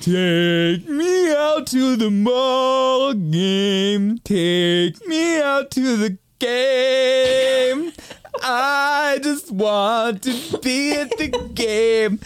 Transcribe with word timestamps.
Take 0.00 0.88
me 0.88 1.30
out 1.34 1.66
to 1.66 1.94
the 1.94 2.08
ball 2.24 3.12
game. 3.12 4.16
Take 4.24 5.06
me 5.06 5.38
out 5.42 5.70
to 5.72 5.98
the 5.98 6.16
game. 6.38 7.92
I 8.42 9.20
just 9.22 9.50
want 9.50 10.22
to 10.22 10.58
be 10.60 10.94
at 10.94 11.10
the 11.18 11.28
game. 11.52 12.18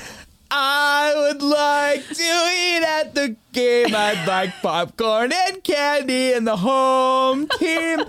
I 0.53 1.15
would 1.17 1.43
like 1.43 2.07
to 2.11 2.23
eat 2.23 2.85
at 2.85 3.13
the 3.17 3.35
game. 3.53 3.93
I'd 3.93 4.25
like 4.29 4.53
popcorn 4.63 5.33
and 5.33 5.65
candy 5.65 6.33
and 6.33 6.47
the 6.47 6.59
home 6.59 7.49
team 7.59 8.05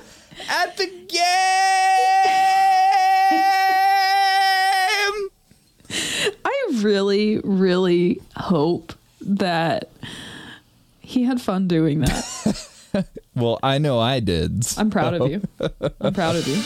at 0.48 0.78
the 0.78 0.86
game. 0.86 1.20
I 6.46 6.68
really, 6.84 7.40
really 7.40 8.22
hope 8.38 8.94
that 9.26 9.90
he 11.02 11.24
had 11.24 11.42
fun 11.42 11.68
doing 11.68 12.02
that. 12.02 12.72
Well, 13.36 13.60
I 13.62 13.80
know 13.80 14.00
I 14.00 14.22
did. 14.22 14.66
I'm 14.78 14.90
proud 14.90 15.14
of 15.16 15.30
you. 15.30 15.42
I'm 16.00 16.14
proud 16.14 16.38
of 16.38 16.48
you. 16.48 16.62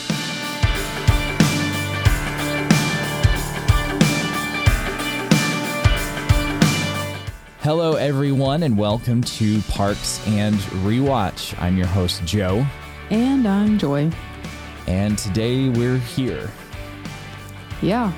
Hello, 7.61 7.93
everyone, 7.95 8.63
and 8.63 8.77
welcome 8.77 9.21
to 9.21 9.61
Parks 9.63 10.25
and 10.27 10.55
Rewatch. 10.83 11.59
I'm 11.61 11.77
your 11.77 11.87
host, 11.87 12.23
Joe, 12.25 12.65
And 13.11 13.47
I'm 13.47 13.77
Joy. 13.77 14.09
and 14.87 15.17
today 15.17 15.69
we're 15.69 15.97
here. 15.97 16.49
Yeah. 17.81 18.11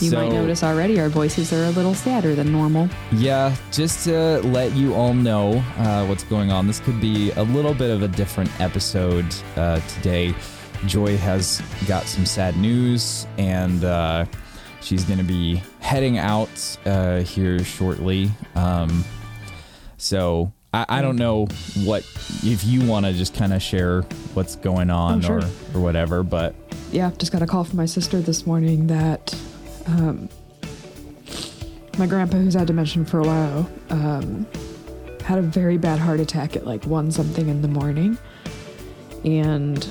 You 0.00 0.10
might 0.12 0.28
notice 0.30 0.62
already 0.62 1.00
our 1.00 1.08
voices 1.08 1.52
are 1.52 1.64
a 1.64 1.70
little 1.70 1.94
sadder 1.94 2.34
than 2.34 2.52
normal. 2.52 2.88
Yeah, 3.12 3.54
just 3.72 4.04
to 4.04 4.40
let 4.42 4.72
you 4.72 4.94
all 4.94 5.14
know 5.14 5.52
uh, 5.78 6.04
what's 6.06 6.24
going 6.24 6.50
on, 6.52 6.66
this 6.66 6.80
could 6.80 7.00
be 7.00 7.30
a 7.32 7.42
little 7.44 7.72
bit 7.74 7.90
of 7.90 8.02
a 8.02 8.08
different 8.08 8.50
episode 8.60 9.24
uh, 9.56 9.80
today. 9.88 10.34
Joy 10.86 11.16
has 11.16 11.62
got 11.88 12.04
some 12.04 12.26
sad 12.26 12.56
news, 12.58 13.26
and 13.38 13.84
uh, 13.84 14.26
she's 14.82 15.04
going 15.04 15.18
to 15.18 15.24
be 15.24 15.62
heading 15.80 16.18
out 16.18 16.76
uh, 16.84 17.20
here 17.20 17.58
shortly. 17.64 18.30
Um, 18.54 19.02
so 19.96 20.52
I, 20.74 20.84
I 20.88 21.02
don't 21.02 21.16
know 21.16 21.46
what 21.84 22.02
if 22.42 22.64
you 22.64 22.84
want 22.86 23.06
to 23.06 23.12
just 23.14 23.34
kind 23.34 23.54
of 23.54 23.62
share 23.62 24.02
what's 24.34 24.56
going 24.56 24.90
on 24.90 25.18
Oh, 25.24 25.26
sure. 25.26 25.38
or, 25.40 25.78
or 25.78 25.80
whatever, 25.80 26.22
but 26.22 26.54
Yeah, 26.92 27.10
just 27.16 27.32
got 27.32 27.40
a 27.40 27.46
call 27.46 27.64
from 27.64 27.78
my 27.78 27.86
sister 27.86 28.20
this 28.20 28.46
morning 28.46 28.88
that 28.88 29.34
um, 29.86 30.28
my 31.98 32.06
grandpa, 32.06 32.36
who's 32.36 32.54
had 32.54 32.66
dementia 32.66 33.04
for 33.04 33.20
a 33.20 33.24
while, 33.24 33.70
um, 33.90 34.46
had 35.24 35.38
a 35.38 35.42
very 35.42 35.78
bad 35.78 35.98
heart 35.98 36.20
attack 36.20 36.56
at 36.56 36.66
like 36.66 36.84
one 36.84 37.10
something 37.10 37.48
in 37.48 37.62
the 37.62 37.68
morning, 37.68 38.18
and 39.24 39.86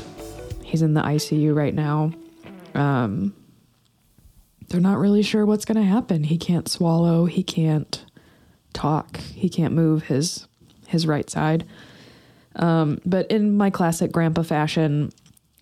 he's 0.63 0.81
in 0.81 0.93
the 0.93 1.01
ICU 1.01 1.55
right 1.55 1.73
now. 1.73 2.11
Um, 2.73 3.33
they're 4.67 4.81
not 4.81 4.97
really 4.97 5.21
sure 5.21 5.45
what's 5.45 5.65
going 5.65 5.77
to 5.77 5.83
happen. 5.83 6.23
He 6.23 6.37
can't 6.37 6.67
swallow. 6.67 7.25
He 7.25 7.43
can't 7.43 8.03
talk. 8.73 9.17
He 9.17 9.49
can't 9.49 9.73
move 9.73 10.03
his 10.03 10.47
his 10.87 11.07
right 11.07 11.29
side. 11.29 11.65
Um, 12.57 12.99
but 13.05 13.29
in 13.31 13.57
my 13.57 13.69
classic 13.69 14.11
grandpa 14.11 14.43
fashion, 14.43 15.11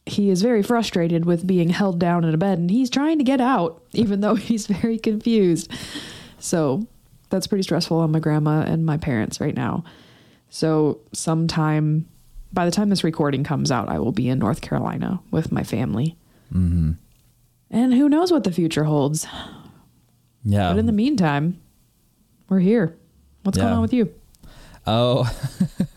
he 0.05 0.29
is 0.29 0.41
very 0.41 0.61
frustrated 0.61 1.25
with 1.25 1.47
being 1.47 1.69
held 1.69 1.99
down 1.99 2.23
in 2.23 2.33
a 2.33 2.37
bed 2.37 2.59
and 2.59 2.69
he's 2.69 2.89
trying 2.89 3.17
to 3.17 3.23
get 3.23 3.39
out, 3.39 3.81
even 3.93 4.21
though 4.21 4.35
he's 4.49 4.67
very 4.67 4.97
confused. 4.97 5.71
So 6.39 6.87
that's 7.29 7.47
pretty 7.47 7.63
stressful 7.63 7.97
on 7.97 8.11
my 8.11 8.19
grandma 8.19 8.61
and 8.61 8.85
my 8.85 8.97
parents 8.97 9.39
right 9.39 9.55
now. 9.55 9.83
So, 10.49 10.99
sometime 11.13 12.07
by 12.51 12.65
the 12.65 12.71
time 12.71 12.89
this 12.89 13.03
recording 13.03 13.43
comes 13.43 13.71
out, 13.71 13.89
I 13.89 13.97
will 13.97 14.11
be 14.11 14.29
in 14.29 14.37
North 14.37 14.61
Carolina 14.61 15.19
with 15.31 15.51
my 15.51 15.63
family. 15.63 16.15
mm-hmm. 16.53 16.91
And 17.71 17.91
who 17.91 18.07
knows 18.07 18.31
what 18.31 18.43
the 18.43 18.51
future 18.51 18.83
holds. 18.83 19.25
yeah. 20.43 20.69
But 20.69 20.77
in 20.77 20.85
the 20.85 20.91
meantime, 20.91 21.59
we're 22.47 22.59
here. 22.59 22.95
What's 23.41 23.57
going 23.57 23.73
on 23.73 23.81
with 23.81 23.93
you? 23.93 24.13
Oh, 24.85 25.27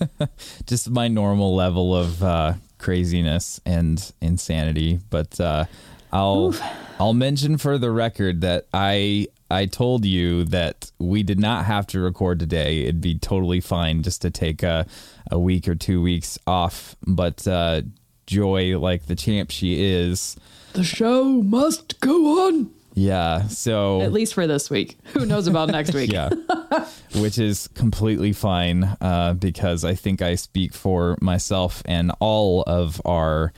just 0.67 0.89
my 0.89 1.09
normal 1.09 1.55
level 1.55 1.95
of 1.95 2.23
uh, 2.23 2.55
craziness 2.79 3.61
and 3.65 4.13
insanity. 4.21 5.01
But 5.11 5.41
uh, 5.41 5.67
I'll 6.13 6.55
I'll 6.99 7.15
mention 7.15 7.59
for 7.59 7.79
the 7.79 7.91
record 7.91 8.41
that 8.43 8.67
I 8.73 9.29
I 9.51 9.67
told 9.67 10.05
you 10.05 10.45
that 10.45 10.91
we 10.99 11.23
did 11.23 11.39
not 11.39 11.67
have 11.67 11.87
to 11.89 12.01
record 12.01 12.39
today. 12.41 12.83
It'd 12.83 13.01
be 13.01 13.19
totally 13.19 13.61
fine 13.61 14.03
just 14.03 14.23
to 14.23 14.31
take 14.31 14.63
a 14.63 14.87
a 15.31 15.39
week 15.39 15.69
or 15.69 15.75
two 15.75 16.03
weeks 16.03 16.39
off. 16.47 16.97
But 17.07 17.47
uh, 17.47 17.83
Joy, 18.27 18.79
like 18.79 19.07
the 19.07 19.17
champ 19.17 19.51
she 19.51 19.85
is, 19.85 20.37
The 20.73 20.85
show 20.85 21.25
must 21.43 22.01
go 22.01 22.47
on. 22.47 22.71
Yeah. 22.97 23.47
So 23.49 24.01
At 24.01 24.13
least 24.13 24.35
for 24.35 24.47
this 24.49 24.69
week. 24.71 24.99
Who 25.13 25.27
knows 25.27 25.47
about 25.47 25.69
next 25.69 25.95
week? 25.95 26.11
yeah 26.11 26.31
which 27.17 27.39
is 27.39 27.69
completely 27.69 28.33
fine 28.33 28.85
uh, 29.01 29.35
because 29.35 29.85
i 29.85 29.95
think 29.95 30.21
i 30.23 30.35
speak 30.35 30.75
for 30.75 31.17
myself 31.21 31.83
and 31.87 32.11
all 32.21 32.63
of 32.67 33.01
our 33.05 33.53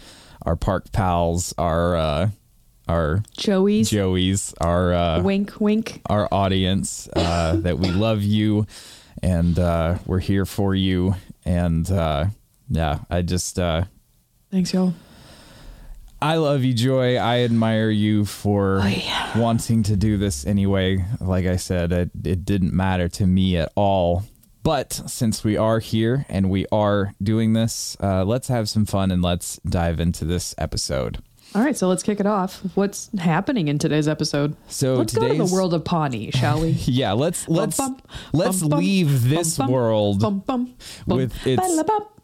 our 0.45 0.55
park 0.57 0.93
pals 0.93 1.55
our 1.59 1.97
uh, 1.97 2.31
our 2.89 3.23
Joey's. 3.37 3.91
joeys 3.91 4.55
our 4.61 4.93
uh, 4.93 5.23
Wink, 5.23 5.61
wink. 5.61 6.01
our 6.07 6.29
audience 6.33 7.09
uh, 7.17 7.57
that 7.57 7.79
we 7.79 7.91
love 7.91 8.23
you 8.23 8.67
and 9.23 9.59
uh, 9.59 9.99
we're 10.07 10.21
here 10.21 10.45
for 10.47 10.75
you 10.75 11.15
and 11.45 11.91
uh, 11.91 12.27
yeah 12.69 13.01
i 13.11 13.23
just 13.23 13.59
uh, 13.59 13.85
Thanks, 14.51 14.73
y'all. 14.73 14.95
I 16.21 16.37
love 16.37 16.65
you, 16.65 16.75
Joy. 16.75 17.17
I 17.17 17.41
admire 17.41 17.91
you 17.91 18.25
for 18.25 18.83
wanting 19.37 19.85
to 19.85 19.97
do 19.97 20.17
this 20.17 20.47
anyway. 20.47 21.05
Like 21.21 21.47
I 21.47 21.57
said, 21.57 21.93
it, 21.93 22.11
it 22.25 22.45
didn't 22.45 22.73
matter 22.73 23.09
to 23.11 23.27
me 23.27 23.57
at 23.57 23.71
all. 23.77 24.25
But 24.65 24.93
since 24.93 25.45
we 25.45 25.57
are 25.57 25.79
here 25.79 26.27
and 26.29 26.51
we 26.51 26.67
are 26.73 27.15
doing 27.23 27.53
this, 27.53 27.97
uh, 28.03 28.25
let's 28.25 28.49
have 28.49 28.69
some 28.69 28.85
fun 28.85 29.11
and 29.11 29.23
let's 29.23 29.59
dive 29.59 30.01
into 30.01 30.25
this 30.25 30.55
episode. 30.59 31.19
All 31.55 31.63
right, 31.63 31.77
so 31.77 31.89
let's 31.89 32.03
kick 32.03 32.21
it 32.21 32.27
off. 32.27 32.61
What's 32.75 33.09
happening 33.17 33.69
in 33.69 33.79
today's 33.79 34.09
episode? 34.09 34.55
So 34.69 34.97
let's 34.97 35.15
go 35.15 35.29
to 35.29 35.35
the 35.35 35.47
world 35.47 35.73
of 35.73 35.85
Pawnee, 35.85 36.31
shall 36.33 36.61
we? 36.61 36.71
Yeah, 36.85 37.13
let's 37.13 37.49
let's 37.49 37.79
bum, 37.79 38.01
let's 38.33 38.61
bum, 38.61 38.71
bum, 38.71 38.81
leave 38.81 39.29
this 39.29 39.57
bum, 39.57 39.69
bum, 39.69 39.73
world 39.73 40.21
bum, 40.21 40.39
bum, 40.41 40.75
bum. 41.07 41.17
with 41.17 41.47
its 41.47 41.63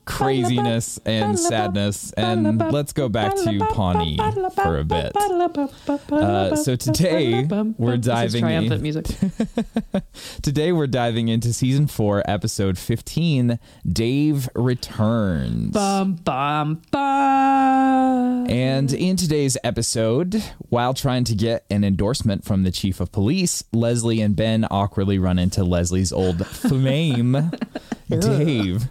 craziness 0.04 0.98
and 1.04 1.38
sadness, 1.38 2.12
and 2.12 2.58
let's 2.72 2.92
go 2.92 3.08
back 3.08 3.34
to 3.36 3.58
Pawnee 3.70 4.18
for 4.54 4.78
a 4.78 4.84
bit. 4.84 5.16
Uh, 5.16 6.56
so 6.56 6.76
today, 6.76 7.44
we're 7.78 7.96
diving 7.96 8.42
triumphant 8.42 8.74
in- 8.74 8.82
music. 8.82 9.06
Today 10.42 10.72
we're 10.72 10.86
diving 10.86 11.28
into 11.28 11.52
season 11.52 11.86
four, 11.86 12.22
episode 12.26 12.78
fifteen. 12.78 13.58
Dave 13.90 14.48
returns. 14.54 15.72
Bum 15.72 16.14
bum 16.14 16.82
bum. 16.90 18.46
And 18.48 18.92
in 18.92 19.16
today's 19.16 19.56
episode, 19.64 20.42
while 20.68 20.94
trying 20.94 21.24
to 21.24 21.34
get 21.34 21.64
an 21.70 21.82
endorsement 21.84 22.44
from 22.44 22.62
the 22.62 22.70
chief 22.70 23.00
of 23.00 23.10
police, 23.12 23.64
Leslie 23.72 24.20
and 24.20 24.36
Ben 24.36 24.66
awkwardly 24.70 25.18
run 25.18 25.38
into 25.38 25.64
Leslie's 25.64 26.12
old 26.12 26.46
flame, 26.46 27.50
Dave. 28.08 28.84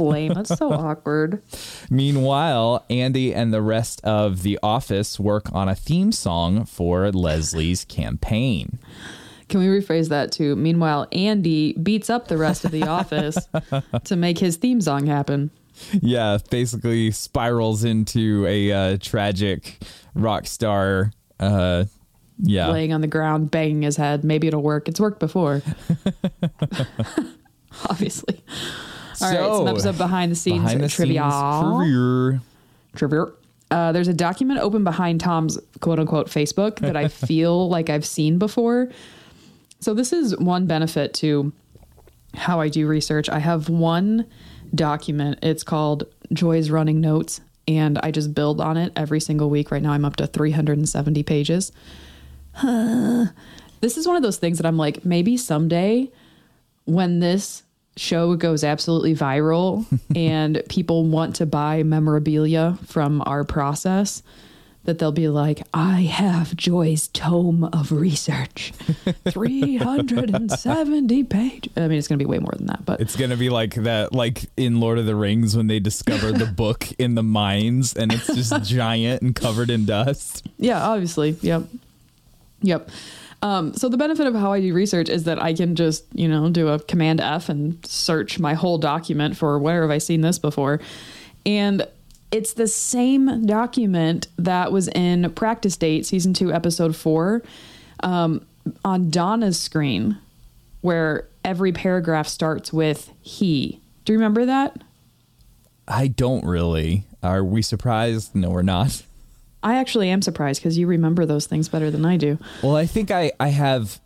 Flame. 0.00 0.32
That's 0.34 0.56
so 0.56 0.72
awkward. 0.72 1.42
Meanwhile, 1.90 2.84
Andy 2.88 3.34
and 3.34 3.52
the 3.52 3.60
rest 3.60 4.02
of 4.04 4.42
the 4.42 4.58
office 4.62 5.20
work 5.20 5.52
on 5.52 5.68
a 5.68 5.74
theme 5.74 6.10
song 6.10 6.64
for 6.64 7.10
Leslie's 7.10 7.84
campaign. 7.84 8.78
Can 9.48 9.60
we 9.60 9.66
rephrase 9.66 10.08
that 10.08 10.32
too? 10.32 10.56
Meanwhile, 10.56 11.08
Andy 11.12 11.74
beats 11.74 12.08
up 12.08 12.28
the 12.28 12.38
rest 12.38 12.64
of 12.64 12.70
the 12.70 12.82
office 12.88 13.36
to 14.04 14.16
make 14.16 14.38
his 14.38 14.56
theme 14.56 14.80
song 14.80 15.06
happen. 15.06 15.50
Yeah, 15.92 16.38
basically 16.50 17.10
spirals 17.10 17.84
into 17.84 18.46
a 18.46 18.72
uh, 18.72 18.96
tragic 19.00 19.82
rock 20.14 20.46
star. 20.46 21.12
Uh, 21.38 21.84
yeah, 22.38 22.70
laying 22.70 22.94
on 22.94 23.02
the 23.02 23.06
ground, 23.06 23.50
banging 23.50 23.82
his 23.82 23.96
head. 23.96 24.24
Maybe 24.24 24.46
it'll 24.46 24.62
work. 24.62 24.88
It's 24.88 25.00
worked 25.00 25.20
before. 25.20 25.62
Obviously. 27.90 28.42
All 29.20 29.28
right, 29.28 29.36
So, 29.36 29.56
some 29.58 29.68
episode 29.68 29.98
behind 29.98 30.32
the 30.32 30.36
scenes 30.36 30.62
behind 30.62 30.82
the 30.82 30.88
trivia. 30.88 31.22
scenes 31.30 31.76
trivia. 31.76 32.42
Trivia. 32.96 33.26
Uh, 33.70 33.92
there's 33.92 34.08
a 34.08 34.14
document 34.14 34.60
open 34.60 34.82
behind 34.82 35.20
Tom's 35.20 35.58
quote 35.80 35.98
unquote 35.98 36.28
Facebook 36.28 36.80
that 36.80 36.96
I 36.96 37.08
feel 37.26 37.68
like 37.68 37.88
I've 37.90 38.06
seen 38.06 38.38
before. 38.38 38.88
So, 39.80 39.94
this 39.94 40.12
is 40.12 40.36
one 40.38 40.66
benefit 40.66 41.14
to 41.14 41.52
how 42.34 42.60
I 42.60 42.68
do 42.68 42.86
research. 42.86 43.28
I 43.28 43.38
have 43.38 43.68
one 43.68 44.26
document, 44.74 45.38
it's 45.42 45.62
called 45.64 46.04
Joy's 46.32 46.70
Running 46.70 47.00
Notes, 47.00 47.40
and 47.66 47.98
I 47.98 48.10
just 48.10 48.34
build 48.34 48.60
on 48.60 48.76
it 48.76 48.92
every 48.96 49.20
single 49.20 49.50
week. 49.50 49.70
Right 49.70 49.82
now, 49.82 49.92
I'm 49.92 50.04
up 50.04 50.16
to 50.16 50.26
370 50.26 51.22
pages. 51.24 51.72
this 52.62 53.96
is 53.96 54.06
one 54.06 54.16
of 54.16 54.22
those 54.22 54.36
things 54.38 54.58
that 54.58 54.66
I'm 54.66 54.76
like, 54.76 55.04
maybe 55.04 55.36
someday 55.36 56.10
when 56.84 57.20
this 57.20 57.62
show 57.96 58.34
goes 58.36 58.64
absolutely 58.64 59.14
viral 59.14 59.84
and 60.16 60.62
people 60.68 61.04
want 61.06 61.36
to 61.36 61.46
buy 61.46 61.82
memorabilia 61.82 62.78
from 62.86 63.22
our 63.26 63.44
process, 63.44 64.22
that 64.84 64.98
they'll 64.98 65.12
be 65.12 65.28
like, 65.28 65.62
I 65.74 66.02
have 66.02 66.56
Joy's 66.56 67.08
tome 67.08 67.64
of 67.64 67.92
research. 67.92 68.72
370 69.28 71.24
pages. 71.24 71.72
I 71.76 71.80
mean, 71.88 71.98
it's 71.98 72.08
going 72.08 72.18
to 72.18 72.24
be 72.24 72.28
way 72.28 72.38
more 72.38 72.54
than 72.56 72.66
that, 72.66 72.84
but 72.84 73.00
It's 73.00 73.14
gonna 73.16 73.36
be 73.36 73.50
like 73.50 73.74
that, 73.74 74.12
like 74.14 74.46
in 74.56 74.80
Lord 74.80 74.98
of 74.98 75.06
the 75.06 75.14
Rings 75.14 75.56
when 75.56 75.66
they 75.66 75.80
discover 75.80 76.32
the 76.32 76.46
book 76.56 76.88
in 76.98 77.14
the 77.14 77.22
mines 77.22 77.94
and 77.94 78.12
it's 78.12 78.26
just 78.26 78.62
giant 78.64 79.22
and 79.22 79.34
covered 79.34 79.68
in 79.70 79.84
dust. 79.84 80.46
yeah, 80.56 80.82
obviously. 80.88 81.36
Yep. 81.42 81.64
Yep. 82.62 82.90
Um, 83.42 83.72
so 83.74 83.88
the 83.88 83.96
benefit 83.96 84.26
of 84.26 84.34
how 84.34 84.52
I 84.52 84.60
do 84.60 84.74
research 84.74 85.08
is 85.08 85.24
that 85.24 85.42
I 85.42 85.54
can 85.54 85.74
just, 85.74 86.04
you 86.12 86.28
know, 86.28 86.50
do 86.50 86.68
a 86.68 86.78
command 86.78 87.20
F 87.20 87.48
and 87.48 87.84
search 87.86 88.38
my 88.38 88.54
whole 88.54 88.76
document 88.76 89.36
for 89.36 89.58
where 89.58 89.82
have 89.82 89.90
I 89.90 89.98
seen 89.98 90.20
this 90.20 90.38
before. 90.38 90.80
And 91.46 91.86
it's 92.30 92.52
the 92.52 92.68
same 92.68 93.46
document 93.46 94.28
that 94.36 94.72
was 94.72 94.88
in 94.88 95.32
Practice 95.32 95.76
Date, 95.76 96.06
season 96.06 96.34
two, 96.34 96.52
episode 96.52 96.94
four, 96.94 97.42
um, 98.02 98.46
on 98.84 99.10
Donna's 99.10 99.58
screen, 99.58 100.18
where 100.82 101.26
every 101.44 101.72
paragraph 101.72 102.28
starts 102.28 102.72
with 102.72 103.10
he. 103.22 103.80
Do 104.04 104.12
you 104.12 104.18
remember 104.18 104.46
that? 104.46 104.82
I 105.88 106.08
don't 106.08 106.44
really. 106.44 107.04
Are 107.22 107.42
we 107.42 107.62
surprised? 107.62 108.34
No, 108.34 108.50
we're 108.50 108.62
not. 108.62 109.02
I 109.62 109.76
actually 109.76 110.08
am 110.10 110.22
surprised 110.22 110.60
because 110.62 110.78
you 110.78 110.86
remember 110.86 111.26
those 111.26 111.46
things 111.46 111.68
better 111.68 111.90
than 111.90 112.04
I 112.04 112.16
do. 112.16 112.38
Well, 112.62 112.76
I 112.76 112.86
think 112.86 113.10
I, 113.10 113.32
I 113.38 113.48
have 113.48 114.00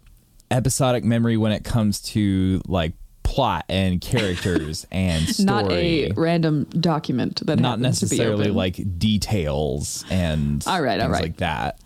episodic 0.50 1.04
memory 1.04 1.36
when 1.36 1.52
it 1.52 1.64
comes 1.64 2.00
to 2.00 2.60
like 2.66 2.92
plot 3.22 3.64
and 3.68 4.00
characters 4.00 4.86
and 4.92 5.28
story. 5.28 5.44
Not 5.44 5.72
a 5.72 6.12
random 6.12 6.64
document 6.64 7.44
that 7.46 7.58
not 7.58 7.78
happens 7.78 8.00
to 8.00 8.06
be 8.06 8.16
necessarily 8.16 8.50
like 8.50 8.98
details 8.98 10.04
and 10.10 10.62
All 10.66 10.82
right, 10.82 11.00
all 11.00 11.06
things 11.06 11.12
right. 11.12 11.22
like 11.22 11.36
that. 11.38 11.80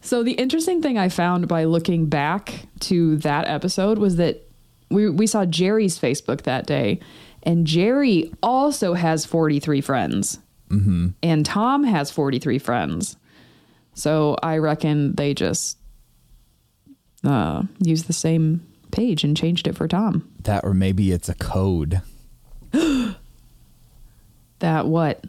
So 0.00 0.24
the 0.24 0.32
interesting 0.32 0.82
thing 0.82 0.98
I 0.98 1.08
found 1.08 1.46
by 1.46 1.64
looking 1.64 2.06
back 2.06 2.66
to 2.80 3.16
that 3.18 3.46
episode 3.46 3.98
was 3.98 4.16
that 4.16 4.48
we 4.90 5.08
we 5.08 5.26
saw 5.26 5.44
Jerry's 5.44 5.98
Facebook 5.98 6.42
that 6.42 6.66
day, 6.66 6.98
and 7.44 7.66
Jerry 7.66 8.32
also 8.42 8.94
has 8.94 9.24
forty 9.24 9.60
three 9.60 9.80
friends, 9.80 10.40
mm-hmm. 10.72 11.08
and 11.22 11.44
Tom 11.46 11.84
has 11.84 12.10
forty 12.10 12.38
three 12.38 12.58
friends. 12.58 13.16
So 13.94 14.36
I 14.42 14.58
reckon 14.58 15.14
they 15.14 15.34
just 15.34 15.76
uh, 17.24 17.64
used 17.78 18.06
the 18.06 18.14
same 18.14 18.66
page 18.90 19.24
and 19.24 19.36
changed 19.36 19.66
it 19.66 19.76
for 19.76 19.86
Tom. 19.86 20.28
That 20.44 20.64
or 20.64 20.74
maybe 20.74 21.12
it's 21.12 21.28
a 21.28 21.34
code. 21.34 22.00
That 24.62 24.86
what? 24.86 25.24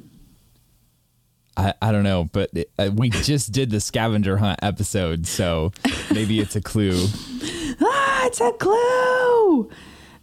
I, 1.58 1.74
I 1.82 1.92
don't 1.92 2.04
know, 2.04 2.30
but 2.32 2.52
it, 2.54 2.70
uh, 2.78 2.92
we 2.94 3.10
just 3.10 3.52
did 3.52 3.72
the 3.72 3.80
scavenger 3.82 4.38
hunt 4.38 4.60
episode, 4.62 5.26
so 5.26 5.72
maybe 6.12 6.40
it's 6.40 6.56
a 6.56 6.62
clue. 6.62 7.08
ah, 7.82 8.26
it's 8.28 8.40
a 8.40 8.52
clue. 8.52 9.72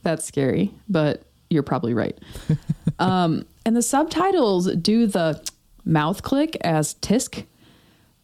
That's 0.05 0.25
scary, 0.25 0.73
but 0.88 1.25
you're 1.50 1.64
probably 1.64 1.93
right. 1.93 2.16
um, 3.00 3.46
and 3.64 3.76
the 3.76 3.82
subtitles 3.82 4.74
do 4.76 5.06
the 5.06 5.40
mouth 5.84 6.22
click 6.22 6.56
as 6.62 6.94
tisk, 6.94 7.44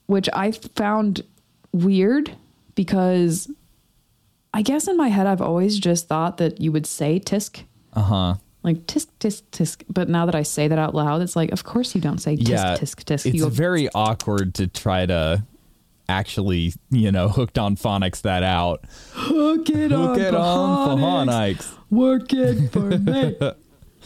which 0.06 0.28
I 0.32 0.52
found 0.52 1.22
weird 1.72 2.34
because 2.74 3.50
I 4.54 4.62
guess 4.62 4.88
in 4.88 4.96
my 4.96 5.08
head 5.08 5.26
I've 5.26 5.42
always 5.42 5.78
just 5.78 6.08
thought 6.08 6.38
that 6.38 6.60
you 6.60 6.72
would 6.72 6.86
say 6.86 7.20
tisk, 7.20 7.64
Uh 7.94 8.02
huh. 8.02 8.34
like 8.62 8.86
tisk 8.86 9.08
tisk 9.20 9.42
tisk. 9.52 9.82
But 9.88 10.08
now 10.08 10.24
that 10.26 10.34
I 10.34 10.42
say 10.42 10.68
that 10.68 10.78
out 10.78 10.94
loud, 10.94 11.22
it's 11.22 11.36
like, 11.36 11.52
of 11.52 11.64
course 11.64 11.94
you 11.94 12.00
don't 12.00 12.18
say 12.18 12.36
tisk 12.36 12.48
Yeah, 12.48 12.76
tisk 12.76 13.04
tisk. 13.04 13.26
it's 13.26 13.42
go, 13.42 13.48
very 13.48 13.88
awkward 13.94 14.54
to 14.54 14.66
try 14.66 15.04
to 15.06 15.42
actually, 16.08 16.72
you 16.90 17.10
know, 17.10 17.28
hooked 17.28 17.58
on 17.58 17.76
phonics 17.76 18.22
that 18.22 18.42
out. 18.42 18.84
hook 19.12 19.68
it 19.68 19.90
Hook 19.90 20.18
it 20.18 20.34
on 20.34 20.98
phonics. 20.98 21.56
phonics. 21.56 21.72
Work 21.90 22.32
it 22.32 22.70
for 22.72 22.98
me. 22.98 23.36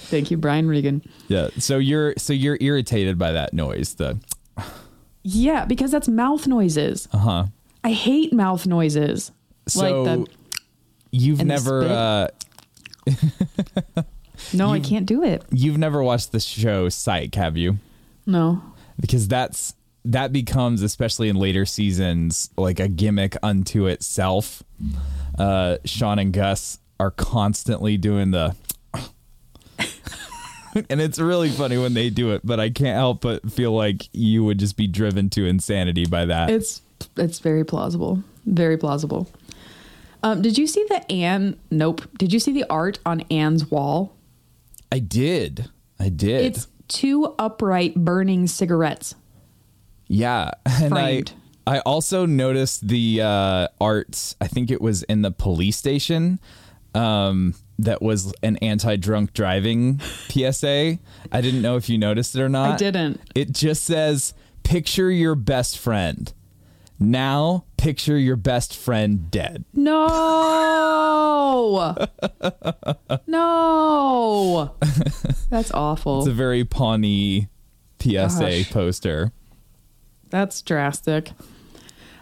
Thank 0.08 0.30
you, 0.30 0.36
Brian 0.36 0.66
Regan. 0.68 1.02
Yeah. 1.28 1.48
So 1.58 1.78
you're 1.78 2.14
so 2.16 2.32
you're 2.32 2.58
irritated 2.60 3.18
by 3.18 3.32
that 3.32 3.52
noise. 3.52 3.94
The 3.94 4.18
Yeah, 5.22 5.64
because 5.64 5.90
that's 5.90 6.08
mouth 6.08 6.46
noises. 6.46 7.08
uh 7.12 7.18
huh. 7.18 7.44
I 7.84 7.92
hate 7.92 8.32
mouth 8.32 8.66
noises. 8.66 9.32
So 9.68 10.02
like 10.02 10.04
the 10.04 10.26
you've 11.12 11.44
never 11.44 11.82
uh, 11.84 12.28
no, 14.54 14.72
I 14.72 14.80
can't 14.80 15.06
do 15.06 15.22
it. 15.22 15.44
you've 15.50 15.78
never 15.78 16.02
watched 16.02 16.32
the 16.32 16.40
show 16.40 16.88
Psych, 16.88 17.34
have 17.34 17.56
you? 17.56 17.78
No. 18.26 18.62
Because 19.00 19.28
that's 19.28 19.74
that 20.04 20.32
becomes 20.32 20.82
especially 20.82 21.28
in 21.28 21.36
later 21.36 21.66
seasons 21.66 22.50
like 22.56 22.80
a 22.80 22.88
gimmick 22.88 23.36
unto 23.42 23.86
itself. 23.86 24.62
Uh, 25.38 25.76
Sean 25.84 26.18
and 26.18 26.32
Gus 26.32 26.78
are 26.98 27.10
constantly 27.10 27.96
doing 27.96 28.30
the. 28.30 28.54
and 30.90 31.00
it's 31.00 31.18
really 31.18 31.50
funny 31.50 31.78
when 31.78 31.94
they 31.94 32.10
do 32.10 32.32
it, 32.32 32.42
but 32.44 32.60
I 32.60 32.70
can't 32.70 32.96
help 32.96 33.22
but 33.22 33.50
feel 33.50 33.72
like 33.72 34.08
you 34.12 34.44
would 34.44 34.58
just 34.58 34.76
be 34.76 34.86
driven 34.86 35.30
to 35.30 35.46
insanity 35.46 36.06
by 36.06 36.26
that. 36.26 36.50
It's 36.50 36.82
it's 37.16 37.38
very 37.38 37.64
plausible. 37.64 38.22
Very 38.46 38.76
plausible. 38.76 39.28
Um, 40.22 40.42
did 40.42 40.58
you 40.58 40.66
see 40.66 40.84
the 40.88 41.10
Anne? 41.10 41.58
Nope. 41.70 42.02
Did 42.18 42.32
you 42.32 42.38
see 42.38 42.52
the 42.52 42.64
art 42.68 42.98
on 43.06 43.22
Anne's 43.30 43.70
wall? 43.70 44.14
I 44.92 44.98
did. 44.98 45.70
I 45.98 46.08
did. 46.08 46.44
It's 46.44 46.66
two 46.88 47.34
upright 47.38 47.94
burning 47.94 48.46
cigarettes. 48.46 49.14
Yeah, 50.08 50.50
and 50.66 50.92
Framed. 50.92 51.32
I 51.36 51.40
I 51.66 51.78
also 51.80 52.26
noticed 52.26 52.88
the 52.88 53.22
uh, 53.22 53.68
art. 53.80 54.34
I 54.40 54.48
think 54.48 54.70
it 54.70 54.80
was 54.80 55.02
in 55.04 55.22
the 55.22 55.30
police 55.30 55.76
station. 55.76 56.40
Um, 56.94 57.54
that 57.84 58.02
was 58.02 58.32
an 58.42 58.56
anti-drunk 58.58 59.32
driving 59.32 59.98
PSA. 60.28 60.98
I 61.32 61.40
didn't 61.40 61.62
know 61.62 61.76
if 61.76 61.88
you 61.88 61.98
noticed 61.98 62.34
it 62.36 62.40
or 62.42 62.48
not. 62.48 62.72
I 62.72 62.76
didn't. 62.76 63.20
It 63.34 63.52
just 63.52 63.84
says, 63.84 64.34
"Picture 64.62 65.10
your 65.10 65.34
best 65.34 65.78
friend." 65.78 66.32
Now, 67.02 67.64
picture 67.78 68.18
your 68.18 68.36
best 68.36 68.76
friend 68.76 69.30
dead. 69.30 69.64
No. 69.72 69.96
no. 73.26 74.74
That's 75.48 75.72
awful. 75.72 76.18
It's 76.18 76.28
a 76.28 76.32
very 76.32 76.64
Pawnee 76.64 77.48
PSA 78.00 78.10
Gosh. 78.38 78.70
poster. 78.70 79.32
That's 80.28 80.60
drastic. 80.60 81.32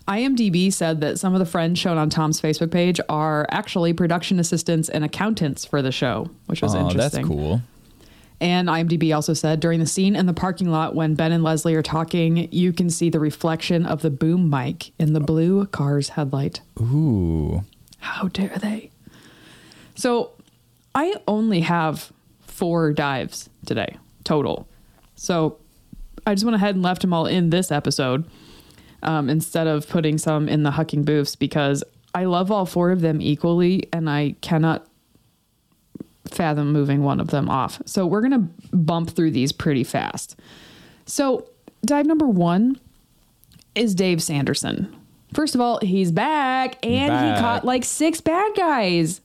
IMDb 0.08 0.72
said 0.72 1.02
that 1.02 1.18
some 1.18 1.34
of 1.34 1.38
the 1.38 1.46
friends 1.46 1.78
shown 1.78 1.98
on 1.98 2.08
Tom's 2.08 2.40
Facebook 2.40 2.70
page 2.70 2.98
are 3.10 3.46
actually 3.50 3.92
production 3.92 4.40
assistants 4.40 4.88
and 4.88 5.04
accountants 5.04 5.66
for 5.66 5.82
the 5.82 5.92
show, 5.92 6.30
which 6.46 6.62
was 6.62 6.74
interesting. 6.74 6.98
Oh, 6.98 7.28
that's 7.28 7.28
cool. 7.28 7.62
And 8.40 8.68
IMDb 8.68 9.14
also 9.14 9.34
said 9.34 9.60
during 9.60 9.80
the 9.80 9.86
scene 9.86 10.16
in 10.16 10.26
the 10.26 10.32
parking 10.32 10.70
lot 10.70 10.94
when 10.94 11.14
Ben 11.14 11.32
and 11.32 11.44
Leslie 11.44 11.74
are 11.74 11.82
talking, 11.82 12.50
you 12.52 12.72
can 12.72 12.88
see 12.88 13.10
the 13.10 13.20
reflection 13.20 13.84
of 13.84 14.00
the 14.00 14.10
boom 14.10 14.48
mic 14.48 14.92
in 14.98 15.12
the 15.12 15.20
blue 15.20 15.66
car's 15.66 16.10
headlight. 16.10 16.62
Ooh. 16.80 17.64
How 17.98 18.28
dare 18.28 18.56
they? 18.56 18.90
So 19.94 20.30
I 20.94 21.16
only 21.26 21.60
have 21.60 22.12
four 22.46 22.92
dives 22.92 23.50
today 23.66 23.98
total. 24.24 24.68
So 25.16 25.58
I 26.26 26.34
just 26.34 26.44
went 26.44 26.54
ahead 26.54 26.76
and 26.76 26.82
left 26.82 27.02
them 27.02 27.12
all 27.12 27.26
in 27.26 27.50
this 27.50 27.70
episode 27.72 28.24
um, 29.02 29.28
instead 29.30 29.66
of 29.66 29.88
putting 29.88 30.18
some 30.18 30.48
in 30.48 30.62
the 30.62 30.70
hucking 30.70 31.04
booths 31.04 31.36
because 31.36 31.84
I 32.14 32.24
love 32.24 32.50
all 32.50 32.66
four 32.66 32.90
of 32.90 33.00
them 33.00 33.20
equally 33.20 33.88
and 33.92 34.08
I 34.10 34.34
cannot 34.40 34.86
fathom 36.26 36.72
moving 36.72 37.02
one 37.02 37.20
of 37.20 37.28
them 37.28 37.48
off. 37.48 37.80
So 37.86 38.06
we're 38.06 38.20
going 38.20 38.32
to 38.32 38.76
bump 38.76 39.10
through 39.10 39.30
these 39.30 39.52
pretty 39.52 39.84
fast. 39.84 40.38
So 41.06 41.48
dive 41.84 42.06
number 42.06 42.26
one 42.26 42.78
is 43.74 43.94
Dave 43.94 44.22
Sanderson. 44.22 44.94
First 45.32 45.54
of 45.54 45.60
all, 45.60 45.78
he's 45.82 46.10
back 46.10 46.84
and 46.84 47.08
Back. 47.08 47.36
he 47.36 47.40
caught 47.40 47.64
like 47.64 47.84
six 47.84 48.20
bad 48.20 48.52
guys. 48.56 49.20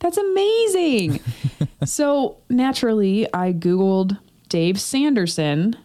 That's 0.00 0.16
amazing. 0.16 1.20
so 1.84 2.38
naturally, 2.48 3.32
I 3.32 3.52
Googled 3.52 4.18
Dave 4.48 4.80
Sanderson. 4.80 5.76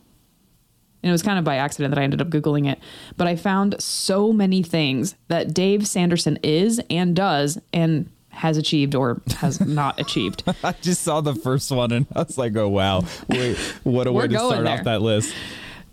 And 1.05 1.11
it 1.11 1.11
was 1.11 1.21
kind 1.21 1.37
of 1.37 1.45
by 1.45 1.57
accident 1.57 1.93
that 1.93 2.01
I 2.01 2.03
ended 2.03 2.19
up 2.19 2.29
Googling 2.29 2.67
it. 2.67 2.79
But 3.15 3.27
I 3.27 3.35
found 3.35 3.79
so 3.79 4.33
many 4.33 4.63
things 4.63 5.13
that 5.27 5.53
Dave 5.53 5.85
Sanderson 5.85 6.39
is 6.41 6.81
and 6.89 7.15
does 7.15 7.59
and 7.71 8.09
has 8.29 8.57
achieved 8.57 8.95
or 8.95 9.21
has 9.37 9.61
not 9.67 9.99
achieved. 9.99 10.43
I 10.63 10.71
just 10.81 11.03
saw 11.03 11.21
the 11.21 11.35
first 11.35 11.69
one 11.69 11.91
and 11.91 12.07
I 12.15 12.23
was 12.23 12.39
like, 12.39 12.55
oh, 12.55 12.69
wow. 12.69 13.03
Wait, 13.29 13.55
what 13.83 14.07
a 14.07 14.11
way 14.11 14.27
to 14.27 14.33
start 14.33 14.63
there. 14.63 14.79
off 14.79 14.83
that 14.85 15.03
list. 15.03 15.35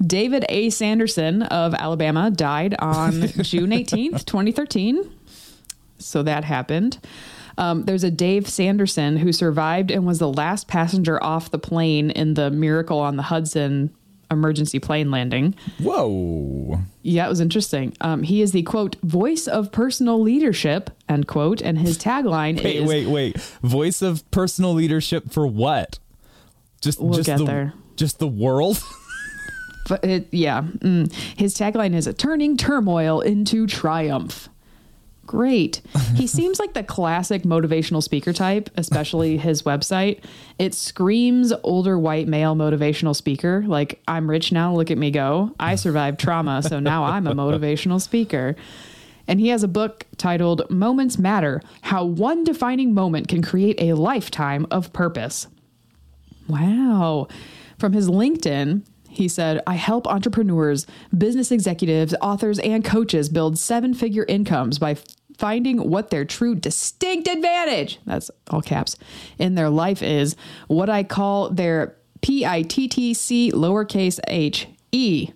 David 0.03 0.47
A. 0.49 0.71
Sanderson 0.71 1.43
of 1.43 1.75
Alabama 1.75 2.31
died 2.31 2.75
on 2.79 3.13
June 3.43 3.69
18th, 3.69 4.25
2013. 4.25 5.13
So 5.99 6.23
that 6.23 6.45
happened. 6.45 6.99
Um, 7.59 7.85
there's 7.85 8.03
a 8.03 8.11
Dave 8.11 8.49
Sanderson 8.49 9.19
who 9.19 9.31
survived 9.31 9.91
and 9.91 10.07
was 10.07 10.21
the 10.21 10.33
last 10.33 10.69
passenger 10.69 11.23
off 11.23 11.51
the 11.51 11.59
plane 11.59 12.11
in 12.11 12.33
the 12.33 12.51
Miracle 12.51 12.99
on 12.99 13.17
the 13.17 13.25
Hudson 13.25 13.93
emergency 14.33 14.79
plane 14.79 15.11
landing. 15.11 15.55
Whoa. 15.81 16.81
Yeah, 17.03 17.27
it 17.27 17.29
was 17.29 17.41
interesting. 17.41 17.95
Um, 18.01 18.23
he 18.23 18.43
is 18.43 18.53
the 18.53 18.63
quote 18.63 18.97
voice 19.03 19.47
of 19.47 19.71
personal 19.73 20.21
leadership 20.21 20.91
end 21.09 21.27
quote, 21.27 21.61
and 21.61 21.79
his 21.79 21.99
tagline 21.99 22.63
Wait, 22.63 22.77
is 22.77 22.89
wait, 22.89 23.07
wait. 23.07 23.37
Wait. 23.37 23.37
Voice 23.63 24.03
of 24.03 24.29
personal 24.31 24.73
leadership 24.73 25.31
for 25.31 25.47
what? 25.47 25.99
Just 26.81 27.01
We'll 27.01 27.15
just 27.15 27.27
get 27.27 27.39
the 27.39 27.45
there. 27.45 27.75
just 27.97 28.19
the 28.19 28.29
world? 28.29 28.83
But 29.89 30.05
it, 30.05 30.29
yeah, 30.31 30.63
mm. 30.63 31.13
his 31.37 31.57
tagline 31.57 31.95
is 31.95 32.09
turning 32.17 32.57
turmoil 32.57 33.21
into 33.21 33.67
triumph. 33.67 34.49
Great. 35.27 35.81
He 36.15 36.27
seems 36.27 36.59
like 36.59 36.75
the 36.75 36.83
classic 36.83 37.43
motivational 37.43 38.03
speaker 38.03 38.33
type, 38.33 38.71
especially 38.77 39.37
his 39.37 39.63
website. 39.63 40.21
It 40.59 40.75
screams 40.75 41.53
older 41.63 41.99
white 41.99 42.29
male 42.29 42.55
motivational 42.55 43.15
speaker. 43.15 43.65
Like, 43.67 44.03
I'm 44.09 44.29
rich 44.29 44.53
now, 44.53 44.75
look 44.75 44.91
at 44.91 44.99
me 44.99 45.11
go. 45.11 45.55
I 45.61 45.77
survived 45.77 46.21
trauma, 46.21 46.63
so 46.63 46.81
now 46.81 47.05
I'm 47.05 47.27
a 47.27 47.35
motivational 47.35 48.01
speaker. 48.01 48.57
And 49.29 49.39
he 49.39 49.49
has 49.49 49.63
a 49.63 49.69
book 49.69 50.05
titled 50.17 50.69
Moments 50.69 51.19
Matter 51.19 51.63
How 51.83 52.05
One 52.05 52.43
Defining 52.45 52.93
Moment 52.93 53.29
Can 53.29 53.43
Create 53.43 53.81
a 53.81 53.95
Lifetime 53.95 54.67
of 54.71 54.93
Purpose. 54.93 55.47
Wow. 56.49 57.29
From 57.79 57.93
his 57.93 58.09
LinkedIn, 58.09 58.85
he 59.13 59.29
said, 59.29 59.61
I 59.67 59.75
help 59.75 60.07
entrepreneurs, 60.07 60.87
business 61.17 61.53
executives, 61.53 62.15
authors, 62.21 62.59
and 62.59 62.85
coaches 62.85 63.29
build 63.29 63.59
seven 63.59 63.95
figure 63.95 64.25
incomes 64.27 64.79
by 64.79 64.97
finding 65.39 65.91
what 65.91 66.11
their 66.11 66.25
true 66.25 66.55
distinct 66.55 67.29
advantage, 67.29 67.99
that's 68.07 68.31
all 68.51 68.63
caps, 68.63 68.97
in 69.39 69.55
their 69.55 69.71
life 69.71 70.03
is, 70.03 70.37
what 70.69 70.89
I 70.89 71.03
call 71.05 71.51
their 71.51 71.97
P 72.21 72.47
I 72.47 72.63
T 72.63 72.89
T 72.89 73.13
C 73.15 73.51
lowercase 73.53 74.21
h 74.29 74.69
E. 74.93 75.31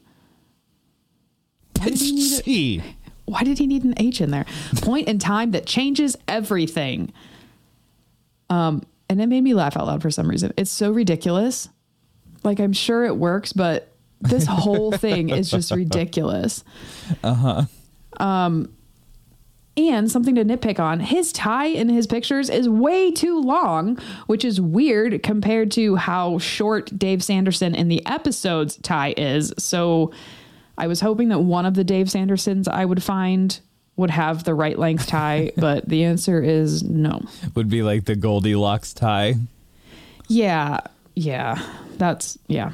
Why 1.79 1.89
did, 1.89 1.99
he 1.99 2.13
need 2.13 2.43
a- 2.47 2.95
why 3.27 3.43
did 3.43 3.59
he 3.59 3.67
need 3.67 3.85
an 3.85 3.95
H 3.99 4.21
in 4.21 4.31
there? 4.31 4.47
Point 4.77 5.09
in 5.09 5.19
time 5.19 5.51
that 5.51 5.67
changes 5.67 6.17
everything. 6.27 7.13
Um, 8.49 8.85
and 9.11 9.21
it 9.21 9.27
made 9.27 9.43
me 9.43 9.53
laugh 9.55 9.77
out 9.77 9.87
loud 9.87 10.03
for 10.03 10.11
some 10.11 10.29
reason. 10.29 10.53
It's 10.57 10.71
so 10.71 10.91
ridiculous. 10.91 11.69
Like 12.45 12.61
I'm 12.61 12.73
sure 12.73 13.05
it 13.05 13.17
works, 13.17 13.53
but 13.53 13.93
this 14.21 14.47
whole 14.49 14.93
thing 14.93 15.31
is 15.31 15.51
just 15.51 15.71
ridiculous. 15.71 16.65
Uh 17.23 17.35
huh. 17.35 17.63
Um, 18.19 18.73
and 19.77 20.11
something 20.11 20.35
to 20.37 20.45
nitpick 20.45 20.81
on: 20.81 21.01
his 21.01 21.33
tie 21.33 21.67
in 21.67 21.89
his 21.89 22.07
pictures 22.07 22.49
is 22.49 22.69
way 22.69 23.11
too 23.11 23.41
long, 23.41 23.99
which 24.27 24.45
is 24.45 24.61
weird 24.61 25.23
compared 25.23 25.71
to 25.73 25.97
how 25.97 26.39
short 26.39 26.99
Dave 26.99 27.23
Sanderson 27.23 27.75
in 27.75 27.89
the 27.89 28.05
episode's 28.07 28.77
tie 28.77 29.15
is. 29.17 29.53
So, 29.59 30.13
I 30.79 30.87
was 30.87 31.01
hoping 31.01 31.29
that 31.29 31.41
one 31.41 31.67
of 31.67 31.75
the 31.75 31.85
Dave 31.85 32.07
Sandersons 32.07 32.69
I 32.69 32.85
would 32.85 33.03
find 33.03 33.59
would 33.97 34.11
have 34.11 34.45
the 34.45 34.55
right 34.55 34.79
length 34.79 35.07
tie, 35.07 35.53
but 35.57 35.89
the 35.89 36.05
answer 36.05 36.43
is 36.43 36.83
no. 36.83 37.23
Would 37.55 37.69
be 37.69 37.83
like 37.83 38.05
the 38.05 38.17
Goldilocks 38.17 38.95
tie. 38.95 39.35
Yeah, 40.29 40.81
yeah, 41.17 41.61
that's 41.97 42.39
yeah. 42.47 42.71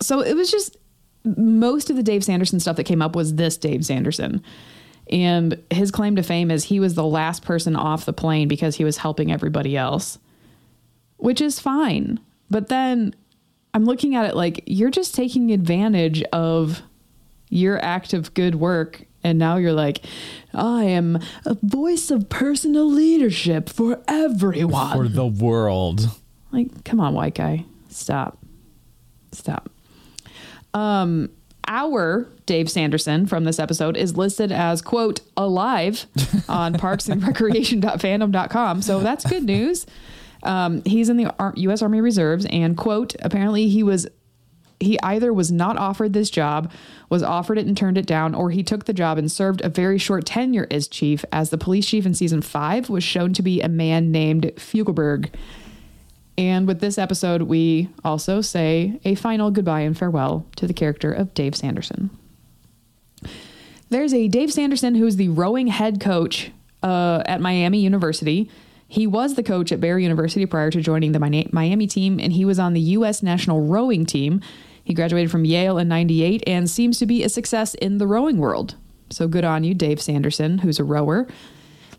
So 0.00 0.20
it 0.20 0.34
was 0.34 0.50
just 0.50 0.76
most 1.24 1.90
of 1.90 1.96
the 1.96 2.02
Dave 2.02 2.24
Sanderson 2.24 2.58
stuff 2.58 2.76
that 2.76 2.84
came 2.84 3.00
up 3.00 3.14
was 3.14 3.36
this 3.36 3.56
Dave 3.56 3.84
Sanderson. 3.84 4.42
And 5.10 5.62
his 5.70 5.90
claim 5.90 6.16
to 6.16 6.22
fame 6.22 6.50
is 6.50 6.64
he 6.64 6.80
was 6.80 6.94
the 6.94 7.04
last 7.04 7.44
person 7.44 7.76
off 7.76 8.06
the 8.06 8.12
plane 8.12 8.48
because 8.48 8.76
he 8.76 8.84
was 8.84 8.96
helping 8.96 9.30
everybody 9.30 9.76
else, 9.76 10.18
which 11.18 11.40
is 11.40 11.60
fine. 11.60 12.18
But 12.50 12.68
then 12.68 13.14
I'm 13.74 13.84
looking 13.84 14.16
at 14.16 14.26
it 14.26 14.34
like 14.34 14.62
you're 14.66 14.90
just 14.90 15.14
taking 15.14 15.52
advantage 15.52 16.22
of 16.32 16.82
your 17.50 17.82
act 17.84 18.14
of 18.14 18.32
good 18.32 18.54
work. 18.54 19.04
And 19.22 19.38
now 19.38 19.56
you're 19.56 19.72
like, 19.72 20.04
I 20.52 20.84
am 20.84 21.18
a 21.44 21.54
voice 21.62 22.10
of 22.10 22.28
personal 22.28 22.90
leadership 22.90 23.68
for 23.68 24.02
everyone. 24.08 24.96
For 24.96 25.08
the 25.08 25.26
world. 25.26 26.10
Like, 26.50 26.84
come 26.84 27.00
on, 27.00 27.14
white 27.14 27.34
guy. 27.34 27.64
Stop. 27.94 28.38
Stop. 29.32 29.70
Um, 30.74 31.30
our 31.66 32.28
Dave 32.46 32.70
Sanderson 32.70 33.26
from 33.26 33.42
this 33.44 33.58
episode 33.58 33.96
is 33.96 34.16
listed 34.16 34.52
as, 34.52 34.80
quote, 34.82 35.20
alive 35.36 36.06
on 36.48 36.74
parksandrecreation.fandom.com. 36.74 38.82
So 38.82 39.00
that's 39.00 39.24
good 39.24 39.44
news. 39.44 39.86
Um, 40.42 40.82
he's 40.84 41.08
in 41.08 41.16
the 41.16 41.32
Ar- 41.38 41.54
U.S. 41.56 41.80
Army 41.82 42.00
Reserves, 42.00 42.46
and, 42.50 42.76
quote, 42.76 43.14
apparently 43.20 43.68
he 43.68 43.84
was. 43.84 44.08
He 44.80 44.98
either 45.00 45.32
was 45.32 45.52
not 45.52 45.78
offered 45.78 46.12
this 46.12 46.28
job, 46.28 46.70
was 47.08 47.22
offered 47.22 47.56
it 47.58 47.66
and 47.66 47.76
turned 47.76 47.96
it 47.96 48.06
down, 48.06 48.34
or 48.34 48.50
he 48.50 48.64
took 48.64 48.84
the 48.84 48.92
job 48.92 49.16
and 49.18 49.32
served 49.32 49.62
a 49.62 49.68
very 49.68 49.98
short 49.98 50.26
tenure 50.26 50.66
as 50.70 50.88
chief, 50.88 51.24
as 51.32 51.50
the 51.50 51.56
police 51.56 51.86
chief 51.86 52.04
in 52.04 52.12
season 52.12 52.42
five 52.42 52.90
was 52.90 53.04
shown 53.04 53.32
to 53.34 53.42
be 53.42 53.60
a 53.62 53.68
man 53.68 54.10
named 54.10 54.50
Fugelberg. 54.56 55.30
And 56.36 56.66
with 56.66 56.80
this 56.80 56.98
episode, 56.98 57.42
we 57.42 57.90
also 58.04 58.40
say 58.40 59.00
a 59.04 59.14
final 59.14 59.50
goodbye 59.50 59.80
and 59.80 59.96
farewell 59.96 60.46
to 60.56 60.66
the 60.66 60.74
character 60.74 61.12
of 61.12 61.32
Dave 61.34 61.54
Sanderson. 61.54 62.10
There's 63.90 64.12
a 64.12 64.28
Dave 64.28 64.52
Sanderson 64.52 64.96
who's 64.96 65.16
the 65.16 65.28
rowing 65.28 65.68
head 65.68 66.00
coach 66.00 66.50
uh, 66.82 67.22
at 67.26 67.40
Miami 67.40 67.78
University. 67.78 68.50
He 68.88 69.06
was 69.06 69.34
the 69.34 69.42
coach 69.42 69.70
at 69.72 69.80
Barry 69.80 70.02
University 70.02 70.46
prior 70.46 70.70
to 70.70 70.80
joining 70.80 71.12
the 71.12 71.48
Miami 71.52 71.86
team, 71.86 72.18
and 72.18 72.32
he 72.32 72.44
was 72.44 72.58
on 72.58 72.74
the 72.74 72.80
U.S. 72.80 73.22
national 73.22 73.66
rowing 73.66 74.04
team. 74.04 74.40
He 74.82 74.94
graduated 74.94 75.30
from 75.30 75.44
Yale 75.44 75.78
in 75.78 75.88
98 75.88 76.44
and 76.46 76.68
seems 76.68 76.98
to 76.98 77.06
be 77.06 77.22
a 77.22 77.28
success 77.28 77.74
in 77.74 77.98
the 77.98 78.06
rowing 78.06 78.38
world. 78.38 78.74
So 79.10 79.28
good 79.28 79.44
on 79.44 79.64
you, 79.64 79.74
Dave 79.74 80.00
Sanderson, 80.00 80.58
who's 80.58 80.78
a 80.78 80.84
rower. 80.84 81.26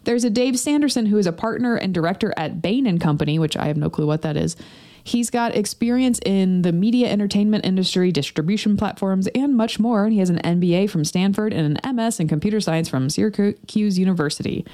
There's 0.06 0.24
a 0.24 0.30
Dave 0.30 0.58
Sanderson 0.58 1.08
who 1.08 1.18
is 1.18 1.28
a 1.28 1.34
partner 1.34 1.76
and 1.76 1.94
director 1.94 2.34
at 2.38 2.62
Bain 2.62 2.86
and 2.86 3.02
Company, 3.02 3.38
which 3.38 3.58
I 3.58 3.66
have 3.66 3.78
no 3.78 3.90
clue 3.90 4.08
what 4.08 4.22
that 4.22 4.38
is. 4.38 4.56
He's 5.04 5.30
got 5.30 5.56
experience 5.56 6.20
in 6.26 6.64
the 6.64 6.72
media 6.72 7.10
entertainment 7.12 7.66
industry, 7.66 8.12
distribution 8.12 8.76
platforms, 8.76 9.28
and 9.36 9.56
much 9.56 9.80
more. 9.80 10.04
And 10.04 10.14
he 10.14 10.20
has 10.20 10.32
an 10.32 10.40
MBA 10.40 10.90
from 10.90 11.06
Stanford 11.06 11.54
and 11.54 11.78
an 11.78 11.96
MS 11.96 12.20
in 12.20 12.28
computer 12.28 12.60
science 12.60 12.90
from 12.90 13.10
Syracuse 13.10 14.00
University. 14.00 14.66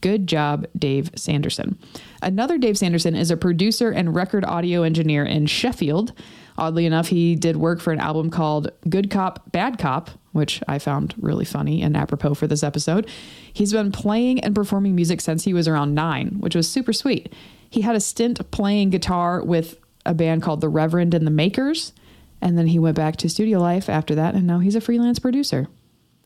Good 0.00 0.26
job, 0.26 0.66
Dave 0.76 1.10
Sanderson. 1.14 1.78
Another 2.20 2.58
Dave 2.58 2.76
Sanderson 2.76 3.14
is 3.14 3.30
a 3.30 3.36
producer 3.36 3.90
and 3.90 4.14
record 4.14 4.44
audio 4.44 4.82
engineer 4.82 5.24
in 5.24 5.46
Sheffield. 5.46 6.12
Oddly 6.58 6.84
enough, 6.86 7.08
he 7.08 7.34
did 7.34 7.56
work 7.56 7.80
for 7.80 7.92
an 7.92 8.00
album 8.00 8.30
called 8.30 8.70
Good 8.88 9.10
Cop, 9.10 9.52
Bad 9.52 9.78
Cop, 9.78 10.10
which 10.32 10.62
I 10.68 10.78
found 10.78 11.14
really 11.18 11.44
funny 11.44 11.80
and 11.82 11.96
apropos 11.96 12.34
for 12.34 12.46
this 12.46 12.62
episode. 12.62 13.08
He's 13.56 13.72
been 13.72 13.90
playing 13.90 14.40
and 14.40 14.54
performing 14.54 14.94
music 14.94 15.22
since 15.22 15.44
he 15.44 15.54
was 15.54 15.66
around 15.66 15.94
nine, 15.94 16.36
which 16.40 16.54
was 16.54 16.68
super 16.68 16.92
sweet. 16.92 17.32
He 17.70 17.80
had 17.80 17.96
a 17.96 18.00
stint 18.00 18.50
playing 18.50 18.90
guitar 18.90 19.42
with 19.42 19.78
a 20.04 20.12
band 20.12 20.42
called 20.42 20.60
The 20.60 20.68
Reverend 20.68 21.14
and 21.14 21.26
the 21.26 21.30
Makers, 21.30 21.94
and 22.42 22.58
then 22.58 22.66
he 22.66 22.78
went 22.78 22.96
back 22.96 23.16
to 23.16 23.30
studio 23.30 23.58
life 23.58 23.88
after 23.88 24.14
that, 24.14 24.34
and 24.34 24.46
now 24.46 24.58
he's 24.58 24.74
a 24.76 24.80
freelance 24.82 25.18
producer. 25.18 25.68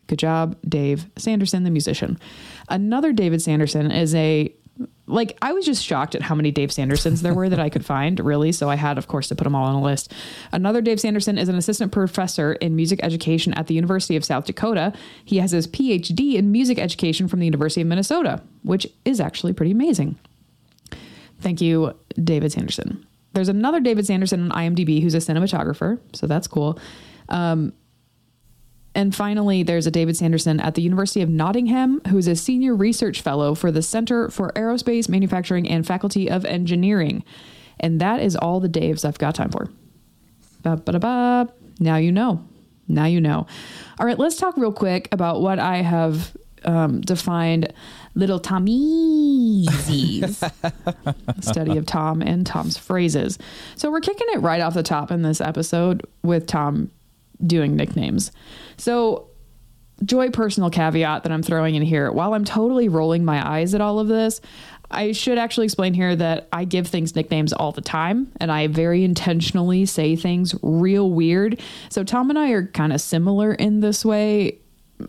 Good 0.08 0.18
job, 0.18 0.56
Dave 0.68 1.06
Sanderson, 1.16 1.62
the 1.62 1.70
musician. 1.70 2.18
Another 2.68 3.12
David 3.12 3.40
Sanderson 3.40 3.92
is 3.92 4.12
a 4.16 4.52
like 5.10 5.36
I 5.42 5.52
was 5.52 5.66
just 5.66 5.84
shocked 5.84 6.14
at 6.14 6.22
how 6.22 6.34
many 6.34 6.50
Dave 6.50 6.70
Sandersons 6.70 7.20
there 7.20 7.34
were 7.34 7.48
that 7.48 7.58
I 7.58 7.68
could 7.68 7.84
find, 7.84 8.18
really. 8.20 8.52
So 8.52 8.70
I 8.70 8.76
had, 8.76 8.98
of 8.98 9.08
course, 9.08 9.28
to 9.28 9.34
put 9.34 9.44
them 9.44 9.54
all 9.54 9.64
on 9.64 9.74
a 9.74 9.82
list. 9.82 10.12
Another 10.52 10.80
Dave 10.80 11.00
Sanderson 11.00 11.38
is 11.38 11.48
an 11.48 11.56
assistant 11.56 11.92
professor 11.92 12.54
in 12.54 12.76
music 12.76 13.00
education 13.02 13.52
at 13.54 13.66
the 13.66 13.74
University 13.74 14.16
of 14.16 14.24
South 14.24 14.44
Dakota. 14.44 14.92
He 15.24 15.38
has 15.38 15.50
his 15.50 15.66
PhD 15.66 16.34
in 16.34 16.52
music 16.52 16.78
education 16.78 17.28
from 17.28 17.40
the 17.40 17.46
University 17.46 17.80
of 17.80 17.86
Minnesota, 17.86 18.42
which 18.62 18.86
is 19.04 19.20
actually 19.20 19.52
pretty 19.52 19.72
amazing. 19.72 20.18
Thank 21.40 21.60
you, 21.60 21.94
David 22.22 22.52
Sanderson. 22.52 23.06
There's 23.32 23.48
another 23.48 23.80
David 23.80 24.06
Sanderson 24.06 24.50
on 24.50 24.74
IMDb 24.74 25.02
who's 25.02 25.14
a 25.14 25.18
cinematographer, 25.18 25.98
so 26.12 26.26
that's 26.26 26.46
cool. 26.46 26.78
Um, 27.28 27.72
and 28.94 29.14
finally, 29.14 29.62
there's 29.62 29.86
a 29.86 29.90
David 29.90 30.16
Sanderson 30.16 30.58
at 30.60 30.74
the 30.74 30.82
University 30.82 31.22
of 31.22 31.28
Nottingham, 31.28 32.00
who's 32.08 32.26
a 32.26 32.34
senior 32.34 32.74
research 32.74 33.20
fellow 33.20 33.54
for 33.54 33.70
the 33.70 33.82
Center 33.82 34.28
for 34.30 34.52
Aerospace 34.56 35.08
Manufacturing 35.08 35.68
and 35.68 35.86
Faculty 35.86 36.28
of 36.28 36.44
Engineering. 36.44 37.22
And 37.78 38.00
that 38.00 38.20
is 38.20 38.36
all 38.36 38.58
the 38.58 38.68
Daves 38.68 39.04
I've 39.04 39.18
got 39.18 39.34
time 39.36 39.50
for. 39.50 39.68
Ba-ba-da-ba. 40.62 41.52
Now 41.78 41.96
you 41.96 42.10
know. 42.10 42.44
Now 42.88 43.06
you 43.06 43.20
know. 43.20 43.46
All 43.98 44.06
right, 44.06 44.18
let's 44.18 44.36
talk 44.36 44.56
real 44.56 44.72
quick 44.72 45.08
about 45.12 45.40
what 45.40 45.58
I 45.60 45.76
have 45.76 46.36
um, 46.64 47.00
defined 47.00 47.72
little 48.14 48.40
Tommy's 48.40 49.68
study 51.40 51.76
of 51.76 51.86
Tom 51.86 52.22
and 52.22 52.44
Tom's 52.44 52.76
phrases. 52.76 53.38
So 53.76 53.90
we're 53.90 54.00
kicking 54.00 54.26
it 54.32 54.38
right 54.38 54.60
off 54.60 54.74
the 54.74 54.82
top 54.82 55.12
in 55.12 55.22
this 55.22 55.40
episode 55.40 56.04
with 56.22 56.46
Tom 56.46 56.90
doing 57.46 57.76
nicknames. 57.76 58.32
So, 58.76 59.28
Joy, 60.04 60.30
personal 60.30 60.70
caveat 60.70 61.24
that 61.24 61.32
I'm 61.32 61.42
throwing 61.42 61.74
in 61.74 61.82
here 61.82 62.10
while 62.10 62.32
I'm 62.34 62.44
totally 62.44 62.88
rolling 62.88 63.24
my 63.24 63.46
eyes 63.46 63.74
at 63.74 63.80
all 63.80 63.98
of 63.98 64.08
this, 64.08 64.40
I 64.90 65.12
should 65.12 65.38
actually 65.38 65.66
explain 65.66 65.94
here 65.94 66.16
that 66.16 66.48
I 66.52 66.64
give 66.64 66.88
things 66.88 67.14
nicknames 67.14 67.52
all 67.52 67.72
the 67.72 67.80
time 67.80 68.32
and 68.40 68.50
I 68.50 68.66
very 68.66 69.04
intentionally 69.04 69.86
say 69.86 70.16
things 70.16 70.54
real 70.62 71.10
weird. 71.10 71.60
So 71.90 72.02
Tom 72.02 72.30
and 72.30 72.38
I 72.38 72.50
are 72.50 72.66
kind 72.66 72.92
of 72.92 73.00
similar 73.00 73.54
in 73.54 73.80
this 73.80 74.04
way. 74.04 74.58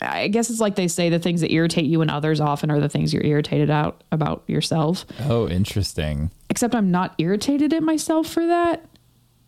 I 0.01 0.27
guess 0.27 0.50
it's 0.50 0.59
like 0.59 0.75
they 0.75 0.88
say 0.88 1.09
the 1.09 1.19
things 1.19 1.41
that 1.41 1.51
irritate 1.51 1.85
you 1.85 2.01
and 2.01 2.11
others 2.11 2.39
often 2.39 2.71
are 2.71 2.79
the 2.79 2.89
things 2.89 3.13
you're 3.13 3.25
irritated 3.25 3.69
out 3.69 4.03
about 4.11 4.43
yourself. 4.47 5.05
Oh, 5.21 5.50
interesting. 5.50 6.31
Except 6.50 6.75
I'm 6.75 6.91
not 6.91 7.15
irritated 7.17 7.73
at 7.73 7.83
myself 7.83 8.27
for 8.27 8.45
that. 8.45 8.85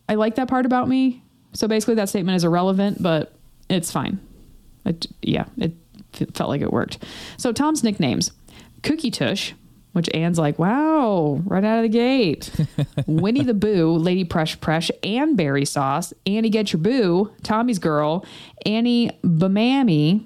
I 0.09 0.15
like 0.15 0.35
that 0.35 0.47
part 0.47 0.65
about 0.65 0.89
me. 0.89 1.22
So 1.53 1.67
basically 1.67 1.95
that 1.95 2.09
statement 2.09 2.35
is 2.35 2.43
irrelevant, 2.43 3.01
but 3.01 3.33
it's 3.69 3.91
fine. 3.91 4.19
It, 4.85 5.07
yeah, 5.21 5.45
it 5.57 5.73
felt 6.33 6.49
like 6.49 6.61
it 6.61 6.71
worked. 6.71 6.99
So 7.37 7.51
Tom's 7.51 7.83
nicknames 7.83 8.31
Cookie 8.81 9.11
Tush, 9.11 9.53
which 9.93 10.09
Anne's 10.13 10.39
like, 10.39 10.59
wow, 10.59 11.41
right 11.45 11.63
out 11.63 11.77
of 11.77 11.83
the 11.83 11.89
gate. 11.89 12.51
Winnie 13.07 13.43
the 13.43 13.53
Boo, 13.53 13.95
Lady 13.95 14.25
Presh 14.25 14.57
Presh, 14.57 14.91
and 15.03 15.37
Berry 15.37 15.65
Sauce, 15.65 16.13
Annie 16.25 16.49
Get 16.49 16.73
Your 16.73 16.81
Boo, 16.81 17.31
Tommy's 17.43 17.79
Girl, 17.79 18.25
Annie 18.65 19.11
Bamammy, 19.23 20.25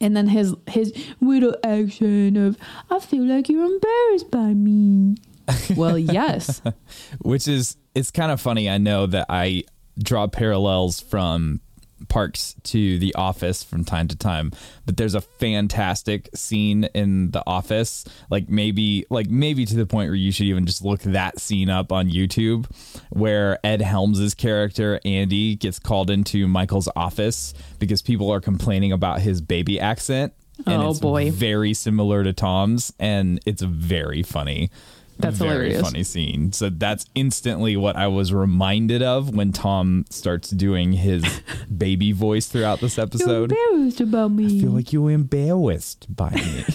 and 0.00 0.16
then 0.16 0.28
his 0.28 0.54
his 0.68 0.92
little 1.20 1.56
action 1.64 2.36
of 2.36 2.56
I 2.90 3.00
feel 3.00 3.24
like 3.24 3.48
you're 3.48 3.64
embarrassed 3.64 4.30
by 4.30 4.54
me. 4.54 5.16
well, 5.76 5.98
yes. 5.98 6.62
Which 7.22 7.48
is 7.48 7.76
it's 7.94 8.10
kind 8.10 8.30
of 8.30 8.40
funny. 8.40 8.70
I 8.70 8.78
know 8.78 9.06
that 9.06 9.26
I 9.28 9.64
draw 10.02 10.26
parallels 10.26 11.00
from 11.00 11.60
parks 12.08 12.54
to 12.62 12.98
the 12.98 13.14
office 13.14 13.62
from 13.62 13.84
time 13.84 14.06
to 14.06 14.16
time 14.16 14.52
but 14.86 14.96
there's 14.96 15.14
a 15.14 15.20
fantastic 15.20 16.28
scene 16.34 16.84
in 16.94 17.30
the 17.32 17.42
office. 17.46 18.04
Like 18.30 18.48
maybe 18.48 19.04
like 19.10 19.28
maybe 19.28 19.66
to 19.66 19.76
the 19.76 19.84
point 19.86 20.08
where 20.08 20.14
you 20.14 20.32
should 20.32 20.46
even 20.46 20.64
just 20.64 20.84
look 20.84 21.00
that 21.02 21.40
scene 21.40 21.68
up 21.68 21.92
on 21.92 22.08
youtube 22.08 22.66
where 23.10 23.58
ed 23.64 23.82
helms's 23.82 24.34
character 24.34 25.00
andy 25.04 25.56
gets 25.56 25.78
called 25.78 26.08
into 26.10 26.48
michael's 26.48 26.88
office 26.96 27.52
because 27.78 28.00
people 28.00 28.30
are 28.30 28.40
complaining 28.40 28.92
about 28.92 29.20
his 29.20 29.40
baby 29.40 29.78
accent. 29.80 30.32
And 30.66 30.82
oh 30.82 30.90
it's 30.90 31.00
boy. 31.00 31.30
very 31.30 31.74
similar 31.74 32.24
to 32.24 32.32
tom's 32.32 32.92
and 32.98 33.40
it's 33.44 33.62
very 33.62 34.22
funny 34.22 34.70
that's 35.18 35.38
very 35.38 35.70
hilarious. 35.70 35.82
funny 35.82 36.04
scene. 36.04 36.52
So 36.52 36.70
that's 36.70 37.06
instantly 37.14 37.76
what 37.76 37.96
I 37.96 38.06
was 38.06 38.32
reminded 38.32 39.02
of 39.02 39.34
when 39.34 39.52
Tom 39.52 40.04
starts 40.10 40.50
doing 40.50 40.92
his 40.92 41.24
baby 41.76 42.12
voice 42.12 42.46
throughout 42.46 42.80
this 42.80 42.98
episode. 42.98 43.50
You're 43.50 43.72
embarrassed 43.72 44.00
about 44.00 44.30
me. 44.30 44.46
I 44.46 44.60
feel 44.60 44.70
like 44.70 44.92
you're 44.92 45.10
embarrassed 45.10 46.14
by 46.14 46.30
me. 46.30 46.64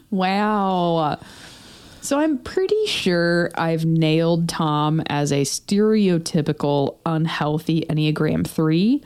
wow. 0.10 1.18
So 2.00 2.18
I'm 2.18 2.38
pretty 2.38 2.86
sure 2.86 3.50
I've 3.54 3.84
nailed 3.84 4.48
Tom 4.48 5.02
as 5.06 5.32
a 5.32 5.42
stereotypical 5.42 6.98
unhealthy 7.06 7.86
Enneagram 7.88 8.46
3. 8.46 9.02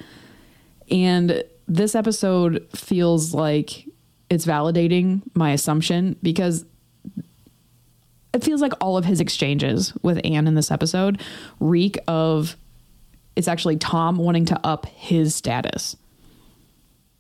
And 0.91 1.45
this 1.69 1.95
episode 1.95 2.67
feels 2.75 3.35
like 3.35 3.85
it's 4.31 4.45
validating 4.45 5.23
my 5.35 5.53
assumption 5.53 6.17
because 6.23 6.65
it 8.33 8.45
feels 8.45 8.61
like 8.61 8.73
all 8.81 8.97
of 8.97 9.05
his 9.05 9.21
exchanges 9.21 9.93
with 10.03 10.21
Anne 10.25 10.47
in 10.47 10.55
this 10.55 10.71
episode 10.71 11.21
reek 11.61 11.99
of 12.07 12.57
it's 13.37 13.49
actually 13.49 13.77
Tom 13.77 14.17
wanting 14.17 14.47
to 14.47 14.61
up 14.67 14.87
his 14.87 15.35
status. 15.35 15.97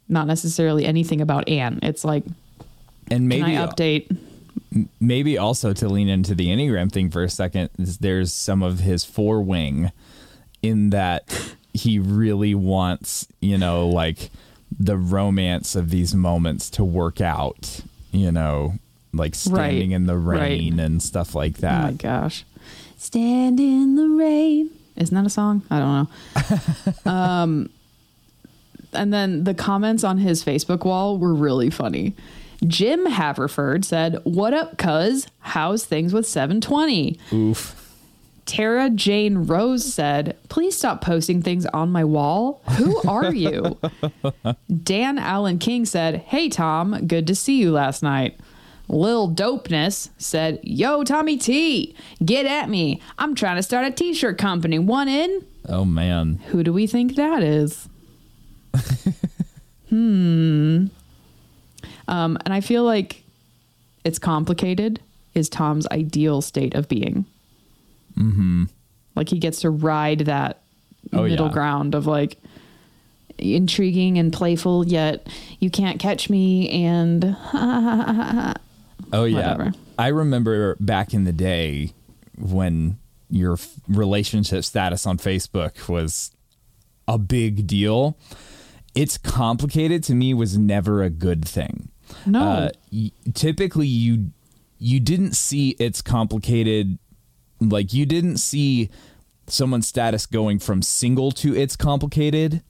Not 0.09 0.27
necessarily 0.27 0.85
anything 0.85 1.21
about 1.21 1.49
Anne. 1.49 1.79
It's 1.83 2.05
like, 2.05 2.25
and 3.11 3.29
maybe 3.29 3.53
update? 3.53 4.17
maybe 5.01 5.39
also 5.39 5.73
to 5.73 5.89
lean 5.89 6.09
into 6.09 6.35
the 6.35 6.49
Enneagram 6.49 6.91
thing 6.91 7.11
for 7.11 7.23
a 7.23 7.31
second, 7.31 7.71
there's 7.79 8.33
some 8.33 8.63
of 8.63 8.81
his 8.81 9.05
four 9.05 9.41
wing 9.41 9.93
in 10.63 10.91
that 10.91 11.57
he 11.73 11.99
really 11.99 12.55
wants, 12.55 13.29
you 13.41 13.57
know, 13.57 13.89
like 13.89 14.31
the 14.79 14.97
romance 14.97 15.77
of 15.77 15.91
these 15.91 16.15
moments 16.15 16.69
to 16.71 16.85
work 16.85 17.21
out, 17.21 17.81
you 18.11 18.33
know, 18.33 18.75
like 19.13 19.35
standing 19.35 19.91
Right, 19.91 19.97
in 19.97 20.07
the 20.07 20.17
right. 20.17 20.41
rain 20.41 20.79
and 20.81 21.03
stuff 21.03 21.35
like 21.35 21.59
that. 21.59 21.81
Oh 21.81 21.87
my 21.89 21.93
gosh. 21.93 22.45
Stand 22.97 23.61
in 23.61 23.97
the 23.97 24.09
rain. 24.09 24.71
Isn't 24.97 25.15
that 25.15 25.25
a 25.27 25.31
song? 25.31 25.63
I 25.71 25.79
don't 25.79 26.09
know. 27.05 27.11
um, 27.11 27.71
and 28.93 29.13
then 29.13 29.45
the 29.45 29.55
comments 29.55 30.03
on 30.05 30.19
his 30.19 30.45
Facebook 30.45 30.85
wall 30.85 31.19
were 31.19 31.35
really 31.35 31.71
funny. 31.71 32.15
Jim 32.67 33.07
Haverford 33.07 33.85
said, 33.85 34.21
What 34.25 34.53
up, 34.53 34.77
cuz? 34.79 35.29
How's 35.41 35.85
things 35.85 36.13
with 36.13 36.27
720? 36.27 37.19
Oof. 37.33 37.75
Tara 38.47 38.89
Jane 38.91 39.47
Rose 39.47 39.93
said, 39.95 40.37
Please 40.49 40.77
stop 40.77 41.01
posting 41.01 41.41
things 41.43 41.67
on 41.67 41.93
my 41.93 42.03
wall. 42.03 42.63
Who 42.79 43.01
are 43.09 43.33
you? 43.33 43.79
Dan 44.83 45.19
Allen 45.19 45.59
King 45.61 45.85
said, 45.85 46.17
Hey, 46.17 46.49
Tom, 46.49 47.07
good 47.07 47.27
to 47.29 47.35
see 47.37 47.59
you 47.59 47.71
last 47.71 48.03
night. 48.03 48.41
Lil 48.89 49.31
Dopeness 49.31 50.11
said, 50.19 50.61
Yo, 50.63 51.05
Tommy 51.05 51.37
T, 51.37 51.95
get 52.25 52.47
at 52.47 52.69
me. 52.69 53.01
I'm 53.19 53.35
trying 53.35 53.57
to 53.57 53.63
start 53.63 53.87
a 53.87 53.91
t 53.91 54.15
shirt 54.15 54.39
company. 54.39 54.79
One 54.79 55.09
in? 55.09 55.45
Oh 55.69 55.85
man. 55.85 56.37
Who 56.49 56.63
do 56.63 56.73
we 56.73 56.87
think 56.87 57.15
that 57.17 57.43
is? 57.43 57.89
hmm. 59.89 60.87
Um, 62.07 62.39
and 62.45 62.55
I 62.55 62.61
feel 62.61 62.85
like 62.85 63.23
it's 64.05 64.19
complicated, 64.19 65.01
is 65.35 65.49
Tom's 65.49 65.87
ideal 65.89 66.41
state 66.41 66.75
of 66.75 66.89
being. 66.89 67.27
Mm-hmm. 68.17 68.65
Like 69.15 69.29
he 69.29 69.39
gets 69.39 69.61
to 69.61 69.71
ride 69.71 70.21
that 70.21 70.63
Oh, 71.13 71.23
middle 71.23 71.47
yeah. 71.47 71.53
ground 71.53 71.95
of 71.95 72.07
like 72.07 72.39
intriguing 73.39 74.19
and 74.19 74.33
playful, 74.33 74.87
yet 74.87 75.27
you 75.59 75.71
can't 75.71 75.99
catch 75.99 76.29
me. 76.29 76.69
And 76.85 77.37
Oh 79.13 79.25
yeah. 79.25 79.37
Whatever. 79.57 79.73
I 79.99 80.09
remember 80.09 80.77
back 80.81 81.13
in 81.15 81.25
the 81.25 81.33
day 81.33 81.93
when 82.37 82.99
your 83.31 83.55
f- 83.55 83.75
relationship 83.89 84.65
status 84.65 85.07
on 85.07 85.19
Facebook 85.19 85.89
was 85.89 86.31
a 87.07 87.19
big 87.19 87.67
deal. 87.67 88.17
It's 88.95 89.19
complicated 89.19 90.03
to 90.05 90.15
me 90.15 90.35
was 90.35 90.57
never 90.59 91.03
a 91.03 91.11
good 91.11 91.47
thing. 91.47 91.91
no, 92.27 92.41
Uh, 92.43 92.69
y- 92.93 93.13
typically 93.35 93.87
you 93.87 94.31
you 94.79 95.01
didn't 95.01 95.35
see 95.35 95.71
it's 95.79 96.01
complicated 96.01 96.99
like 97.61 97.93
you 97.93 98.07
didn't 98.07 98.37
see 98.39 98.89
someone's 99.49 99.89
status 99.89 100.25
going 100.27 100.59
from 100.61 100.81
single 100.83 101.33
to 101.33 101.55
it's 101.57 101.75
complicated 101.75 102.63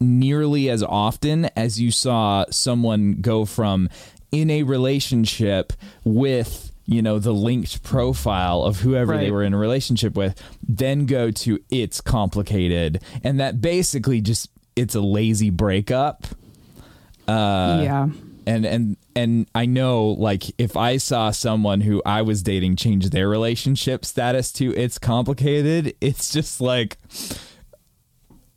nearly 0.00 0.68
as 0.70 0.82
often 0.82 1.46
as 1.56 1.80
you 1.80 1.90
saw 1.90 2.44
someone 2.50 3.20
go 3.20 3.44
from 3.44 3.88
in 4.32 4.50
a 4.50 4.62
relationship 4.62 5.72
with 6.04 6.72
you 6.86 7.00
know 7.00 7.18
the 7.18 7.32
linked 7.32 7.82
profile 7.82 8.62
of 8.62 8.80
whoever 8.80 9.16
they 9.16 9.30
were 9.30 9.44
in 9.44 9.54
a 9.54 9.58
relationship 9.58 10.16
with 10.16 10.40
then 10.66 11.06
go 11.06 11.30
to 11.30 11.60
it's 11.70 12.00
complicated. 12.00 13.02
And 13.22 13.38
that 13.38 13.60
basically 13.60 14.20
just 14.20 14.50
it's 14.74 14.94
a 14.94 15.00
lazy 15.00 15.50
breakup. 15.50 16.26
Uh, 17.28 17.80
yeah. 17.82 18.08
and 18.46 18.66
and 18.66 18.96
and 19.14 19.46
I 19.54 19.66
know 19.66 20.08
like 20.08 20.44
if 20.58 20.76
I 20.76 20.96
saw 20.96 21.30
someone 21.30 21.82
who 21.82 22.02
I 22.04 22.22
was 22.22 22.42
dating 22.42 22.76
change 22.76 23.08
their 23.10 23.28
relationship 23.28 24.04
status 24.04 24.50
to 24.54 24.74
it's 24.74 24.98
complicated, 24.98 25.94
it's 26.00 26.32
just 26.32 26.60
like 26.60 26.98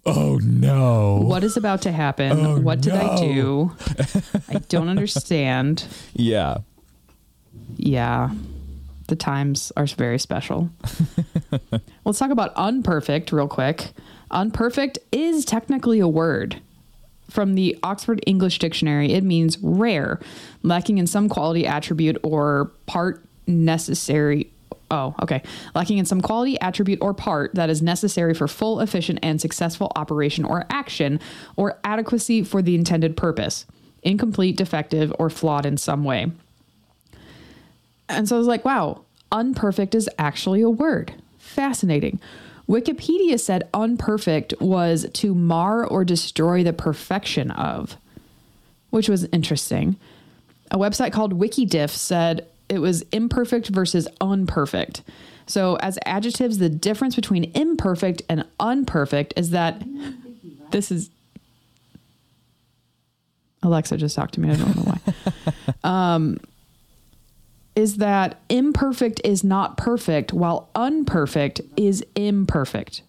oh 0.05 0.39
no. 0.43 1.21
What 1.23 1.43
is 1.43 1.57
about 1.57 1.81
to 1.83 1.91
happen? 1.91 2.31
Oh, 2.45 2.59
what 2.59 2.81
did 2.81 2.93
I 2.93 3.17
do? 3.17 3.71
I 4.49 4.59
don't 4.69 4.89
understand. 4.89 5.85
Yeah. 6.13 6.57
Yeah. 7.75 8.31
The 9.07 9.15
times 9.15 9.71
are 9.77 9.85
very 9.85 10.19
special. 10.19 10.69
Let's 12.05 12.19
talk 12.19 12.31
about 12.31 12.55
unperfect 12.55 13.31
real 13.31 13.47
quick. 13.47 13.91
Unperfect 14.31 14.97
is 15.11 15.45
technically 15.45 15.99
a 15.99 16.07
word. 16.07 16.59
From 17.29 17.55
the 17.55 17.77
Oxford 17.83 18.23
English 18.27 18.59
Dictionary, 18.59 19.13
it 19.13 19.23
means 19.23 19.57
rare, 19.59 20.19
lacking 20.63 20.97
in 20.97 21.07
some 21.07 21.27
quality, 21.27 21.65
attribute, 21.65 22.17
or 22.23 22.71
part 22.85 23.23
necessary. 23.47 24.51
Oh, 24.91 25.15
okay. 25.21 25.41
Lacking 25.73 25.97
in 25.97 26.05
some 26.05 26.21
quality, 26.21 26.59
attribute, 26.61 26.99
or 27.01 27.13
part 27.13 27.55
that 27.55 27.69
is 27.69 27.81
necessary 27.81 28.33
for 28.33 28.47
full, 28.47 28.79
efficient, 28.79 29.19
and 29.23 29.41
successful 29.41 29.91
operation 29.95 30.45
or 30.45 30.65
action, 30.69 31.19
or 31.55 31.79
adequacy 31.83 32.43
for 32.43 32.61
the 32.61 32.75
intended 32.75 33.17
purpose. 33.17 33.65
Incomplete, 34.03 34.55
defective, 34.57 35.11
or 35.17 35.31
flawed 35.31 35.65
in 35.65 35.77
some 35.77 36.03
way. 36.03 36.31
And 38.07 38.29
so 38.29 38.35
I 38.35 38.39
was 38.39 38.47
like, 38.47 38.63
wow, 38.63 39.01
unperfect 39.31 39.95
is 39.95 40.07
actually 40.19 40.61
a 40.61 40.69
word. 40.69 41.15
Fascinating. 41.39 42.19
Wikipedia 42.69 43.39
said 43.39 43.67
unperfect 43.73 44.59
was 44.61 45.07
to 45.13 45.33
mar 45.33 45.83
or 45.85 46.05
destroy 46.05 46.63
the 46.63 46.73
perfection 46.73 47.49
of, 47.51 47.97
which 48.91 49.09
was 49.09 49.25
interesting. 49.25 49.97
a 50.71 50.77
website 50.77 51.11
called 51.11 51.39
Wikidiff 51.39 51.89
said 51.89 52.47
it 52.75 52.79
was 52.79 53.01
imperfect 53.11 53.69
versus 53.69 54.07
unperfect. 54.21 55.01
So, 55.47 55.75
as 55.77 55.97
adjectives, 56.05 56.57
the 56.57 56.69
difference 56.69 57.15
between 57.15 57.51
imperfect 57.55 58.21
and 58.29 58.45
unperfect 58.59 59.33
is 59.37 59.51
that 59.51 59.81
this 60.71 60.91
is. 60.91 61.09
Alexa 63.63 63.97
just 63.97 64.15
talked 64.15 64.35
to 64.35 64.39
me. 64.39 64.51
I 64.51 64.55
don't 64.55 64.75
know 64.75 64.93
why. 64.93 65.13
um, 66.15 66.37
is 67.75 67.97
that 67.97 68.39
imperfect 68.47 69.21
is 69.23 69.43
not 69.43 69.75
perfect, 69.75 70.31
while 70.33 70.69
unperfect 70.75 71.61
is 71.75 72.03
imperfect. 72.15 73.01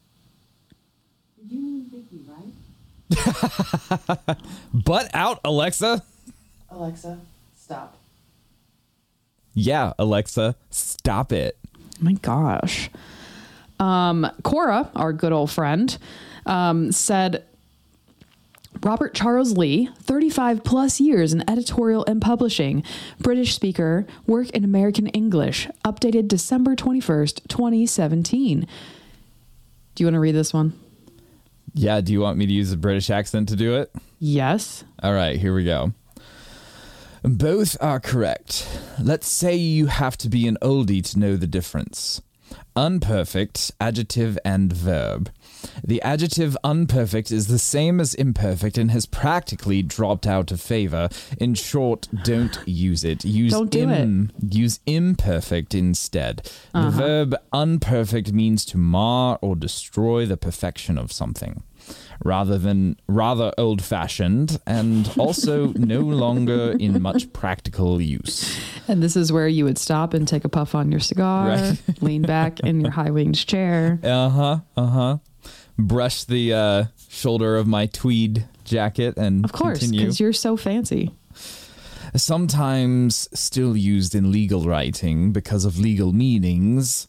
You 1.48 1.60
mean 1.60 1.90
thinking, 1.90 2.26
right? 4.26 4.36
Butt 4.74 5.10
out, 5.14 5.40
Alexa. 5.44 6.02
Alexa, 6.70 7.18
stop. 7.56 7.95
Yeah, 9.58 9.94
Alexa, 9.98 10.54
stop 10.68 11.32
it. 11.32 11.56
Oh 11.74 11.78
my 12.00 12.12
gosh. 12.12 12.90
Um, 13.80 14.30
Quora, 14.42 14.90
our 14.94 15.14
good 15.14 15.32
old 15.32 15.50
friend, 15.50 15.96
um, 16.44 16.92
said 16.92 17.42
Robert 18.82 19.14
Charles 19.14 19.56
Lee, 19.56 19.88
35 20.02 20.62
plus 20.62 21.00
years 21.00 21.32
in 21.32 21.48
editorial 21.48 22.04
and 22.06 22.20
publishing, 22.20 22.84
British 23.18 23.54
speaker, 23.54 24.06
work 24.26 24.50
in 24.50 24.62
American 24.62 25.06
English, 25.08 25.68
updated 25.86 26.28
December 26.28 26.76
21st, 26.76 27.48
2017. 27.48 28.66
Do 29.94 30.04
you 30.04 30.06
want 30.06 30.14
to 30.14 30.20
read 30.20 30.34
this 30.34 30.52
one? 30.52 30.78
Yeah, 31.72 32.02
do 32.02 32.12
you 32.12 32.20
want 32.20 32.36
me 32.36 32.44
to 32.44 32.52
use 32.52 32.72
a 32.72 32.76
British 32.76 33.08
accent 33.08 33.48
to 33.48 33.56
do 33.56 33.76
it? 33.76 33.90
Yes. 34.18 34.84
All 35.02 35.14
right, 35.14 35.38
here 35.38 35.54
we 35.54 35.64
go. 35.64 35.92
Both 37.26 37.76
are 37.80 37.98
correct. 37.98 38.68
Let's 39.02 39.26
say 39.26 39.56
you 39.56 39.86
have 39.86 40.16
to 40.18 40.28
be 40.28 40.46
an 40.46 40.58
oldie 40.62 41.02
to 41.10 41.18
know 41.18 41.34
the 41.34 41.48
difference. 41.48 42.22
Unperfect, 42.76 43.72
adjective 43.80 44.38
and 44.44 44.72
verb. 44.72 45.30
The 45.82 46.00
adjective 46.02 46.56
unperfect 46.62 47.32
is 47.32 47.48
the 47.48 47.58
same 47.58 47.98
as 47.98 48.14
imperfect 48.14 48.78
and 48.78 48.92
has 48.92 49.06
practically 49.06 49.82
dropped 49.82 50.28
out 50.28 50.52
of 50.52 50.60
favor. 50.60 51.08
In 51.40 51.54
short, 51.54 52.06
don't 52.22 52.56
use 52.66 53.02
it. 53.02 53.24
Use 53.24 53.50
Don't 53.50 53.72
do 53.72 53.90
im, 53.90 54.30
use 54.40 54.78
imperfect 54.86 55.74
instead. 55.74 56.48
The 56.74 56.78
uh-huh. 56.78 56.90
verb 56.90 57.36
unperfect 57.52 58.32
means 58.32 58.64
to 58.66 58.78
mar 58.78 59.40
or 59.42 59.56
destroy 59.56 60.26
the 60.26 60.36
perfection 60.36 60.96
of 60.96 61.10
something. 61.10 61.64
Rather 62.24 62.56
than 62.58 62.96
rather 63.06 63.52
old 63.58 63.82
fashioned 63.82 64.58
and 64.66 65.10
also 65.18 65.66
no 65.76 66.00
longer 66.00 66.72
in 66.78 67.00
much 67.02 67.30
practical 67.32 68.00
use. 68.00 68.58
And 68.88 69.02
this 69.02 69.16
is 69.16 69.32
where 69.32 69.46
you 69.48 69.64
would 69.64 69.78
stop 69.78 70.14
and 70.14 70.26
take 70.26 70.44
a 70.44 70.48
puff 70.48 70.74
on 70.74 70.90
your 70.90 71.00
cigar, 71.00 71.48
Right. 71.48 71.78
lean 72.00 72.22
back 72.22 72.60
in 72.60 72.80
your 72.80 72.90
high 72.90 73.10
winged 73.10 73.46
chair. 73.46 73.98
Uh 74.02 74.28
huh. 74.30 74.58
Uh 74.76 74.86
huh. 74.86 75.16
Brush 75.78 76.24
the 76.24 76.54
uh, 76.54 76.84
shoulder 77.08 77.56
of 77.56 77.66
my 77.66 77.86
tweed 77.86 78.46
jacket 78.64 79.16
and 79.18 79.44
Of 79.44 79.52
course, 79.52 79.86
because 79.86 80.18
you're 80.18 80.32
so 80.32 80.56
fancy. 80.56 81.12
Sometimes 82.14 83.28
still 83.38 83.76
used 83.76 84.14
in 84.14 84.32
legal 84.32 84.64
writing 84.64 85.32
because 85.32 85.64
of 85.64 85.78
legal 85.78 86.12
meanings. 86.12 87.08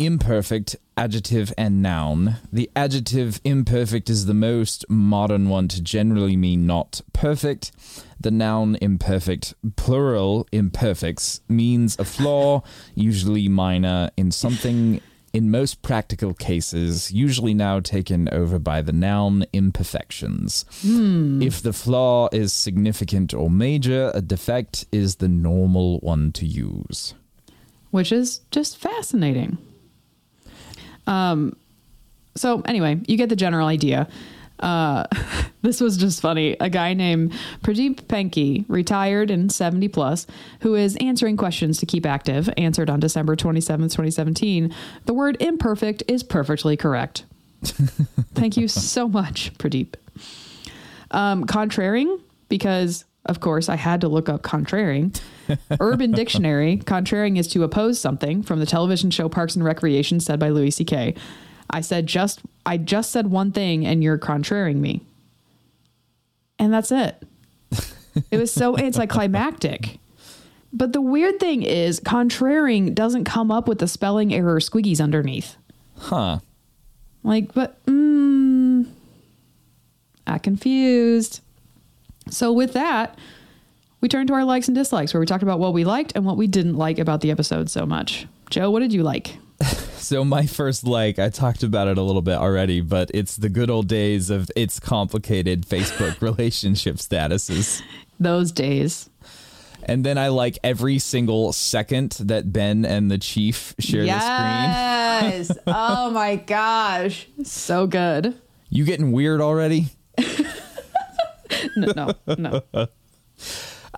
Imperfect, 0.00 0.76
adjective, 0.96 1.52
and 1.58 1.82
noun. 1.82 2.36
The 2.50 2.70
adjective 2.74 3.38
imperfect 3.44 4.08
is 4.08 4.24
the 4.24 4.32
most 4.32 4.86
modern 4.88 5.50
one 5.50 5.68
to 5.68 5.82
generally 5.82 6.38
mean 6.38 6.66
not 6.66 7.02
perfect. 7.12 7.70
The 8.18 8.30
noun 8.30 8.78
imperfect, 8.80 9.52
plural 9.76 10.48
imperfects, 10.52 11.42
means 11.50 11.98
a 11.98 12.06
flaw, 12.06 12.62
usually 12.94 13.46
minor, 13.46 14.08
in 14.16 14.30
something 14.30 15.02
in 15.34 15.50
most 15.50 15.82
practical 15.82 16.32
cases, 16.32 17.12
usually 17.12 17.52
now 17.52 17.78
taken 17.80 18.26
over 18.32 18.58
by 18.58 18.80
the 18.80 18.92
noun 18.94 19.44
imperfections. 19.52 20.64
Hmm. 20.80 21.42
If 21.42 21.60
the 21.60 21.74
flaw 21.74 22.30
is 22.32 22.54
significant 22.54 23.34
or 23.34 23.50
major, 23.50 24.10
a 24.14 24.22
defect 24.22 24.86
is 24.90 25.16
the 25.16 25.28
normal 25.28 25.98
one 25.98 26.32
to 26.32 26.46
use. 26.46 27.12
which 27.90 28.12
is 28.12 28.40
just 28.50 28.78
fascinating. 28.78 29.58
Um, 31.06 31.56
so 32.36 32.62
anyway, 32.62 33.00
you 33.06 33.16
get 33.16 33.28
the 33.28 33.36
general 33.36 33.66
idea. 33.66 34.08
Uh, 34.60 35.04
this 35.62 35.80
was 35.80 35.96
just 35.96 36.20
funny. 36.20 36.56
A 36.60 36.70
guy 36.70 36.94
named 36.94 37.32
Pradeep 37.62 38.02
Penke, 38.02 38.64
retired 38.68 39.30
and 39.30 39.50
70 39.50 39.88
plus, 39.88 40.26
who 40.60 40.74
is 40.74 40.96
answering 40.96 41.36
questions 41.36 41.78
to 41.78 41.86
keep 41.86 42.06
active, 42.06 42.48
answered 42.56 42.90
on 42.90 43.00
December 43.00 43.36
27th, 43.36 43.90
2017. 43.90 44.74
The 45.06 45.14
word 45.14 45.36
imperfect 45.40 46.02
is 46.08 46.22
perfectly 46.22 46.76
correct. 46.76 47.24
Thank 47.62 48.56
you 48.56 48.68
so 48.68 49.08
much, 49.08 49.52
Pradeep. 49.58 49.94
Um, 51.10 51.44
contraring, 51.44 52.20
because 52.48 53.04
of 53.26 53.40
course 53.40 53.68
I 53.68 53.76
had 53.76 54.00
to 54.02 54.08
look 54.08 54.28
up 54.28 54.42
contraring. 54.42 55.12
Urban 55.80 56.12
Dictionary, 56.12 56.78
contraring 56.78 57.36
is 57.36 57.48
to 57.48 57.62
oppose 57.64 57.98
something 57.98 58.42
from 58.42 58.60
the 58.60 58.66
television 58.66 59.10
show 59.10 59.28
Parks 59.28 59.56
and 59.56 59.64
Recreation 59.64 60.20
said 60.20 60.38
by 60.38 60.48
Louis 60.48 60.70
C.K. 60.70 61.14
I 61.70 61.80
said 61.80 62.06
just 62.06 62.40
I 62.66 62.76
just 62.76 63.10
said 63.10 63.28
one 63.28 63.52
thing 63.52 63.86
and 63.86 64.02
you're 64.02 64.18
contraring 64.18 64.80
me. 64.80 65.02
And 66.58 66.72
that's 66.72 66.92
it. 66.92 67.22
It 68.30 68.38
was 68.38 68.52
so 68.52 68.78
anticlimactic. 68.78 69.98
But 70.72 70.92
the 70.92 71.00
weird 71.00 71.40
thing 71.40 71.62
is 71.62 72.00
contraring 72.00 72.94
doesn't 72.94 73.24
come 73.24 73.50
up 73.50 73.66
with 73.66 73.78
the 73.78 73.88
spelling 73.88 74.32
error 74.32 74.60
squiggies 74.60 75.00
underneath. 75.00 75.56
Huh. 75.96 76.38
Like, 77.22 77.52
but 77.54 77.84
mm, 77.86 78.86
I 80.26 80.38
confused. 80.38 81.40
So 82.30 82.52
with 82.52 82.72
that, 82.72 83.18
we 84.00 84.08
turn 84.08 84.26
to 84.28 84.32
our 84.32 84.44
likes 84.44 84.68
and 84.68 84.74
dislikes, 84.74 85.12
where 85.12 85.20
we 85.20 85.26
talked 85.26 85.42
about 85.42 85.58
what 85.58 85.74
we 85.74 85.84
liked 85.84 86.12
and 86.14 86.24
what 86.24 86.36
we 86.36 86.46
didn't 86.46 86.76
like 86.76 86.98
about 86.98 87.20
the 87.20 87.30
episode 87.30 87.70
so 87.70 87.84
much. 87.84 88.26
Joe, 88.48 88.70
what 88.70 88.80
did 88.80 88.92
you 88.92 89.02
like? 89.02 89.36
So 90.00 90.24
my 90.24 90.46
first 90.46 90.84
like, 90.84 91.20
I 91.20 91.28
talked 91.28 91.62
about 91.62 91.86
it 91.86 91.96
a 91.96 92.02
little 92.02 92.22
bit 92.22 92.36
already, 92.36 92.80
but 92.80 93.10
it's 93.14 93.36
the 93.36 93.48
good 93.48 93.70
old 93.70 93.86
days 93.86 94.28
of 94.28 94.50
its 94.56 94.80
complicated 94.80 95.66
Facebook 95.68 96.20
relationship 96.20 96.96
statuses. 96.96 97.82
Those 98.18 98.50
days. 98.50 99.10
And 99.84 100.04
then 100.04 100.18
I 100.18 100.28
like 100.28 100.58
every 100.64 100.98
single 100.98 101.52
second 101.52 102.12
that 102.12 102.52
Ben 102.52 102.84
and 102.84 103.10
the 103.10 103.18
chief 103.18 103.74
share 103.78 104.04
the 104.04 104.18
screen. 104.18 105.30
Yes. 105.38 105.52
oh 105.66 106.10
my 106.10 106.36
gosh. 106.36 107.28
So 107.44 107.86
good. 107.86 108.40
You 108.68 108.84
getting 108.84 109.12
weird 109.12 109.40
already? 109.40 109.90
No, 111.76 112.14
no, 112.26 112.62
no. 112.72 112.86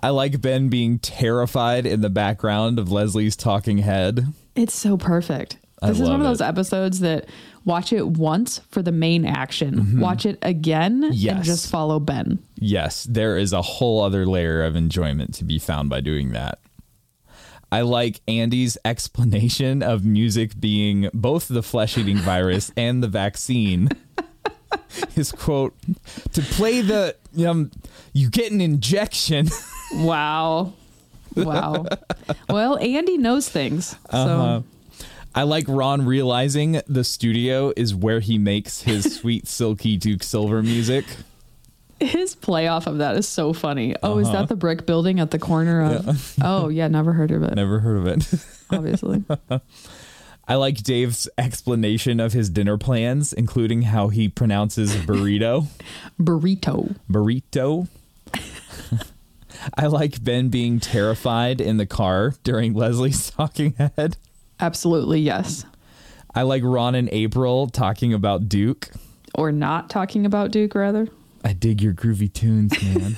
I 0.01 0.09
like 0.09 0.41
Ben 0.41 0.69
being 0.69 0.99
terrified 0.99 1.85
in 1.85 2.01
the 2.01 2.09
background 2.09 2.79
of 2.79 2.91
Leslie's 2.91 3.35
talking 3.35 3.79
head. 3.79 4.25
It's 4.55 4.75
so 4.75 4.97
perfect. 4.97 5.57
I 5.81 5.89
This 5.89 5.99
is 5.99 6.09
one 6.09 6.21
of 6.21 6.25
those 6.25 6.41
it. 6.41 6.45
episodes 6.45 7.01
that 7.01 7.27
watch 7.65 7.93
it 7.93 8.07
once 8.07 8.59
for 8.69 8.81
the 8.81 8.91
main 8.91 9.25
action, 9.25 9.75
mm-hmm. 9.75 9.99
watch 9.99 10.25
it 10.25 10.39
again, 10.41 11.03
and 11.03 11.43
just 11.43 11.69
follow 11.69 11.99
Ben. 11.99 12.39
Yes, 12.55 13.03
there 13.03 13.37
is 13.37 13.53
a 13.53 13.61
whole 13.61 14.01
other 14.01 14.25
layer 14.25 14.63
of 14.63 14.75
enjoyment 14.75 15.33
to 15.35 15.43
be 15.43 15.59
found 15.59 15.89
by 15.89 16.01
doing 16.01 16.31
that. 16.31 16.59
I 17.71 17.81
like 17.81 18.21
Andy's 18.27 18.77
explanation 18.85 19.81
of 19.81 20.05
music 20.05 20.59
being 20.59 21.09
both 21.13 21.47
the 21.47 21.63
flesh 21.63 21.97
eating 21.97 22.17
virus 22.17 22.71
and 22.77 23.01
the 23.01 23.07
vaccine. 23.07 23.89
His 25.15 25.31
quote 25.31 25.73
to 26.33 26.41
play 26.41 26.81
the 26.81 27.15
um 27.47 27.71
you 28.13 28.29
get 28.29 28.51
an 28.51 28.61
injection. 28.61 29.47
Wow. 29.95 30.73
Wow. 31.35 31.85
well, 32.49 32.77
Andy 32.79 33.17
knows 33.19 33.47
things. 33.47 33.89
So 34.09 34.17
Uh-huh. 34.17 34.61
I 35.35 35.43
like 35.43 35.65
Ron 35.67 36.05
realizing 36.05 36.81
the 36.87 37.03
studio 37.03 37.71
is 37.75 37.93
where 37.93 38.19
he 38.19 38.39
makes 38.39 38.81
his 38.81 39.15
sweet 39.19 39.47
silky 39.47 39.97
Duke 39.97 40.23
Silver 40.23 40.63
music. 40.63 41.05
his 41.99 42.35
playoff 42.35 42.87
of 42.87 42.97
that 42.99 43.15
is 43.17 43.27
so 43.27 43.53
funny. 43.53 43.95
Oh, 44.01 44.17
is 44.17 44.27
Uh-huh. 44.29 44.39
that 44.41 44.49
the 44.49 44.55
brick 44.55 44.87
building 44.87 45.19
at 45.19 45.29
the 45.29 45.37
corner 45.39 45.83
of? 45.83 46.35
oh, 46.41 46.69
yeah, 46.69 46.87
never 46.87 47.13
heard 47.13 47.29
of 47.29 47.43
it, 47.43 47.53
Never 47.55 47.79
heard 47.79 47.97
of 47.97 48.07
it. 48.07 48.45
obviously. 48.71 49.23
I 50.47 50.55
like 50.55 50.83
Dave's 50.83 51.29
explanation 51.37 52.19
of 52.19 52.33
his 52.33 52.49
dinner 52.49 52.77
plans, 52.77 53.31
including 53.31 53.83
how 53.83 54.09
he 54.09 54.27
pronounces 54.27 54.95
burrito. 55.07 55.67
Burrito. 56.19 56.95
burrito. 57.09 57.87
I 59.77 59.87
like 59.87 60.21
Ben 60.23 60.49
being 60.49 60.79
terrified 60.81 61.61
in 61.61 61.77
the 61.77 61.85
car 61.85 62.33
during 62.43 62.73
Leslie's 62.73 63.29
talking 63.37 63.73
head. 63.73 64.17
Absolutely, 64.59 65.21
yes. 65.21 65.65
I 66.35 66.41
like 66.41 66.63
Ron 66.65 66.95
and 66.95 67.07
April 67.11 67.67
talking 67.67 68.13
about 68.13 68.49
Duke. 68.49 68.89
Or 69.35 69.51
not 69.51 69.89
talking 69.89 70.25
about 70.25 70.51
Duke, 70.51 70.75
rather. 70.75 71.07
I 71.43 71.53
dig 71.53 71.81
your 71.81 71.93
groovy 71.93 72.31
tunes, 72.31 72.73
man. 72.83 73.17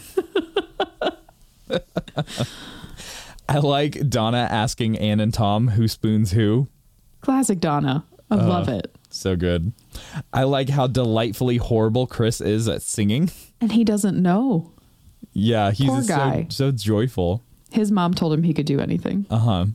I 3.48 3.60
like 3.60 4.10
Donna 4.10 4.48
asking 4.50 4.98
Ann 4.98 5.20
and 5.20 5.34
Tom 5.34 5.70
who 5.70 5.88
spoons 5.88 6.32
who. 6.32 6.68
Classic 7.26 7.60
Donna. 7.60 8.04
I 8.30 8.36
Uh, 8.36 8.48
love 8.48 8.70
it. 8.70 8.96
So 9.10 9.36
good. 9.36 9.72
I 10.32 10.44
like 10.44 10.70
how 10.70 10.86
delightfully 10.88 11.58
horrible 11.58 12.06
Chris 12.08 12.40
is 12.42 12.68
at 12.68 12.82
singing. 12.84 13.32
And 13.60 13.72
he 13.72 13.84
doesn't 13.84 14.22
know. 14.22 14.72
Yeah, 15.34 15.72
he's 15.72 16.08
so-. 16.08 16.46
So, 16.50 16.72
joyful. 16.72 17.42
His 17.72 17.92
mom 17.92 18.14
told 18.14 18.32
him 18.34 18.44
he 18.44 18.54
could 18.54 18.66
do 18.68 18.80
anything. 18.80 19.26
Uh 19.30 19.38
huh. 19.38 19.66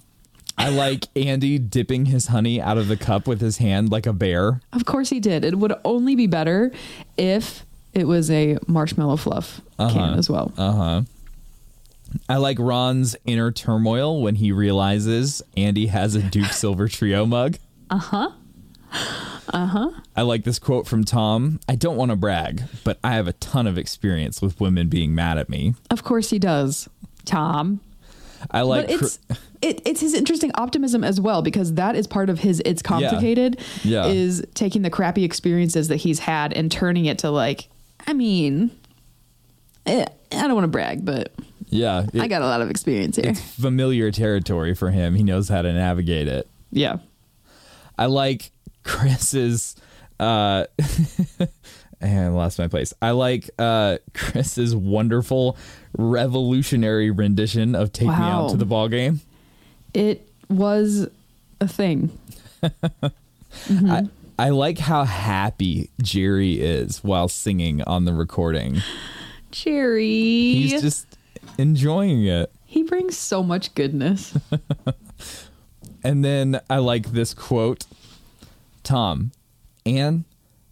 I 0.57 0.69
like 0.71 1.07
Andy 1.17 1.59
dipping 1.59 2.07
his 2.07 2.29
honey 2.29 2.61
out 2.61 2.79
of 2.79 2.89
the 2.89 2.97
cup 2.97 3.27
with 3.27 3.41
his 3.41 3.57
hand 3.59 3.91
like 3.91 4.07
a 4.07 4.13
bear. 4.13 4.61
Of 4.73 4.85
course 4.85 5.11
he 5.11 5.19
did. 5.21 5.45
It 5.45 5.59
would 5.59 5.73
only 5.85 6.15
be 6.15 6.27
better 6.27 6.71
if 7.17 7.67
it 7.95 8.07
was 8.07 8.31
a 8.31 8.59
marshmallow 8.69 9.17
fluff 9.17 9.61
Uh-huh. 9.79 9.93
can 9.93 10.19
as 10.19 10.31
well. 10.31 10.53
Uh 10.57 10.73
huh. 10.73 11.03
I 12.29 12.37
like 12.37 12.59
Ron's 12.59 13.17
inner 13.25 13.53
turmoil 13.53 14.21
when 14.23 14.37
he 14.37 14.53
realizes 14.53 15.43
Andy 15.57 15.87
has 15.87 16.15
a 16.15 16.23
Duke 16.23 16.47
Silver 16.53 16.89
Trio 16.89 17.27
mug. 17.27 17.57
Uh 17.91 17.99
huh. 17.99 18.31
Uh 19.53 19.67
huh. 19.67 19.91
I 20.17 20.23
like 20.23 20.45
this 20.45 20.59
quote 20.59 20.87
from 20.87 21.05
Tom. 21.05 21.61
I 21.69 21.75
don't 21.75 21.97
want 21.97 22.11
to 22.11 22.17
brag, 22.17 22.63
but 22.85 22.99
I 23.03 23.13
have 23.13 23.27
a 23.29 23.33
ton 23.35 23.67
of 23.67 23.77
experience 23.79 24.41
with 24.41 24.61
women 24.61 24.89
being 24.89 25.15
mad 25.15 25.39
at 25.39 25.49
me. 25.49 25.75
Of 25.91 26.05
course 26.05 26.31
he 26.31 26.39
does, 26.39 26.89
Tom. 27.25 27.81
I 28.51 28.63
like 28.63 28.87
but 28.89 28.95
it's 29.03 29.19
it, 29.63 29.83
it's 29.85 30.01
his 30.01 30.15
interesting 30.15 30.51
optimism 30.55 31.05
as 31.05 31.21
well 31.21 31.43
because 31.43 31.75
that 31.75 31.95
is 31.95 32.07
part 32.07 32.31
of 32.31 32.39
his 32.39 32.63
it's 32.65 32.81
complicated 32.81 33.61
Yeah. 33.83 34.07
is 34.07 34.43
taking 34.55 34.81
the 34.83 34.89
crappy 34.91 35.25
experiences 35.25 35.89
that 35.89 35.97
he's 35.97 36.21
had 36.21 36.53
and 36.55 36.73
turning 36.73 37.05
it 37.05 37.19
to 37.19 37.31
like 37.31 37.69
i 38.07 38.15
mean 38.15 38.71
eh, 39.85 40.07
i 40.33 40.41
don't 40.41 40.55
want 40.55 40.65
to 40.65 40.69
brag 40.69 41.05
but 41.05 41.35
yeah, 41.71 42.07
it- 42.13 42.21
i 42.21 42.27
got 42.29 42.43
a 42.43 42.47
lot 42.47 42.61
of 42.61 42.69
experience 42.71 43.17
here 43.17 43.31
it's 43.31 43.41
familiar 43.41 44.11
territory 44.11 44.75
for 44.75 44.91
him. 44.91 45.15
He 45.15 45.23
knows 45.23 45.49
how 45.49 45.63
to 45.63 45.73
navigate 45.73 46.29
it. 46.29 46.47
yeah 46.71 46.99
I 47.99 48.07
like 48.07 48.51
Chris's 48.83 49.77
uh 50.19 50.65
and 52.01 52.19
I 52.25 52.29
lost 52.29 52.59
my 52.59 52.67
place. 52.69 52.93
I 53.03 53.11
like 53.13 53.51
uh 53.59 53.99
Chris's 54.15 54.75
wonderful 54.75 55.57
revolutionary 55.97 57.11
rendition 57.11 57.75
of 57.75 57.93
Take 57.93 58.09
Me 58.09 58.15
Out 58.15 58.51
to 58.51 58.57
the 58.57 58.65
Ball 58.65 58.89
Game. 58.89 59.21
it 59.95 60.27
was 60.49 61.09
a 61.61 61.69
thing 61.69 62.11
I, 63.69 64.09
I 64.39 64.49
like 64.51 64.79
how 64.79 65.05
happy 65.05 65.91
Jerry 66.03 66.61
is 66.61 67.03
while 67.05 67.29
singing 67.29 67.83
on 67.83 68.05
the 68.07 68.13
recording. 68.15 68.81
jerry 69.51 70.55
He's 70.55 70.81
just 70.81 71.07
enjoying 71.61 72.25
it. 72.27 72.53
he 72.65 72.83
brings 72.83 73.17
so 73.17 73.43
much 73.43 73.75
goodness 73.75 74.37
And 76.03 76.25
then 76.25 76.61
I 76.71 76.79
like 76.79 77.13
this 77.13 77.35
quote 77.35 77.87
Tom, 78.83 79.33
Anne, 79.85 80.25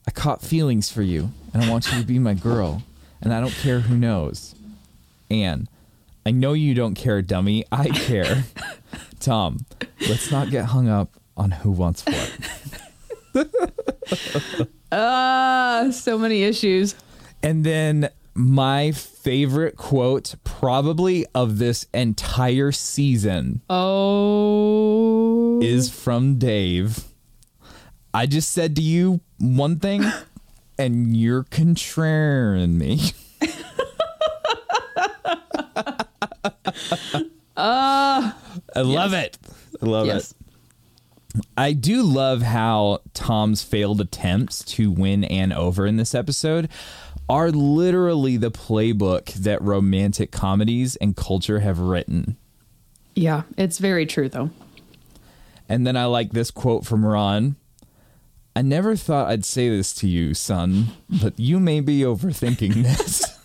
I 0.06 0.10
caught 0.10 0.42
feelings 0.42 0.90
for 0.90 1.02
you, 1.02 1.30
and 1.52 1.62
I 1.62 1.70
want 1.70 1.92
you 1.92 2.00
to 2.00 2.06
be 2.06 2.18
my 2.18 2.34
girl, 2.34 2.82
and 3.20 3.32
I 3.32 3.40
don't 3.40 3.52
care 3.52 3.80
who 3.80 3.96
knows. 3.96 4.54
Anne, 5.30 5.68
I 6.24 6.30
know 6.30 6.54
you 6.54 6.72
don't 6.74 6.94
care, 6.94 7.20
dummy. 7.20 7.64
I 7.70 7.88
care. 7.88 8.44
Tom, 9.20 9.66
let's 10.08 10.30
not 10.30 10.50
get 10.50 10.66
hung 10.66 10.88
up 10.88 11.10
on 11.36 11.50
who 11.50 11.70
wants 11.70 12.04
what. 12.06 12.38
ah 14.90 15.88
so 15.92 16.18
many 16.18 16.42
issues 16.42 16.94
And 17.42 17.62
then 17.62 18.08
my 18.38 18.92
favorite 18.92 19.76
quote, 19.76 20.36
probably 20.44 21.26
of 21.34 21.58
this 21.58 21.86
entire 21.92 22.70
season, 22.70 23.62
oh 23.68 25.60
is 25.60 25.90
from 25.90 26.38
Dave. 26.38 27.04
I 28.14 28.26
just 28.26 28.52
said 28.52 28.76
to 28.76 28.82
you 28.82 29.20
one 29.38 29.80
thing, 29.80 30.04
and 30.78 31.16
you're 31.16 31.42
contraring 31.44 32.78
me. 32.78 33.10
I 37.56 38.32
uh, 38.76 38.84
love 38.84 39.10
yes. 39.10 39.24
it. 39.24 39.38
I 39.82 39.86
love 39.86 40.06
yes 40.06 40.30
it. 40.30 40.36
I 41.56 41.72
do 41.72 42.02
love 42.02 42.42
how 42.42 43.00
Tom's 43.14 43.62
failed 43.62 44.00
attempts 44.00 44.64
to 44.64 44.90
win 44.90 45.24
Anne 45.24 45.52
over 45.52 45.86
in 45.86 45.96
this 45.96 46.14
episode 46.14 46.68
are 47.28 47.50
literally 47.50 48.36
the 48.36 48.50
playbook 48.50 49.32
that 49.34 49.60
romantic 49.62 50.30
comedies 50.32 50.96
and 50.96 51.16
culture 51.16 51.60
have 51.60 51.78
written. 51.78 52.36
yeah 53.14 53.42
it's 53.56 53.78
very 53.78 54.06
true 54.06 54.28
though 54.28 54.50
And 55.68 55.86
then 55.86 55.96
I 55.96 56.06
like 56.06 56.32
this 56.32 56.50
quote 56.50 56.86
from 56.86 57.04
Ron. 57.04 57.56
I 58.56 58.62
never 58.62 58.96
thought 58.96 59.28
I'd 59.28 59.44
say 59.44 59.68
this 59.68 59.92
to 59.96 60.08
you, 60.08 60.32
son, 60.34 60.86
but 61.22 61.38
you 61.38 61.60
may 61.60 61.80
be 61.80 62.00
overthinking 62.00 62.82
this. 62.82 63.22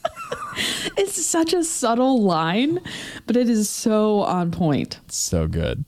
It's 0.96 1.26
such 1.26 1.54
a 1.54 1.64
subtle 1.64 2.22
line, 2.22 2.80
but 3.26 3.36
it 3.36 3.50
is 3.50 3.68
so 3.70 4.22
on 4.22 4.52
point. 4.52 5.00
so 5.08 5.48
good. 5.48 5.84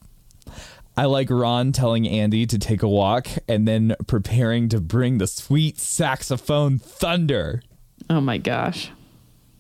I 0.98 1.06
like 1.06 1.30
Ron 1.30 1.72
telling 1.72 2.08
Andy 2.08 2.46
to 2.48 2.58
take 2.58 2.82
a 2.82 2.88
walk 2.88 3.28
and 3.48 3.68
then 3.68 3.96
preparing 4.08 4.68
to 4.70 4.80
bring 4.82 5.20
the 5.20 5.28
sweet 5.28 5.80
saxophone 5.80 6.80
thunder. 6.80 7.62
Oh 8.10 8.22
my 8.22 8.38
gosh. 8.38 8.92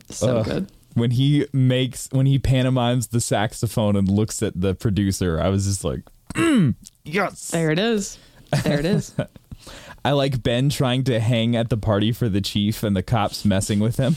So 0.10 0.38
Ugh. 0.38 0.46
good. 0.46 0.72
When 0.94 1.12
he 1.12 1.48
makes 1.52 2.08
when 2.12 2.26
he 2.26 2.40
pantomimes 2.40 3.08
the 3.08 3.20
saxophone 3.20 3.96
and 3.96 4.08
looks 4.08 4.42
at 4.42 4.60
the 4.60 4.74
producer, 4.76 5.42
I 5.42 5.50
was 5.50 5.66
just 5.66 5.84
like, 5.84 6.02
mm, 6.34 6.76
yes. 7.04 7.52
There 7.52 7.72
it 7.72 7.80
is. 7.80 8.18
There 8.64 8.80
it 8.80 8.86
is. 8.86 9.14
I 10.06 10.12
like 10.12 10.44
Ben 10.44 10.70
trying 10.70 11.04
to 11.06 11.20
hang 11.20 11.56
at 11.56 11.70
the 11.70 11.78
party 11.78 12.12
for 12.12 12.30
the 12.30 12.40
chief 12.42 12.84
and 12.84 12.96
the 12.96 13.04
cops 13.04 13.44
messing 13.44 13.80
with 13.80 13.98
him. 13.98 14.16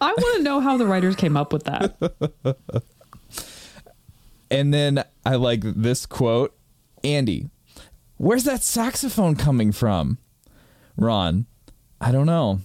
I 0.00 0.08
want 0.12 0.36
to 0.36 0.42
know 0.42 0.60
how 0.60 0.76
the 0.76 0.86
writers 0.86 1.16
came 1.16 1.36
up 1.36 1.52
with 1.52 1.64
that. 1.64 1.96
And 4.54 4.72
then 4.72 5.04
I 5.26 5.34
like 5.34 5.62
this 5.62 6.06
quote 6.06 6.56
Andy, 7.02 7.50
where's 8.18 8.44
that 8.44 8.62
saxophone 8.62 9.34
coming 9.34 9.72
from? 9.72 10.18
Ron, 10.96 11.46
I 12.00 12.12
don't 12.12 12.26
know. 12.26 12.60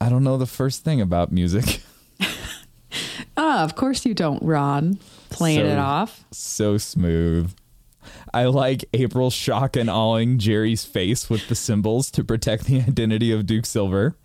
I 0.00 0.08
don't 0.08 0.24
know 0.24 0.36
the 0.36 0.46
first 0.46 0.84
thing 0.84 1.00
about 1.00 1.32
music. 1.32 1.80
Ah, 3.34 3.64
of 3.64 3.74
course 3.76 4.04
you 4.04 4.12
don't, 4.12 4.42
Ron. 4.42 4.98
Playing 5.30 5.60
So- 5.60 5.72
it 5.72 5.78
off. 5.78 6.24
so 6.32 6.76
smooth. 6.76 7.50
I 8.34 8.44
like 8.44 8.84
April 8.92 9.30
shock 9.30 9.74
and 9.74 9.88
awing 9.88 10.38
Jerry's 10.38 10.84
face 10.84 11.30
with 11.30 11.48
the 11.48 11.54
cymbals 11.54 12.10
to 12.12 12.24
protect 12.24 12.64
the 12.64 12.80
identity 12.86 13.32
of 13.32 13.46
Duke 13.46 13.64
Silver. 13.64 14.16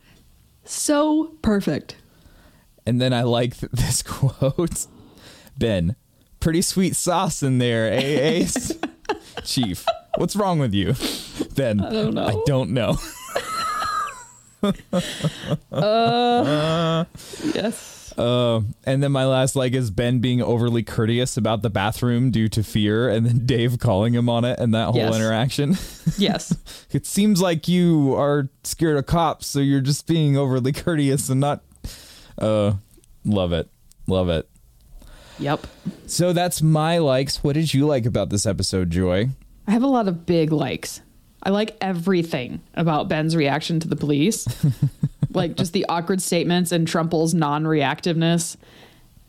So 0.66 1.36
perfect. 1.42 1.96
And 2.86 3.00
then 3.00 3.14
I 3.14 3.22
like 3.24 3.58
th- 3.58 3.72
this 3.74 4.04
quote 4.04 4.88
Ben, 5.58 5.96
pretty 6.42 6.62
sweet 6.62 6.96
sauce 6.98 7.42
in 7.42 7.60
there, 7.60 7.90
eh, 7.92 8.00
Ace? 8.42 8.74
Chief, 9.46 9.86
what's 10.18 10.36
wrong 10.36 10.60
with 10.60 10.74
you? 10.74 10.96
Ben, 11.56 11.80
I 11.80 11.92
don't 11.92 12.14
know. 12.14 12.26
I 12.28 12.38
don't 12.46 12.72
know. 12.72 12.98
Yes. 17.54 18.14
Uh, 18.18 18.62
and 18.84 19.04
then 19.04 19.12
my 19.12 19.26
last 19.26 19.56
like 19.56 19.74
is 19.74 19.92
Ben 19.92 20.20
being 20.20 20.42
overly 20.42 20.82
courteous 20.82 21.38
about 21.38 21.62
the 21.62 21.70
bathroom 21.70 22.32
due 22.32 22.48
to 22.50 22.64
fear, 22.64 23.08
and 23.10 23.26
then 23.28 23.46
Dave 23.46 23.78
calling 23.80 24.14
him 24.14 24.28
on 24.28 24.44
it, 24.44 24.58
and 24.60 24.74
that 24.74 24.86
whole 24.88 24.96
Yes. 24.96 25.16
interaction. 25.16 25.78
Yes. 26.18 26.56
it 26.92 27.06
seems 27.06 27.42
like 27.42 27.68
you 27.68 28.16
are 28.16 28.50
scared 28.64 28.98
of 28.98 29.06
cops, 29.06 29.46
so 29.46 29.60
you're 29.60 29.82
just 29.82 30.08
being 30.08 30.36
overly 30.36 30.72
courteous 30.72 31.30
and 31.30 31.40
not. 31.40 31.62
Uh, 32.40 32.74
love 33.24 33.54
it, 33.54 33.70
love 34.08 34.30
it. 34.30 34.50
yep. 35.38 35.68
So 36.08 36.34
that's 36.34 36.60
my 36.64 36.98
likes. 36.98 37.44
What 37.44 37.54
did 37.54 37.72
you 37.74 37.86
like 37.86 38.08
about 38.08 38.30
this 38.32 38.48
episode, 38.48 38.90
Joy? 38.90 39.30
I 39.68 39.72
have 39.72 39.84
a 39.84 39.88
lot 39.88 40.08
of 40.08 40.26
big 40.26 40.52
likes. 40.52 41.02
I 41.44 41.50
like 41.50 41.78
everything 41.82 42.62
about 42.74 43.08
Ben's 43.08 43.36
reaction 43.36 43.80
to 43.80 43.88
the 43.88 43.96
police. 43.96 44.48
like 45.34 45.56
just 45.56 45.74
the 45.74 45.86
awkward 45.88 46.22
statements 46.22 46.72
and 46.72 46.88
Trumple's 46.88 47.34
non 47.34 47.64
reactiveness. 47.64 48.58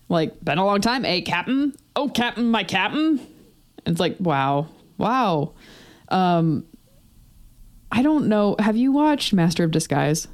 Like, 0.09 0.43
been 0.43 0.59
a 0.59 0.65
long 0.65 0.81
time, 0.81 1.05
eh, 1.05 1.21
Captain? 1.21 1.75
Oh, 1.95 2.09
Captain, 2.09 2.51
my 2.51 2.65
Captain? 2.65 3.19
And 3.19 3.93
it's 3.93 4.01
like, 4.01 4.17
wow, 4.19 4.69
wow. 4.97 5.53
Um, 6.09 6.65
I 7.93 8.03
don't 8.03 8.29
know. 8.29 8.57
Have 8.59 8.77
you 8.77 8.91
watched 8.91 9.35
Master 9.35 9.65
of 9.65 9.71
Disguise? 9.71 10.27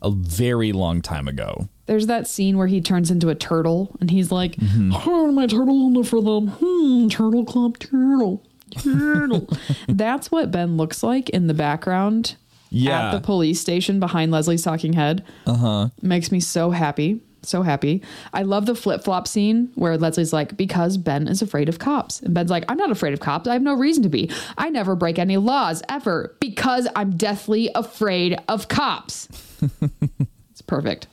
A 0.00 0.10
very 0.10 0.72
long 0.72 1.02
time 1.02 1.26
ago. 1.26 1.68
There's 1.86 2.06
that 2.06 2.26
scene 2.26 2.56
where 2.56 2.66
he 2.66 2.80
turns 2.80 3.10
into 3.10 3.28
a 3.28 3.34
turtle 3.34 3.96
and 4.00 4.10
he's 4.10 4.30
like, 4.30 4.56
oh, 4.60 5.32
my 5.32 5.46
turtle 5.46 6.04
for 6.04 6.22
them. 6.22 6.48
Hmm, 6.60 7.08
turtle 7.08 7.44
club 7.44 7.78
turtle. 7.78 8.46
Turtle. 8.82 9.48
That's 9.88 10.30
what 10.30 10.50
Ben 10.50 10.76
looks 10.76 11.02
like 11.02 11.28
in 11.30 11.46
the 11.46 11.54
background 11.54 12.36
Yeah. 12.70 13.08
at 13.08 13.12
the 13.12 13.20
police 13.20 13.60
station 13.60 14.00
behind 14.00 14.32
Leslie's 14.32 14.62
talking 14.62 14.92
head. 14.92 15.24
Uh 15.46 15.54
huh. 15.54 15.88
Makes 16.02 16.30
me 16.32 16.40
so 16.40 16.70
happy. 16.70 17.20
So 17.42 17.60
happy. 17.60 18.02
I 18.32 18.40
love 18.42 18.64
the 18.64 18.74
flip 18.74 19.04
flop 19.04 19.28
scene 19.28 19.70
where 19.74 19.98
Leslie's 19.98 20.32
like, 20.32 20.56
because 20.56 20.96
Ben 20.96 21.28
is 21.28 21.42
afraid 21.42 21.68
of 21.68 21.78
cops. 21.78 22.20
And 22.22 22.32
Ben's 22.32 22.50
like, 22.50 22.64
I'm 22.70 22.78
not 22.78 22.90
afraid 22.90 23.12
of 23.12 23.20
cops. 23.20 23.46
I 23.46 23.52
have 23.52 23.60
no 23.60 23.74
reason 23.74 24.02
to 24.04 24.08
be. 24.08 24.30
I 24.56 24.70
never 24.70 24.96
break 24.96 25.18
any 25.18 25.36
laws 25.36 25.82
ever 25.90 26.34
because 26.40 26.88
I'm 26.96 27.16
deathly 27.18 27.68
afraid 27.74 28.38
of 28.48 28.68
cops. 28.68 29.28
it's 30.50 30.62
perfect. 30.62 31.06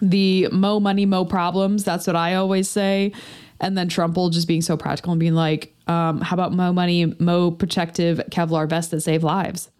The 0.00 0.48
mo 0.52 0.80
money, 0.80 1.04
mo 1.04 1.26
problems. 1.26 1.84
That's 1.84 2.06
what 2.06 2.16
I 2.16 2.36
always 2.36 2.70
say. 2.70 3.12
And 3.60 3.76
then 3.76 3.88
Trumple 3.88 4.30
just 4.30 4.46
being 4.46 4.62
so 4.62 4.76
practical 4.76 5.12
and 5.12 5.20
being 5.20 5.34
like, 5.34 5.74
um, 5.88 6.20
how 6.20 6.34
about 6.34 6.52
mo 6.52 6.72
money, 6.72 7.06
mo 7.18 7.50
protective 7.50 8.20
Kevlar 8.30 8.68
vests 8.68 8.90
that 8.92 9.00
save 9.00 9.24
lives? 9.24 9.70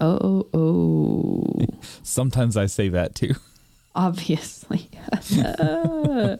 Oh, 0.00 0.46
oh, 0.52 1.54
Sometimes 2.02 2.56
I 2.56 2.66
say 2.66 2.88
that 2.90 3.14
too. 3.14 3.34
obviously. 3.98 4.88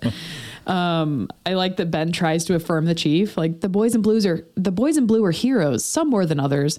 um, 0.66 1.28
I 1.44 1.54
like 1.54 1.76
that 1.76 1.90
Ben 1.90 2.12
tries 2.12 2.44
to 2.46 2.54
affirm 2.54 2.86
the 2.86 2.94
chief. 2.94 3.36
Like 3.36 3.60
the 3.60 3.68
boys 3.68 3.94
in 3.94 4.00
blues 4.00 4.24
are 4.24 4.46
the 4.54 4.70
boys 4.70 4.96
in 4.96 5.06
blue 5.06 5.24
are 5.24 5.32
heroes, 5.32 5.84
some 5.84 6.08
more 6.08 6.24
than 6.24 6.40
others. 6.40 6.78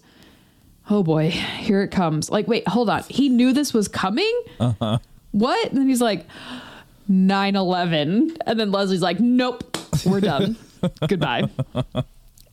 Oh 0.90 1.04
boy, 1.04 1.30
here 1.30 1.84
it 1.84 1.92
comes. 1.92 2.32
Like, 2.32 2.48
wait, 2.48 2.68
hold 2.68 2.90
on. 2.90 3.04
He 3.10 3.30
knew 3.30 3.54
this 3.54 3.74
was 3.74 3.88
coming? 3.88 4.42
Uh-huh. 4.60 4.98
What? 5.32 5.70
And 5.70 5.78
then 5.78 5.88
he's 5.88 6.02
like, 6.02 6.26
9 7.08 7.56
11. 7.56 8.38
And 8.48 8.60
then 8.60 8.72
Leslie's 8.72 9.02
like, 9.02 9.20
nope, 9.20 9.78
we're 10.06 10.20
done. 10.22 10.56
Goodbye. 11.08 11.50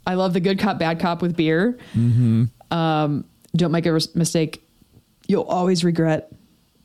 I 0.06 0.14
love 0.14 0.32
the 0.32 0.40
good 0.40 0.58
cop, 0.58 0.78
bad 0.78 1.00
cop 1.00 1.22
with 1.22 1.36
beer. 1.36 1.78
Um, 2.70 3.24
don't 3.54 3.72
make 3.72 3.86
a 3.86 3.92
res- 3.92 4.14
mistake. 4.14 4.62
You'll 5.26 5.42
always 5.44 5.84
regret. 5.84 6.30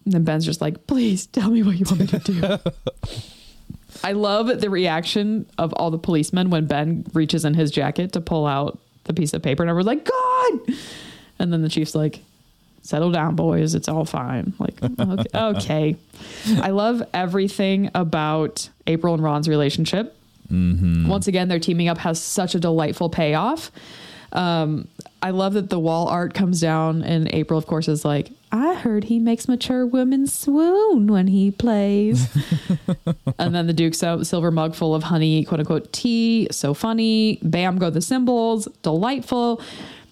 And 0.06 0.14
then 0.14 0.24
Ben's 0.24 0.46
just 0.46 0.62
like, 0.62 0.88
please 0.88 1.28
tell 1.28 1.50
me 1.52 1.62
what 1.64 1.78
you 1.78 1.86
want 1.86 2.00
me 2.00 2.08
to 2.08 2.20
do. 2.20 2.58
I 4.04 4.14
love 4.14 4.48
the 4.62 4.70
reaction 4.70 5.46
of 5.60 5.74
all 5.74 5.92
the 5.92 6.00
policemen 6.00 6.50
when 6.50 6.66
Ben 6.66 7.06
reaches 7.14 7.46
in 7.46 7.54
his 7.54 7.70
jacket 7.70 8.14
to 8.14 8.22
pull 8.22 8.48
out 8.48 8.80
the 9.04 9.14
piece 9.14 9.34
of 9.34 9.44
paper 9.44 9.62
and 9.62 9.70
everyone's 9.70 9.88
like, 9.88 10.06
God! 10.06 10.76
And 11.38 11.54
then 11.54 11.62
the 11.62 11.70
chief's 11.70 11.94
like, 11.94 12.22
settle 12.82 13.12
down, 13.12 13.36
boys. 13.36 13.76
It's 13.76 13.88
all 13.88 14.06
fine. 14.06 14.54
Like, 14.58 14.82
okay. 14.84 15.26
okay. 15.36 15.96
I 16.62 16.70
love 16.72 17.04
everything 17.14 17.92
about 17.94 18.70
April 18.88 19.14
and 19.14 19.22
Ron's 19.24 19.48
relationship. 19.48 20.18
Once 21.08 21.28
again, 21.28 21.48
their 21.48 21.60
teaming 21.60 21.88
up 21.88 21.98
has 22.00 22.22
such 22.22 22.56
a 22.56 22.60
delightful 22.60 23.10
payoff. 23.10 23.72
Um, 24.34 24.88
I 25.22 25.32
love 25.32 25.54
that 25.54 25.70
the 25.70 25.80
wall 25.80 26.08
art 26.08 26.34
comes 26.34 26.62
down, 26.62 27.04
and 27.04 27.30
April, 27.34 27.58
of 27.58 27.68
course, 27.68 27.88
is 27.88 28.06
like, 28.06 28.32
I 28.52 28.74
heard 28.76 29.06
he 29.06 29.20
makes 29.20 29.48
mature 29.48 29.86
women 29.86 30.28
swoon 30.28 31.08
when 31.08 31.28
he 31.28 31.52
plays. 31.52 32.28
and 33.40 33.56
then 33.56 33.68
the 33.68 33.74
Duke's 33.74 34.00
sil- 34.00 34.26
silver 34.26 34.52
mug 34.52 34.76
full 34.76 34.94
of 34.94 35.04
honey, 35.04 35.46
quote 35.46 35.62
unquote, 35.62 35.92
tea. 35.94 36.48
So 36.52 36.74
funny. 36.74 37.40
Bam 37.42 37.78
go 37.78 37.90
the 37.90 38.02
cymbals. 38.02 38.68
Delightful. 38.84 39.62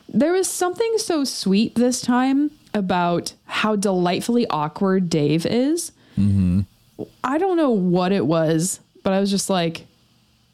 There 0.08 0.32
was 0.32 0.48
something 0.48 0.98
so 0.98 1.24
sweet 1.26 1.76
this 1.76 2.02
time 2.02 2.52
about 2.74 3.34
how 3.46 3.76
delightfully 3.76 4.48
awkward 4.48 5.10
Dave 5.10 5.46
is. 5.46 5.92
I 7.24 7.38
don't 7.38 7.58
know 7.58 7.72
what 7.72 8.12
it 8.12 8.26
was, 8.26 8.80
but 9.04 9.14
I 9.14 9.20
was 9.20 9.32
just 9.32 9.50
like, 9.50 9.86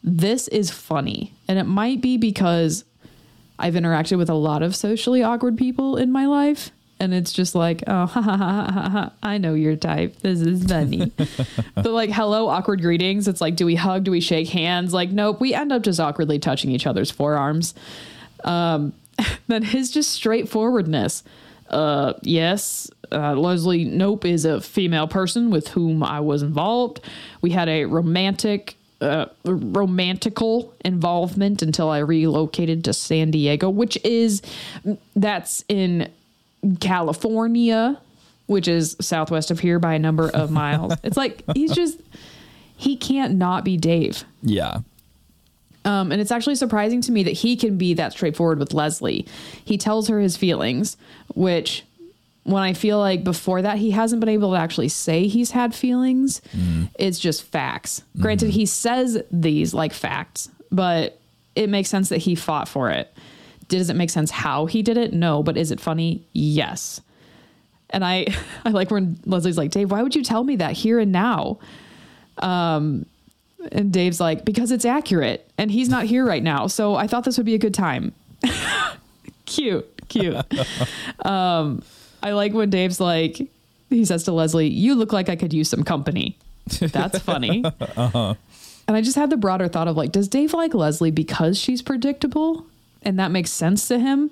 this 0.05 0.47
is 0.49 0.69
funny. 0.69 1.33
And 1.47 1.57
it 1.57 1.63
might 1.63 1.99
be 1.99 2.17
because 2.17 2.85
I've 3.57 3.73
interacted 3.73 4.17
with 4.19 4.29
a 4.29 4.35
lot 4.35 4.61
of 4.61 4.75
socially 4.75 5.23
awkward 5.23 5.57
people 5.57 5.97
in 5.97 6.11
my 6.11 6.27
life. 6.27 6.71
And 6.99 7.13
it's 7.13 7.33
just 7.33 7.55
like, 7.55 7.83
oh, 7.87 8.05
ha, 8.05 8.21
ha, 8.21 8.37
ha, 8.37 8.71
ha, 8.71 8.89
ha, 8.89 9.11
I 9.23 9.39
know 9.39 9.55
your 9.55 9.75
type. 9.75 10.19
This 10.21 10.41
is 10.41 10.63
funny. 10.63 11.11
but 11.75 11.87
like, 11.87 12.11
hello, 12.11 12.47
awkward 12.47 12.81
greetings. 12.81 13.27
It's 13.27 13.41
like, 13.41 13.55
do 13.55 13.65
we 13.65 13.75
hug? 13.75 14.03
Do 14.03 14.11
we 14.11 14.21
shake 14.21 14.47
hands? 14.47 14.93
Like, 14.93 15.09
nope. 15.09 15.41
We 15.41 15.55
end 15.55 15.73
up 15.73 15.81
just 15.81 15.99
awkwardly 15.99 16.37
touching 16.37 16.69
each 16.69 16.85
other's 16.85 17.09
forearms. 17.09 17.73
Um, 18.43 18.93
then 19.47 19.63
his 19.63 19.89
just 19.89 20.11
straightforwardness. 20.11 21.23
Uh, 21.67 22.13
yes, 22.21 22.91
uh, 23.11 23.33
Leslie 23.33 23.85
Knope 23.85 24.25
is 24.25 24.45
a 24.45 24.61
female 24.61 25.07
person 25.07 25.49
with 25.49 25.69
whom 25.69 26.03
I 26.03 26.19
was 26.19 26.43
involved. 26.43 27.01
We 27.41 27.49
had 27.49 27.67
a 27.67 27.85
romantic, 27.85 28.77
uh, 29.01 29.27
romantical 29.43 30.73
involvement 30.83 31.61
until 31.61 31.89
I 31.89 31.99
relocated 31.99 32.83
to 32.85 32.93
San 32.93 33.31
Diego, 33.31 33.69
which 33.69 33.97
is 34.03 34.41
that's 35.15 35.63
in 35.67 36.11
California, 36.79 37.99
which 38.47 38.67
is 38.67 38.95
southwest 39.01 39.51
of 39.51 39.59
here 39.59 39.79
by 39.79 39.93
a 39.93 39.99
number 39.99 40.29
of 40.29 40.51
miles. 40.51 40.93
it's 41.03 41.17
like 41.17 41.43
he's 41.53 41.73
just 41.73 41.99
he 42.77 42.95
can't 42.95 43.35
not 43.35 43.63
be 43.63 43.77
Dave. 43.77 44.23
Yeah. 44.41 44.79
Um, 45.83 46.11
and 46.11 46.19
it's 46.19 46.31
actually 46.31 46.55
surprising 46.55 47.01
to 47.01 47.11
me 47.11 47.21
that 47.23 47.31
he 47.31 47.55
can 47.55 47.77
be 47.77 47.93
that 47.93 48.11
straightforward 48.11 48.57
with 48.57 48.73
Leslie. 48.73 49.27
He 49.63 49.77
tells 49.77 50.07
her 50.07 50.19
his 50.19 50.35
feelings, 50.35 50.97
which 51.35 51.83
when 52.45 52.61
I 52.61 52.73
feel 52.73 52.99
like 52.99 53.23
before 53.23 53.63
that 53.63 53.79
he 53.79 53.89
hasn't 53.89 54.19
been 54.19 54.29
able 54.29 54.51
to 54.51 54.57
actually 54.57 54.89
say 54.89 55.27
he's 55.27 55.51
had 55.51 55.73
feelings, 55.73 56.41
it's 56.97 57.19
just 57.19 57.43
facts. 57.43 58.03
Granted, 58.19 58.51
he 58.51 58.67
says 58.67 59.21
these 59.31 59.73
like 59.73 59.91
facts, 59.91 60.49
but 60.71 61.19
it 61.55 61.69
makes 61.69 61.89
sense 61.89 62.09
that 62.09 62.19
he 62.19 62.35
fought 62.35 62.67
for 62.67 62.91
it. 62.91 63.11
Does 63.67 63.89
it 63.89 63.95
make 63.95 64.11
sense 64.11 64.29
how 64.29 64.67
he 64.67 64.83
did 64.83 64.95
it? 64.95 65.11
No, 65.11 65.41
but 65.41 65.57
is 65.57 65.71
it 65.71 65.79
funny? 65.79 66.23
Yes. 66.33 67.01
And 67.89 68.05
I, 68.05 68.27
I 68.65 68.69
like 68.69 68.91
when 68.91 69.19
Leslie's 69.25 69.57
like, 69.57 69.71
Dave, 69.71 69.89
why 69.89 70.03
would 70.03 70.15
you 70.15 70.23
tell 70.23 70.43
me 70.43 70.57
that 70.57 70.73
here 70.73 70.99
and 70.99 71.11
now? 71.11 71.57
Um, 72.37 73.07
and 73.71 73.91
Dave's 73.91 74.19
like, 74.19 74.45
because 74.45 74.71
it's 74.71 74.85
accurate 74.85 75.49
and 75.57 75.71
he's 75.71 75.89
not 75.89 76.05
here 76.05 76.23
right 76.23 76.43
now. 76.43 76.67
So 76.67 76.93
I 76.93 77.07
thought 77.07 77.23
this 77.23 77.37
would 77.37 77.45
be 77.47 77.55
a 77.55 77.59
good 77.59 77.73
time. 77.73 78.13
cute, 79.45 80.07
cute. 80.09 80.35
um, 81.25 81.81
I 82.25 82.31
like 82.31 82.53
when 82.53 82.71
Dave's 82.71 82.99
like, 82.99 83.39
he 83.91 84.03
says 84.03 84.23
to 84.23 84.31
Leslie, 84.31 84.67
you 84.67 84.95
look 84.95 85.13
like 85.13 85.29
I 85.29 85.35
could 85.35 85.53
use 85.53 85.69
some 85.69 85.83
company. 85.83 86.39
That's 86.79 87.19
funny. 87.19 87.63
Uh-huh. 87.95 88.33
And 88.87 88.95
I 88.95 89.01
just 89.01 89.15
had 89.15 89.31
the 89.31 89.37
broader 89.37 89.67
thought 89.67 89.87
of 89.87 89.97
like, 89.97 90.11
does 90.11 90.27
Dave 90.27 90.53
like 90.53 90.73
Leslie 90.73 91.09
because 91.09 91.57
she's 91.57 91.81
predictable? 91.81 92.67
And 93.01 93.17
that 93.19 93.31
makes 93.31 93.49
sense 93.49 93.87
to 93.87 93.97
him? 93.97 94.29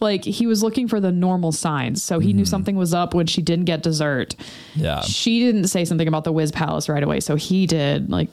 Like 0.00 0.24
he 0.24 0.46
was 0.46 0.62
looking 0.62 0.88
for 0.88 0.98
the 0.98 1.12
normal 1.12 1.52
signs. 1.52 2.02
So 2.02 2.18
he 2.18 2.32
knew 2.32 2.42
mm-hmm. 2.42 2.48
something 2.48 2.76
was 2.76 2.94
up 2.94 3.12
when 3.12 3.26
she 3.26 3.42
didn't 3.42 3.66
get 3.66 3.82
dessert. 3.82 4.34
Yeah. 4.74 5.02
She 5.02 5.40
didn't 5.40 5.68
say 5.68 5.84
something 5.84 6.08
about 6.08 6.24
the 6.24 6.32
Wiz 6.32 6.52
Palace 6.52 6.88
right 6.88 7.02
away. 7.02 7.20
So 7.20 7.36
he 7.36 7.66
did. 7.66 8.10
Like, 8.10 8.28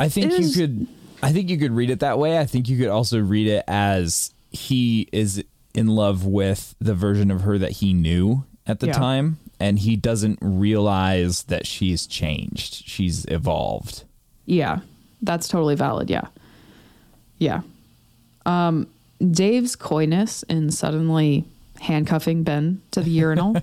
I 0.00 0.08
think 0.08 0.32
you 0.32 0.38
is- 0.38 0.56
could 0.56 0.86
I 1.22 1.32
think 1.32 1.48
you 1.48 1.58
could 1.58 1.72
read 1.72 1.90
it 1.90 2.00
that 2.00 2.18
way. 2.18 2.38
I 2.38 2.44
think 2.44 2.68
you 2.68 2.76
could 2.76 2.88
also 2.88 3.20
read 3.20 3.46
it 3.48 3.64
as 3.68 4.32
he 4.50 5.08
is 5.12 5.42
in 5.76 5.88
love 5.88 6.24
with 6.24 6.74
the 6.80 6.94
version 6.94 7.30
of 7.30 7.42
her 7.42 7.58
that 7.58 7.72
he 7.72 7.92
knew 7.92 8.44
at 8.66 8.80
the 8.80 8.86
Yeah. 8.88 8.92
time 8.94 9.38
and 9.60 9.78
he 9.78 9.96
doesn't 9.96 10.38
realize 10.42 11.44
that 11.44 11.66
she's 11.66 12.06
changed. 12.06 12.82
She's 12.86 13.24
evolved. 13.26 14.04
Yeah, 14.46 14.80
that's 15.22 15.48
totally 15.48 15.74
valid. 15.74 16.10
Yeah. 16.10 16.26
Yeah. 17.38 17.62
Um, 18.44 18.86
Dave's 19.30 19.76
coyness 19.76 20.42
in 20.44 20.70
suddenly 20.70 21.44
handcuffing 21.80 22.42
Ben 22.42 22.80
to 22.92 23.00
the 23.02 23.10
urinal. 23.10 23.56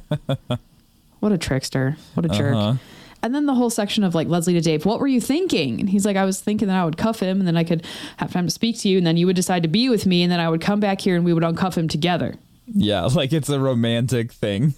what 1.20 1.32
a 1.32 1.38
trickster. 1.38 1.98
What 2.16 2.26
a 2.26 2.30
jerk. 2.30 2.56
Uh-huh. 2.56 2.78
And 3.24 3.34
then 3.34 3.46
the 3.46 3.56
whole 3.56 3.70
section 3.70 4.04
of 4.04 4.14
like 4.14 4.28
Leslie 4.28 4.54
to 4.54 4.62
Dave, 4.62 4.86
what 4.86 5.00
were 5.00 5.08
you 5.08 5.22
thinking? 5.22 5.80
And 5.80 5.90
he's 5.90 6.06
like, 6.06 6.18
I 6.18 6.26
was 6.26 6.42
thinking 6.42 6.68
that 6.68 6.78
I 6.78 6.84
would 6.84 6.98
cuff 6.98 7.22
him 7.22 7.40
and 7.40 7.48
then 7.48 7.56
I 7.56 7.64
could 7.64 7.86
have 8.18 8.34
time 8.34 8.46
to 8.46 8.52
speak 8.52 8.78
to 8.80 8.90
you 8.90 8.98
and 8.98 9.08
then 9.08 9.16
you 9.16 9.26
would 9.26 9.38
decide 9.38 9.64
to 9.64 9.70
be 9.70 9.88
with 9.88 10.06
me 10.06 10.24
and 10.24 10.32
then 10.32 10.42
I 10.42 10.50
would 10.50 10.60
come 10.60 10.82
back 10.82 11.00
here 11.00 11.16
and 11.16 11.24
we 11.24 11.34
would 11.34 11.44
uncuff 11.44 11.76
him 11.76 11.88
together. 11.88 12.36
Yeah, 12.68 13.02
like 13.16 13.32
it's 13.32 13.50
a 13.50 13.60
romantic 13.60 14.34
thing. 14.34 14.74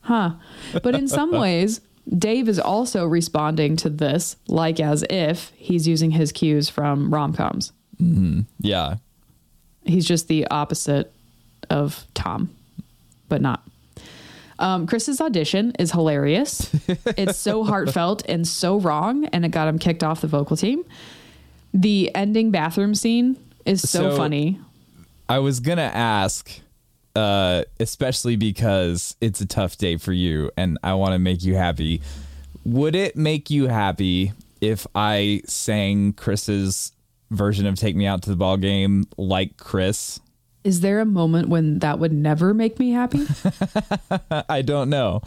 Huh. 0.00 0.32
But 0.82 0.96
in 0.96 1.06
some 1.06 1.30
ways, 1.38 1.80
Dave 2.08 2.48
is 2.48 2.58
also 2.58 3.06
responding 3.06 3.76
to 3.76 3.88
this 3.88 4.36
like 4.48 4.80
as 4.80 5.04
if 5.08 5.52
he's 5.56 5.86
using 5.86 6.10
his 6.10 6.32
cues 6.32 6.68
from 6.68 7.14
rom 7.14 7.32
coms. 7.32 7.72
Mm-hmm. 8.02 8.40
Yeah. 8.60 8.96
He's 9.84 10.06
just 10.06 10.26
the 10.26 10.46
opposite 10.48 11.12
of 11.70 12.04
Tom, 12.14 12.54
but 13.28 13.40
not. 13.40 13.62
Um, 14.58 14.86
Chris's 14.86 15.20
audition 15.20 15.72
is 15.78 15.92
hilarious. 15.92 16.70
it's 16.88 17.36
so 17.38 17.62
heartfelt 17.64 18.22
and 18.28 18.46
so 18.46 18.78
wrong, 18.80 19.26
and 19.26 19.44
it 19.44 19.50
got 19.50 19.68
him 19.68 19.78
kicked 19.78 20.02
off 20.02 20.20
the 20.22 20.26
vocal 20.28 20.56
team. 20.56 20.84
The 21.74 22.14
ending 22.14 22.50
bathroom 22.50 22.94
scene 22.94 23.36
is 23.64 23.88
so, 23.88 24.10
So- 24.10 24.16
funny. 24.16 24.58
I 25.28 25.40
was 25.40 25.58
going 25.60 25.78
to 25.78 25.82
ask 25.82 26.50
uh 27.16 27.64
especially 27.80 28.36
because 28.36 29.16
it's 29.22 29.40
a 29.40 29.46
tough 29.46 29.78
day 29.78 29.96
for 29.96 30.12
you 30.12 30.50
and 30.58 30.76
I 30.84 30.92
want 30.94 31.14
to 31.14 31.18
make 31.18 31.42
you 31.42 31.54
happy. 31.56 32.02
Would 32.64 32.94
it 32.94 33.16
make 33.16 33.48
you 33.50 33.68
happy 33.68 34.32
if 34.60 34.86
I 34.94 35.40
sang 35.46 36.12
Chris's 36.12 36.92
version 37.30 37.66
of 37.66 37.74
Take 37.76 37.96
Me 37.96 38.06
Out 38.06 38.22
to 38.22 38.30
the 38.30 38.36
Ball 38.36 38.56
Game 38.58 39.04
like 39.16 39.56
Chris? 39.56 40.20
Is 40.66 40.80
there 40.80 40.98
a 41.00 41.04
moment 41.04 41.48
when 41.48 41.78
that 41.78 41.98
would 42.00 42.12
never 42.12 42.52
make 42.52 42.78
me 42.80 42.90
happy? 42.90 43.24
I 44.48 44.62
don't 44.62 44.90
know. 44.90 45.22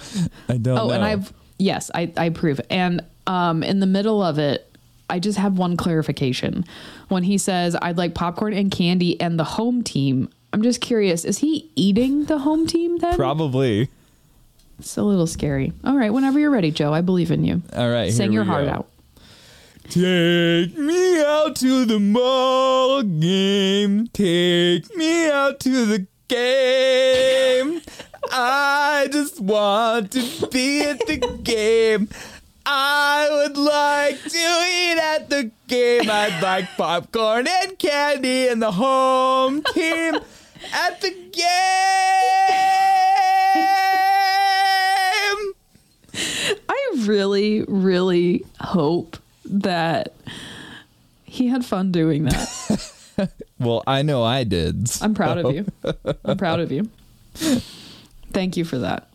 I 0.49 0.57
don't 0.57 0.77
Oh, 0.77 0.87
know. 0.87 0.91
and 0.93 1.03
I've 1.05 1.31
yes, 1.57 1.89
I 1.95 2.11
I 2.17 2.25
approve. 2.25 2.59
And 2.69 3.01
um, 3.25 3.63
in 3.63 3.79
the 3.79 3.85
middle 3.85 4.21
of 4.21 4.37
it, 4.37 4.69
I 5.09 5.19
just 5.19 5.37
have 5.37 5.57
one 5.57 5.77
clarification. 5.77 6.65
When 7.07 7.23
he 7.23 7.37
says 7.37 7.75
I'd 7.81 7.97
like 7.97 8.13
popcorn 8.15 8.53
and 8.53 8.69
candy 8.69 9.19
and 9.21 9.39
the 9.39 9.43
home 9.45 9.81
team, 9.81 10.29
I'm 10.51 10.61
just 10.61 10.81
curious: 10.81 11.23
is 11.23 11.37
he 11.37 11.69
eating 11.75 12.25
the 12.25 12.39
home 12.39 12.67
team 12.67 12.97
then? 12.97 13.15
probably. 13.15 13.89
It's 14.79 14.97
a 14.97 15.03
little 15.03 15.27
scary. 15.27 15.73
All 15.83 15.95
right, 15.97 16.11
whenever 16.13 16.37
you're 16.39 16.51
ready, 16.51 16.71
Joe, 16.71 16.93
I 16.93 17.01
believe 17.01 17.31
in 17.31 17.43
you. 17.45 17.61
All 17.75 17.89
right, 17.89 18.11
Sing 18.13 18.31
your 18.33 18.43
heart 18.45 18.65
go. 18.65 18.71
out. 18.71 18.87
Take 19.89 20.77
me 20.77 21.19
out 21.23 21.55
to 21.55 21.83
the 21.83 21.97
ball 22.13 23.01
game. 23.01 24.05
Take 24.13 24.95
me 24.95 25.27
out 25.31 25.59
to 25.61 25.85
the 25.87 26.05
game. 26.27 27.81
I 28.31 29.09
just 29.11 29.39
want 29.39 30.11
to 30.11 30.47
be 30.49 30.83
at 30.83 30.99
the 31.07 31.17
game. 31.41 32.07
I 32.67 33.29
would 33.31 33.57
like 33.57 34.21
to 34.25 34.37
eat 34.37 34.99
at 34.99 35.27
the 35.31 35.49
game. 35.67 36.07
I'd 36.07 36.39
like 36.43 36.67
popcorn 36.77 37.47
and 37.47 37.79
candy 37.79 38.47
and 38.47 38.61
the 38.61 38.73
home 38.73 39.63
team 39.73 40.19
at 40.71 41.01
the 41.01 41.09
game. 41.09 41.43
I 46.69 46.91
really, 47.07 47.63
really 47.63 48.45
hope 48.59 49.17
that 49.49 50.13
he 51.25 51.47
had 51.47 51.65
fun 51.65 51.91
doing 51.91 52.25
that. 52.25 52.95
Well, 53.59 53.83
I 53.85 54.03
know 54.03 54.23
I 54.23 54.45
did. 54.45 54.89
I'm 55.01 55.13
proud 55.13 55.37
of 55.39 55.53
you. 55.53 55.65
I'm 56.23 56.37
proud 56.37 56.61
of 56.61 56.71
you. 56.71 56.89
Thank 58.31 58.55
you 58.55 58.63
for 58.63 58.77
that. 58.79 59.09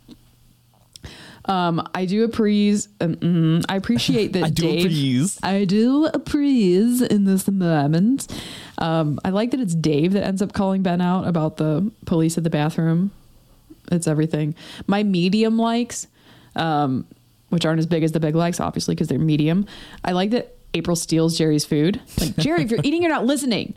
Um, 1.46 1.86
I 1.94 2.04
do 2.04 2.24
appraise. 2.24 2.88
Um, 3.00 3.16
mm, 3.16 3.64
I 3.68 3.76
appreciate 3.76 4.32
that 4.34 4.44
I 4.44 4.50
do 4.50 4.62
Dave. 4.62 4.84
appraise. 4.84 5.38
I 5.42 5.64
do 5.64 6.06
appraise 6.12 7.00
in 7.00 7.24
this 7.24 7.48
moment. 7.48 8.26
Um, 8.76 9.18
I 9.24 9.30
like 9.30 9.50
that 9.52 9.60
it's 9.60 9.74
Dave 9.74 10.12
that 10.12 10.24
ends 10.24 10.42
up 10.42 10.52
calling 10.52 10.82
Ben 10.82 11.00
out 11.00 11.26
about 11.26 11.56
the 11.56 11.90
police 12.06 12.36
at 12.36 12.44
the 12.44 12.50
bathroom. 12.50 13.10
It's 13.90 14.06
everything. 14.06 14.54
My 14.86 15.02
medium 15.02 15.58
likes, 15.58 16.06
um, 16.56 17.06
which 17.54 17.64
aren't 17.64 17.78
as 17.78 17.86
big 17.86 18.02
as 18.02 18.12
the 18.12 18.20
big 18.20 18.34
likes, 18.34 18.60
obviously, 18.60 18.94
because 18.94 19.08
they're 19.08 19.18
medium. 19.18 19.66
I 20.04 20.12
like 20.12 20.30
that 20.30 20.56
April 20.74 20.96
steals 20.96 21.38
Jerry's 21.38 21.64
food. 21.64 22.00
Like, 22.20 22.36
Jerry, 22.38 22.62
if 22.62 22.70
you're 22.70 22.80
eating, 22.82 23.02
you're 23.02 23.10
not 23.10 23.24
listening. 23.24 23.74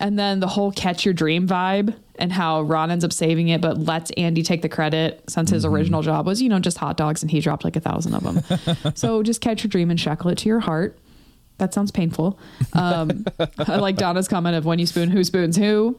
And 0.00 0.18
then 0.18 0.40
the 0.40 0.46
whole 0.46 0.72
catch 0.72 1.04
your 1.04 1.14
dream 1.14 1.46
vibe 1.46 1.94
and 2.18 2.32
how 2.32 2.62
Ron 2.62 2.90
ends 2.90 3.04
up 3.04 3.12
saving 3.12 3.48
it, 3.48 3.60
but 3.60 3.78
lets 3.78 4.10
Andy 4.12 4.42
take 4.42 4.62
the 4.62 4.68
credit 4.68 5.22
since 5.28 5.50
his 5.50 5.64
mm-hmm. 5.64 5.74
original 5.74 6.02
job 6.02 6.26
was, 6.26 6.40
you 6.40 6.48
know, 6.48 6.58
just 6.58 6.78
hot 6.78 6.96
dogs 6.96 7.22
and 7.22 7.30
he 7.30 7.40
dropped 7.40 7.64
like 7.64 7.76
a 7.76 7.80
thousand 7.80 8.14
of 8.14 8.22
them. 8.22 8.94
so 8.94 9.22
just 9.22 9.40
catch 9.40 9.62
your 9.62 9.68
dream 9.68 9.90
and 9.90 10.00
shackle 10.00 10.30
it 10.30 10.38
to 10.38 10.48
your 10.48 10.60
heart. 10.60 10.98
That 11.58 11.74
sounds 11.74 11.90
painful. 11.90 12.38
Um, 12.72 13.26
I 13.58 13.76
like 13.76 13.96
Donna's 13.96 14.28
comment 14.28 14.54
of 14.54 14.64
when 14.64 14.78
you 14.78 14.86
spoon, 14.86 15.10
who 15.10 15.24
spoons 15.24 15.56
who. 15.56 15.98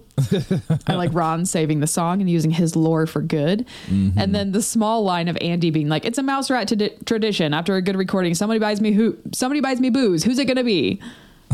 I 0.87 0.95
like 0.95 1.13
Ron 1.13 1.45
saving 1.45 1.81
the 1.81 1.87
song 1.87 2.21
and 2.21 2.29
using 2.29 2.51
his 2.51 2.77
lore 2.77 3.05
for 3.05 3.21
good. 3.21 3.65
And 3.89 4.33
then 4.33 4.53
the 4.53 4.61
small 4.61 5.03
line 5.03 5.27
of 5.27 5.37
Andy 5.41 5.69
being 5.69 5.89
like, 5.89 6.05
"It's 6.05 6.17
a 6.17 6.23
mouse 6.23 6.49
rat 6.49 6.69
t- 6.69 6.89
tradition. 7.05 7.53
After 7.53 7.75
a 7.75 7.81
good 7.81 7.97
recording, 7.97 8.35
somebody 8.35 8.59
buys 8.59 8.79
me 8.79 8.93
who, 8.93 9.17
somebody 9.33 9.59
buys 9.59 9.81
me 9.81 9.89
booze. 9.89 10.23
Who's 10.23 10.39
it 10.39 10.45
gonna 10.45 10.63
be?" 10.63 11.01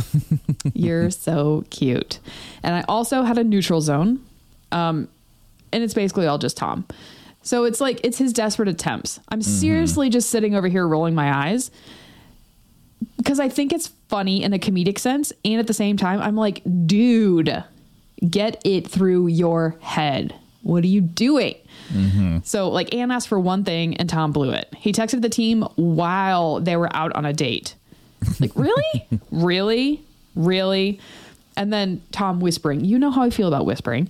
You're 0.73 1.09
so 1.09 1.65
cute. 1.71 2.19
And 2.61 2.75
I 2.75 2.83
also 2.87 3.23
had 3.23 3.39
a 3.39 3.43
neutral 3.43 3.81
zone, 3.81 4.23
um, 4.71 5.07
and 5.73 5.83
it's 5.83 5.93
basically 5.95 6.27
all 6.27 6.37
just 6.37 6.57
Tom. 6.57 6.85
So 7.41 7.63
it's 7.63 7.81
like 7.81 8.01
it's 8.03 8.17
his 8.17 8.33
desperate 8.33 8.67
attempts. 8.67 9.19
I'm 9.29 9.41
seriously 9.41 10.09
just 10.09 10.29
sitting 10.29 10.55
over 10.55 10.67
here 10.67 10.87
rolling 10.87 11.15
my 11.15 11.35
eyes 11.47 11.71
because 13.17 13.39
I 13.39 13.49
think 13.49 13.73
it's 13.73 13.87
funny 14.09 14.43
in 14.43 14.53
a 14.53 14.59
comedic 14.59 14.99
sense, 14.99 15.33
and 15.43 15.59
at 15.59 15.67
the 15.67 15.73
same 15.73 15.97
time, 15.97 16.21
I'm 16.21 16.35
like, 16.35 16.61
dude, 16.85 17.63
get 18.29 18.61
it 18.65 18.87
through 18.87 19.27
your 19.27 19.75
head. 19.81 20.35
What 20.61 20.83
are 20.83 20.87
you 20.87 21.01
doing? 21.01 21.55
So, 22.43 22.69
like, 22.69 22.93
Anne 22.93 23.11
asked 23.11 23.27
for 23.27 23.39
one 23.39 23.63
thing, 23.63 23.97
and 23.97 24.09
Tom 24.09 24.31
blew 24.31 24.51
it. 24.51 24.73
He 24.77 24.91
texted 24.91 25.21
the 25.21 25.29
team 25.29 25.61
while 25.75 26.59
they 26.59 26.75
were 26.75 26.93
out 26.95 27.15
on 27.15 27.25
a 27.25 27.33
date. 27.33 27.75
Like, 28.39 28.51
really? 28.55 29.07
really? 29.31 30.03
Really? 30.35 30.99
And 31.55 31.71
then 31.71 32.01
Tom 32.11 32.39
whispering, 32.39 32.83
you 32.83 32.99
know 32.99 33.11
how 33.11 33.21
I 33.21 33.29
feel 33.29 33.47
about 33.47 33.65
whispering. 33.65 34.09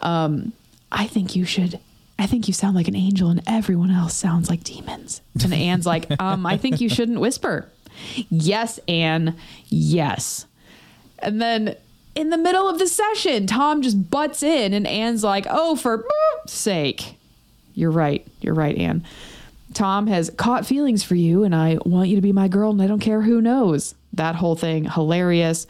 Um, 0.00 0.52
I 0.90 1.06
think 1.06 1.36
you 1.36 1.44
should. 1.44 1.78
I 2.18 2.26
think 2.26 2.48
you 2.48 2.54
sound 2.54 2.76
like 2.76 2.88
an 2.88 2.96
angel, 2.96 3.28
and 3.28 3.42
everyone 3.46 3.90
else 3.90 4.14
sounds 4.14 4.48
like 4.48 4.62
demons. 4.64 5.22
And 5.42 5.52
Anne's 5.52 5.86
like, 5.86 6.06
um, 6.20 6.46
I 6.46 6.56
think 6.56 6.80
you 6.80 6.88
shouldn't 6.88 7.20
whisper. 7.20 7.68
Yes, 8.28 8.78
Anne. 8.88 9.36
Yes. 9.68 10.46
And 11.18 11.40
then 11.40 11.76
in 12.14 12.30
the 12.30 12.38
middle 12.38 12.68
of 12.68 12.78
the 12.78 12.86
session, 12.86 13.46
Tom 13.46 13.82
just 13.82 14.10
butts 14.10 14.42
in, 14.42 14.74
and 14.74 14.86
Anne's 14.86 15.24
like, 15.24 15.46
"Oh, 15.48 15.76
for 15.76 16.04
sake, 16.46 17.16
you're 17.74 17.90
right. 17.90 18.26
You're 18.40 18.54
right, 18.54 18.76
Anne. 18.76 19.04
Tom 19.72 20.08
has 20.08 20.30
caught 20.30 20.66
feelings 20.66 21.04
for 21.04 21.14
you, 21.14 21.44
and 21.44 21.54
I 21.54 21.78
want 21.84 22.08
you 22.08 22.16
to 22.16 22.22
be 22.22 22.32
my 22.32 22.48
girl, 22.48 22.72
and 22.72 22.82
I 22.82 22.86
don't 22.86 23.00
care 23.00 23.22
who 23.22 23.40
knows." 23.40 23.94
That 24.14 24.34
whole 24.34 24.56
thing, 24.56 24.84
hilarious. 24.84 25.66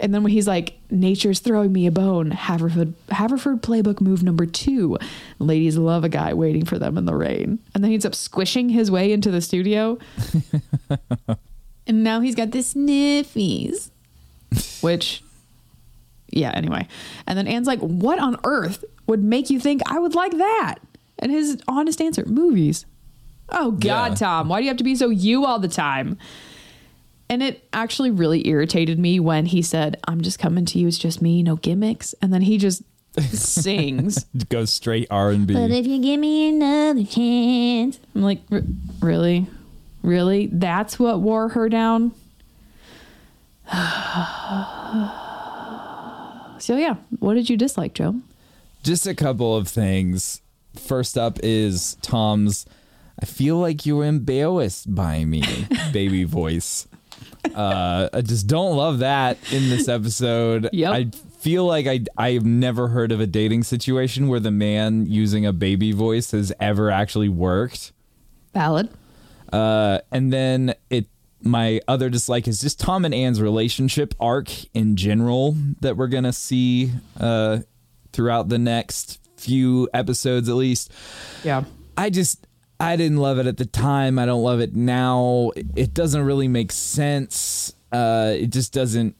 And 0.00 0.12
then 0.12 0.22
when 0.22 0.32
he's 0.32 0.46
like, 0.46 0.78
"Nature's 0.90 1.40
throwing 1.40 1.72
me 1.72 1.86
a 1.86 1.90
bone," 1.90 2.30
Haverford 2.30 2.94
Haverford 3.10 3.62
playbook 3.62 4.00
move 4.00 4.22
number 4.22 4.46
two. 4.46 4.98
Ladies 5.38 5.76
love 5.76 6.04
a 6.04 6.08
guy 6.08 6.32
waiting 6.32 6.64
for 6.64 6.78
them 6.78 6.96
in 6.96 7.04
the 7.04 7.14
rain, 7.14 7.58
and 7.74 7.84
then 7.84 7.90
he 7.90 7.94
ends 7.94 8.06
up 8.06 8.14
squishing 8.14 8.70
his 8.70 8.90
way 8.90 9.12
into 9.12 9.30
the 9.30 9.40
studio. 9.40 9.98
and 11.86 12.02
now 12.04 12.20
he's 12.20 12.34
got 12.34 12.50
the 12.50 12.58
sniffies, 12.58 13.90
which, 14.80 15.22
yeah. 16.30 16.50
Anyway, 16.54 16.86
and 17.26 17.38
then 17.38 17.46
Anne's 17.46 17.66
like, 17.66 17.80
"What 17.80 18.18
on 18.18 18.36
earth 18.44 18.84
would 19.06 19.22
make 19.22 19.50
you 19.50 19.60
think 19.60 19.82
I 19.86 19.98
would 19.98 20.14
like 20.14 20.32
that?" 20.32 20.76
And 21.18 21.30
his 21.32 21.60
honest 21.68 22.00
answer: 22.00 22.24
movies. 22.26 22.86
Oh 23.50 23.70
God, 23.70 24.10
Yeah. 24.10 24.14
Tom, 24.16 24.48
why 24.48 24.58
do 24.58 24.64
you 24.64 24.70
have 24.70 24.76
to 24.78 24.84
be 24.84 24.96
so 24.96 25.08
you 25.08 25.44
all 25.46 25.58
the 25.60 25.68
time? 25.68 26.18
And 27.28 27.42
it 27.42 27.66
actually 27.72 28.10
really 28.10 28.46
irritated 28.48 28.98
me 28.98 29.18
when 29.20 29.46
he 29.46 29.60
said, 29.62 29.98
I'm 30.06 30.20
just 30.20 30.38
coming 30.38 30.64
to 30.66 30.78
you. 30.78 30.86
It's 30.86 30.96
just 30.98 31.20
me, 31.20 31.42
no 31.42 31.56
gimmicks. 31.56 32.12
And 32.22 32.32
then 32.32 32.42
he 32.42 32.56
just 32.56 32.82
sings. 33.20 34.24
Goes 34.48 34.70
straight 34.72 35.08
R&B. 35.10 35.54
But 35.54 35.68
B. 35.68 35.78
if 35.78 35.86
you 35.86 36.00
give 36.00 36.20
me 36.20 36.48
another 36.50 37.04
chance, 37.04 37.98
I'm 38.14 38.22
like, 38.22 38.42
"R- 38.52 38.62
really? 39.00 39.46
Really? 40.06 40.48
That's 40.52 40.98
what 41.00 41.20
wore 41.20 41.48
her 41.48 41.68
down? 41.68 42.12
so, 46.60 46.76
yeah. 46.76 46.94
What 47.18 47.34
did 47.34 47.50
you 47.50 47.56
dislike, 47.56 47.92
Joe? 47.94 48.20
Just 48.84 49.08
a 49.08 49.16
couple 49.16 49.56
of 49.56 49.66
things. 49.66 50.42
First 50.76 51.18
up 51.18 51.40
is 51.42 51.96
Tom's. 52.02 52.66
I 53.20 53.26
feel 53.26 53.56
like 53.56 53.84
you're 53.84 54.04
embarrassed 54.04 54.94
by 54.94 55.24
me, 55.24 55.42
baby 55.92 56.22
voice. 56.22 56.86
Uh, 57.52 58.08
I 58.12 58.20
just 58.20 58.46
don't 58.46 58.76
love 58.76 59.00
that 59.00 59.38
in 59.50 59.68
this 59.70 59.88
episode. 59.88 60.68
Yep. 60.72 60.92
I 60.92 61.06
feel 61.40 61.64
like 61.66 61.88
I 61.88 62.04
I've 62.16 62.44
never 62.44 62.88
heard 62.88 63.10
of 63.10 63.18
a 63.18 63.26
dating 63.26 63.64
situation 63.64 64.28
where 64.28 64.38
the 64.38 64.52
man 64.52 65.06
using 65.06 65.44
a 65.44 65.52
baby 65.52 65.90
voice 65.90 66.30
has 66.30 66.52
ever 66.60 66.92
actually 66.92 67.28
worked. 67.28 67.90
Valid. 68.54 68.88
Uh, 69.52 69.98
and 70.12 70.32
then 70.32 70.74
it 70.90 71.06
my 71.42 71.80
other 71.86 72.08
dislike 72.10 72.48
is 72.48 72.60
just 72.60 72.80
Tom 72.80 73.04
and 73.04 73.14
Anne's 73.14 73.40
relationship 73.40 74.14
arc 74.18 74.48
in 74.74 74.96
general 74.96 75.54
that 75.80 75.96
we're 75.96 76.08
gonna 76.08 76.32
see 76.32 76.90
uh, 77.20 77.58
throughout 78.12 78.48
the 78.48 78.58
next 78.58 79.20
few 79.36 79.88
episodes 79.94 80.48
at 80.48 80.54
least. 80.56 80.90
Yeah. 81.44 81.64
I 81.96 82.10
just 82.10 82.46
I 82.80 82.96
didn't 82.96 83.18
love 83.18 83.38
it 83.38 83.46
at 83.46 83.58
the 83.58 83.64
time. 83.66 84.18
I 84.18 84.26
don't 84.26 84.42
love 84.42 84.60
it 84.60 84.74
now. 84.74 85.50
It- 85.56 85.66
It 85.76 85.94
doesn't 85.94 86.22
really 86.22 86.48
make 86.48 86.72
sense. 86.72 87.74
Uh, 87.92 88.32
it 88.36 88.48
just 88.48 88.72
doesn't. 88.72 89.14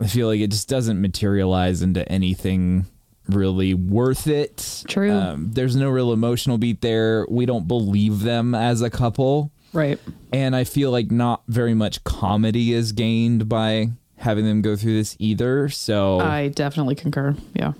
I 0.00 0.06
feel 0.08 0.26
like 0.26 0.40
it 0.40 0.50
just 0.50 0.68
doesn't 0.68 1.00
materialize 1.00 1.80
into 1.80 2.06
anything 2.10 2.84
really 3.28 3.74
worth 3.74 4.26
it. 4.26 4.84
True. 4.88 5.12
Um, 5.12 5.50
there's 5.52 5.76
no 5.76 5.88
real 5.90 6.12
emotional 6.12 6.58
beat 6.58 6.80
there. 6.80 7.26
We 7.28 7.46
don't 7.46 7.66
believe 7.68 8.20
them 8.20 8.54
as 8.54 8.82
a 8.82 8.90
couple, 8.90 9.50
Right. 9.72 9.98
and 10.32 10.54
I 10.56 10.64
feel 10.64 10.90
like 10.90 11.10
not 11.10 11.42
very 11.48 11.74
much 11.74 12.02
comedy 12.04 12.72
is 12.72 12.92
gained 12.92 13.48
by 13.48 13.90
having 14.18 14.44
them 14.44 14.62
go 14.62 14.76
through 14.76 14.94
this 14.96 15.16
either. 15.18 15.68
So 15.68 16.20
I 16.20 16.48
definitely 16.48 16.94
concur. 16.94 17.36
Yeah. 17.54 17.72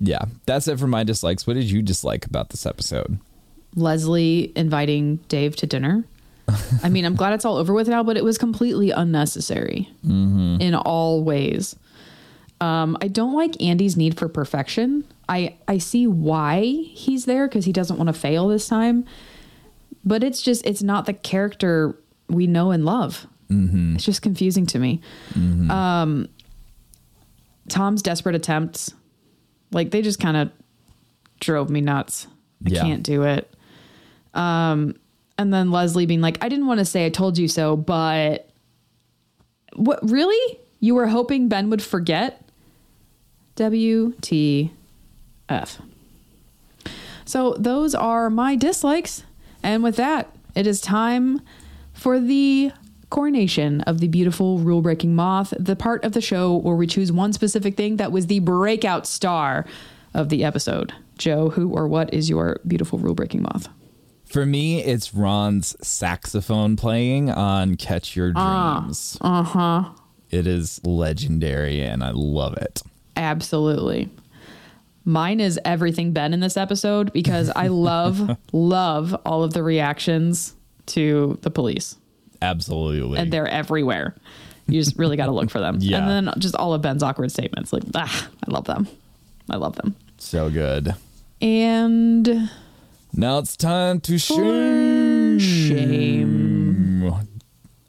yeah, 0.00 0.24
that's 0.46 0.66
it 0.68 0.78
for 0.78 0.86
my 0.88 1.04
dislikes. 1.04 1.46
What 1.46 1.54
did 1.54 1.70
you 1.70 1.82
dislike 1.82 2.26
about 2.26 2.48
this 2.50 2.66
episode? 2.66 3.18
Leslie 3.76 4.52
inviting 4.56 5.16
Dave 5.28 5.56
to 5.56 5.66
dinner. 5.66 6.04
I 6.82 6.88
mean, 6.88 7.04
I'm 7.04 7.14
glad 7.16 7.32
it's 7.32 7.44
all 7.44 7.56
over 7.56 7.72
with 7.72 7.88
now, 7.88 8.02
but 8.02 8.16
it 8.16 8.24
was 8.24 8.36
completely 8.38 8.90
unnecessary 8.90 9.88
in 10.04 10.74
all 10.74 11.22
ways. 11.24 11.74
Um, 12.64 12.96
I 13.02 13.08
don't 13.08 13.34
like 13.34 13.60
Andy's 13.62 13.96
need 13.96 14.16
for 14.18 14.28
perfection. 14.28 15.04
I 15.28 15.56
I 15.68 15.78
see 15.78 16.06
why 16.06 16.62
he's 16.64 17.24
there 17.26 17.46
because 17.48 17.64
he 17.64 17.72
doesn't 17.72 17.96
want 17.96 18.08
to 18.08 18.12
fail 18.12 18.48
this 18.48 18.68
time, 18.68 19.04
but 20.04 20.22
it's 20.24 20.40
just 20.42 20.64
it's 20.66 20.82
not 20.82 21.06
the 21.06 21.12
character 21.12 21.98
we 22.28 22.46
know 22.46 22.70
and 22.70 22.84
love. 22.84 23.26
Mm-hmm. 23.50 23.96
It's 23.96 24.04
just 24.04 24.22
confusing 24.22 24.66
to 24.66 24.78
me. 24.78 25.00
Um, 25.36 26.28
Tom's 27.68 28.02
desperate 28.02 28.34
attempts, 28.34 28.92
like 29.72 29.90
they 29.90 30.02
just 30.02 30.20
kind 30.20 30.36
of 30.36 30.50
drove 31.40 31.70
me 31.70 31.80
nuts. 31.80 32.26
I 32.66 32.70
Yeah. 32.70 32.82
can't 32.82 33.02
do 33.02 33.22
it. 33.22 33.52
Um, 34.32 34.94
and 35.38 35.52
then 35.52 35.70
Leslie 35.70 36.06
being 36.06 36.20
like, 36.20 36.42
"I 36.44 36.48
didn't 36.48 36.66
want 36.66 36.78
to 36.78 36.84
say 36.84 37.04
I 37.06 37.10
told 37.10 37.38
you 37.38 37.48
so, 37.48 37.76
but 37.76 38.48
what 39.74 39.98
really? 40.08 40.58
You 40.80 40.94
were 40.94 41.06
hoping 41.08 41.48
Ben 41.48 41.70
would 41.70 41.82
forget?" 41.82 42.40
WTF. 43.56 44.70
So 47.24 47.54
those 47.58 47.94
are 47.94 48.30
my 48.30 48.56
dislikes. 48.56 49.24
And 49.62 49.82
with 49.82 49.96
that, 49.96 50.34
it 50.54 50.66
is 50.66 50.80
time 50.80 51.40
for 51.92 52.20
the 52.20 52.72
coronation 53.10 53.80
of 53.82 54.00
the 54.00 54.08
beautiful 54.08 54.58
rule 54.58 54.82
breaking 54.82 55.14
moth, 55.14 55.54
the 55.58 55.76
part 55.76 56.04
of 56.04 56.12
the 56.12 56.20
show 56.20 56.56
where 56.56 56.74
we 56.74 56.86
choose 56.86 57.12
one 57.12 57.32
specific 57.32 57.76
thing 57.76 57.96
that 57.96 58.12
was 58.12 58.26
the 58.26 58.40
breakout 58.40 59.06
star 59.06 59.64
of 60.12 60.28
the 60.28 60.44
episode. 60.44 60.92
Joe, 61.16 61.50
who 61.50 61.70
or 61.70 61.86
what 61.86 62.12
is 62.12 62.28
your 62.28 62.60
beautiful 62.66 62.98
rule 62.98 63.14
breaking 63.14 63.42
moth? 63.42 63.68
For 64.24 64.44
me, 64.44 64.82
it's 64.82 65.14
Ron's 65.14 65.76
saxophone 65.86 66.74
playing 66.76 67.30
on 67.30 67.76
Catch 67.76 68.16
Your 68.16 68.32
Dreams. 68.32 69.16
Uh 69.20 69.42
huh. 69.44 69.90
It 70.30 70.48
is 70.48 70.80
legendary 70.84 71.82
and 71.82 72.02
I 72.02 72.10
love 72.10 72.56
it. 72.56 72.82
Absolutely. 73.16 74.08
Mine 75.04 75.40
is 75.40 75.60
everything 75.64 76.12
Ben 76.12 76.32
in 76.32 76.40
this 76.40 76.56
episode 76.56 77.12
because 77.12 77.50
I 77.54 77.66
love, 77.68 78.38
love 78.52 79.14
all 79.26 79.44
of 79.44 79.52
the 79.52 79.62
reactions 79.62 80.54
to 80.86 81.38
the 81.42 81.50
police. 81.50 81.96
Absolutely. 82.42 83.18
and 83.18 83.32
they're 83.32 83.46
everywhere. 83.48 84.14
You 84.66 84.80
just 84.82 84.98
really 84.98 85.16
got 85.16 85.26
to 85.26 85.32
look 85.32 85.50
for 85.50 85.60
them. 85.60 85.78
Yeah. 85.80 85.98
And 86.08 86.26
then 86.28 86.34
just 86.38 86.54
all 86.56 86.72
of 86.74 86.80
Ben's 86.82 87.02
awkward 87.02 87.30
statements. 87.30 87.72
Like, 87.72 87.82
ah, 87.94 88.28
I 88.46 88.50
love 88.50 88.64
them. 88.64 88.88
I 89.50 89.56
love 89.56 89.76
them. 89.76 89.94
so 90.18 90.48
good. 90.50 90.94
And 91.42 92.50
Now 93.12 93.38
it's 93.38 93.56
time 93.58 94.00
to 94.00 94.16
shame, 94.18 95.38
shame. 95.38 97.12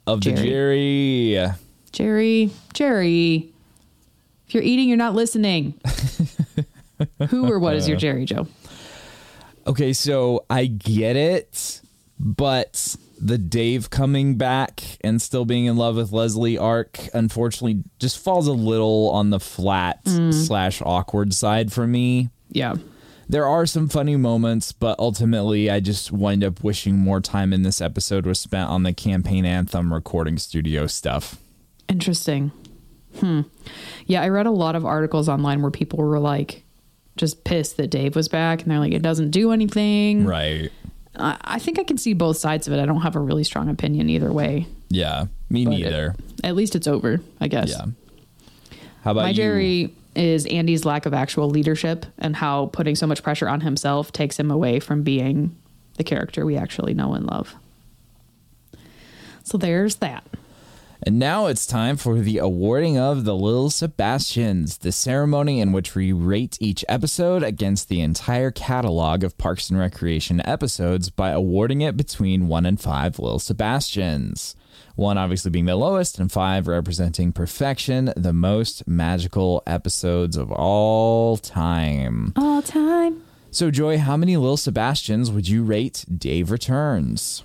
of 0.06 0.20
the 0.20 0.32
Jerry. 0.32 1.32
Jerry. 1.32 1.52
Jerry, 1.92 2.50
Jerry, 2.74 3.52
if 4.46 4.54
you're 4.54 4.62
eating, 4.62 4.88
you're 4.88 4.96
not 4.96 5.14
listening. 5.14 5.74
Who 7.28 7.50
or 7.50 7.58
what 7.58 7.74
is 7.76 7.88
your 7.88 7.96
Jerry, 7.96 8.24
Joe? 8.24 8.46
Okay, 9.66 9.92
so 9.92 10.44
I 10.48 10.66
get 10.66 11.16
it, 11.16 11.80
but 12.18 12.96
the 13.20 13.38
Dave 13.38 13.90
coming 13.90 14.36
back 14.36 14.82
and 15.00 15.20
still 15.20 15.44
being 15.44 15.64
in 15.64 15.76
love 15.76 15.96
with 15.96 16.12
Leslie 16.12 16.58
arc 16.58 17.00
unfortunately 17.12 17.82
just 17.98 18.22
falls 18.22 18.46
a 18.46 18.52
little 18.52 19.10
on 19.10 19.30
the 19.30 19.40
flat 19.40 20.04
mm. 20.04 20.32
slash 20.32 20.80
awkward 20.82 21.34
side 21.34 21.72
for 21.72 21.86
me. 21.86 22.30
Yeah. 22.50 22.76
There 23.28 23.46
are 23.46 23.66
some 23.66 23.88
funny 23.88 24.14
moments, 24.14 24.70
but 24.70 24.98
ultimately 25.00 25.68
I 25.68 25.80
just 25.80 26.12
wind 26.12 26.44
up 26.44 26.62
wishing 26.62 26.96
more 26.96 27.20
time 27.20 27.52
in 27.52 27.62
this 27.62 27.80
episode 27.80 28.24
was 28.24 28.38
spent 28.38 28.70
on 28.70 28.84
the 28.84 28.92
campaign 28.92 29.44
anthem 29.44 29.92
recording 29.92 30.38
studio 30.38 30.86
stuff. 30.86 31.36
Interesting. 31.88 32.52
Hmm. 33.20 33.42
Yeah, 34.06 34.22
I 34.22 34.28
read 34.28 34.46
a 34.46 34.50
lot 34.50 34.76
of 34.76 34.84
articles 34.84 35.28
online 35.28 35.62
where 35.62 35.70
people 35.70 35.98
were 35.98 36.18
like, 36.18 36.62
just 37.16 37.44
pissed 37.44 37.76
that 37.78 37.88
Dave 37.88 38.14
was 38.14 38.28
back, 38.28 38.62
and 38.62 38.70
they're 38.70 38.78
like, 38.78 38.92
it 38.92 39.02
doesn't 39.02 39.30
do 39.30 39.52
anything. 39.52 40.24
Right. 40.26 40.70
I, 41.16 41.36
I 41.42 41.58
think 41.58 41.78
I 41.78 41.84
can 41.84 41.96
see 41.98 42.12
both 42.12 42.36
sides 42.36 42.66
of 42.66 42.74
it. 42.74 42.80
I 42.80 42.84
don't 42.86 43.00
have 43.00 43.16
a 43.16 43.20
really 43.20 43.44
strong 43.44 43.68
opinion 43.70 44.10
either 44.10 44.30
way. 44.32 44.66
Yeah. 44.90 45.26
Me 45.48 45.64
But 45.64 45.74
it- 45.74 45.78
neither. 45.84 46.14
at 46.44 46.54
least 46.54 46.76
it's 46.76 46.86
over, 46.86 47.20
I 47.40 47.48
guess. 47.48 47.70
yeah. 47.70 47.86
How 49.02 49.12
about 49.12 49.22
My? 49.22 49.32
Jerry 49.32 49.94
is 50.14 50.44
Andy's 50.46 50.84
lack 50.84 51.06
of 51.06 51.14
actual 51.14 51.48
leadership 51.48 52.06
and 52.18 52.34
how 52.36 52.66
putting 52.66 52.96
so 52.96 53.06
much 53.06 53.22
pressure 53.22 53.48
on 53.48 53.60
himself 53.60 54.12
takes 54.12 54.38
him 54.38 54.50
away 54.50 54.80
from 54.80 55.02
being 55.02 55.56
the 55.96 56.04
character 56.04 56.44
we 56.44 56.56
actually 56.56 56.92
know 56.94 57.14
and 57.14 57.24
love. 57.26 57.54
So 59.44 59.56
there's 59.58 59.96
that. 59.96 60.24
And 61.02 61.18
now 61.18 61.46
it's 61.46 61.66
time 61.66 61.96
for 61.96 62.18
the 62.18 62.38
awarding 62.38 62.98
of 62.98 63.24
the 63.24 63.34
Little 63.34 63.70
Sebastians, 63.70 64.78
the 64.78 64.92
ceremony 64.92 65.60
in 65.60 65.72
which 65.72 65.94
we 65.94 66.12
rate 66.12 66.56
each 66.60 66.84
episode 66.88 67.42
against 67.42 67.88
the 67.88 68.00
entire 68.00 68.50
catalog 68.50 69.22
of 69.22 69.36
Parks 69.36 69.68
and 69.68 69.78
Recreation 69.78 70.40
episodes 70.46 71.10
by 71.10 71.30
awarding 71.30 71.82
it 71.82 71.96
between 71.96 72.48
1 72.48 72.66
and 72.66 72.80
5 72.80 73.18
Little 73.18 73.38
Sebastians. 73.38 74.56
1 74.94 75.18
obviously 75.18 75.50
being 75.50 75.66
the 75.66 75.76
lowest, 75.76 76.18
and 76.18 76.32
5 76.32 76.66
representing 76.66 77.30
perfection, 77.30 78.12
the 78.16 78.32
most 78.32 78.88
magical 78.88 79.62
episodes 79.66 80.36
of 80.36 80.50
all 80.50 81.36
time. 81.36 82.32
All 82.36 82.62
time. 82.62 83.22
So, 83.50 83.70
Joy, 83.70 83.98
how 83.98 84.16
many 84.16 84.36
Little 84.36 84.56
Sebastians 84.56 85.30
would 85.30 85.48
you 85.48 85.62
rate 85.62 86.04
Dave 86.16 86.50
Returns? 86.50 87.44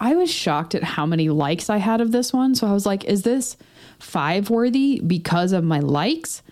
I 0.00 0.14
was 0.14 0.30
shocked 0.30 0.74
at 0.74 0.82
how 0.82 1.06
many 1.06 1.28
likes 1.28 1.70
I 1.70 1.78
had 1.78 2.00
of 2.00 2.12
this 2.12 2.32
one. 2.32 2.54
So 2.54 2.66
I 2.66 2.72
was 2.72 2.86
like, 2.86 3.04
is 3.04 3.22
this 3.22 3.56
five 3.98 4.50
worthy 4.50 5.00
because 5.00 5.52
of 5.52 5.64
my 5.64 5.80
likes? 5.80 6.42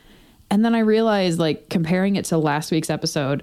And 0.51 0.65
then 0.65 0.75
I 0.75 0.81
realized, 0.81 1.39
like, 1.39 1.69
comparing 1.69 2.17
it 2.17 2.25
to 2.27 2.39
last 2.39 2.71
week's 2.71 2.91
episode, 2.91 3.43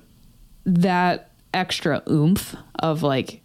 that 0.66 1.32
extra 1.54 2.02
oomph 2.10 2.56
of 2.80 3.04
like 3.04 3.42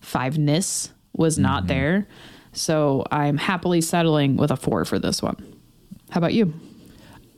fiveness 0.00 0.90
was 1.14 1.38
not 1.38 1.60
mm-hmm. 1.60 1.68
there. 1.68 2.08
So 2.52 3.04
I'm 3.10 3.36
happily 3.36 3.80
settling 3.80 4.36
with 4.36 4.50
a 4.50 4.56
four 4.56 4.84
for 4.84 4.98
this 4.98 5.22
one. 5.22 5.36
How 6.10 6.18
about 6.18 6.34
you? 6.34 6.54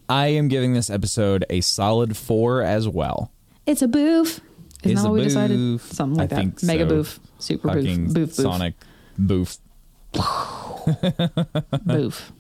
I 0.09 0.29
am 0.29 0.49
giving 0.49 0.73
this 0.73 0.89
episode 0.89 1.45
a 1.51 1.61
solid 1.61 2.17
4 2.17 2.63
as 2.63 2.89
well. 2.89 3.31
It's 3.67 3.83
a 3.83 3.89
boof. 3.89 4.41
Isn't 4.85 4.97
that 4.97 5.03
what 5.05 5.13
we 5.13 5.25
decided? 5.25 5.81
Something 5.81 6.19
like 6.19 6.33
I 6.33 6.45
that. 6.45 6.63
Mega 6.63 6.85
so. 6.85 6.89
boof. 6.89 7.21
Super 7.39 7.69
boof. 7.69 7.77
fucking 7.77 8.05
Boof, 8.13 8.15
boof. 8.15 8.33
Sonic 8.35 8.75
boof. 9.19 9.59
Boof. 11.85 12.33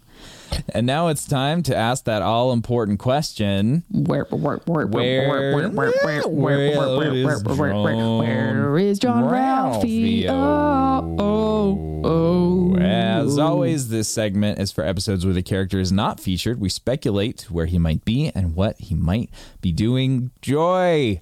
And 0.70 0.86
now 0.86 1.09
it's 1.09 1.26
time 1.26 1.62
to 1.64 1.76
ask 1.76 2.05
that 2.05 2.22
all 2.22 2.53
important 2.53 2.99
question. 2.99 3.84
Where, 3.91 4.24
where, 4.30 4.57
where, 4.64 4.86
where, 4.86 5.28
Where- 5.28 5.68
where, 5.70 5.70
where, 5.70 6.22
where, 6.26 8.18
where 8.18 8.78
is 8.78 8.99
Jean-Ralphio? 8.99 10.28
Oh, 10.30 11.16
oh, 11.18 12.03
oh. 12.05 12.76
As 12.78 13.39
always, 13.39 13.91
this 13.91 14.09
segment 14.09 14.59
is 14.59 14.72
for 14.72 14.82
episodes 14.84 15.24
where 15.26 15.34
the 15.34 15.43
character 15.43 15.78
is 15.78 15.93
not 15.93 16.18
featured. 16.18 16.59
We 16.59 16.70
speculate 16.70 17.43
where 17.51 17.66
he 17.66 17.78
might 17.78 18.05
be 18.07 18.32
and 18.34 18.55
what 18.55 18.78
he 18.80 18.95
might 18.95 19.28
be 19.61 19.70
doing. 19.70 20.30
Joy, 20.41 21.20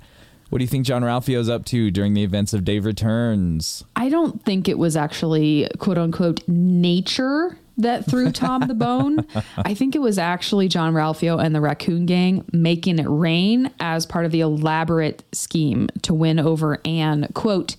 what 0.51 0.59
do 0.59 0.65
you 0.65 0.69
think 0.69 0.87
Jean-Ralphio's 0.87 1.49
up 1.49 1.65
to 1.67 1.91
during 1.91 2.15
the 2.15 2.23
events 2.23 2.53
of 2.53 2.65
Dave 2.65 2.85
Returns? 2.85 3.85
I 3.95 4.09
don't 4.09 4.45
think 4.45 4.69
it 4.69 4.79
was 4.79 4.97
actually 4.97 5.69
quote 5.79 5.99
unquote 5.99 6.47
nature 6.49 7.59
that 7.79 8.07
threw 8.07 8.33
Tom 8.33 8.63
the 8.69 8.75
bone. 8.75 9.27
I 9.59 9.75
think 9.75 9.95
it 9.95 10.01
was 10.01 10.19
actually 10.19 10.67
Jean-Ralphio 10.69 11.43
and 11.43 11.55
the 11.55 11.61
Raccoon 11.61 12.07
Gang 12.07 12.45
making 12.53 12.99
it 12.99 13.07
rain 13.07 13.71
as 13.81 14.07
part 14.07 14.25
of 14.25 14.33
the 14.33 14.41
elaborate 14.41 15.25
scheme 15.33 15.89
to 16.03 16.15
win 16.15 16.39
over 16.39 16.81
Anne, 16.87 17.29
quote, 17.35 17.77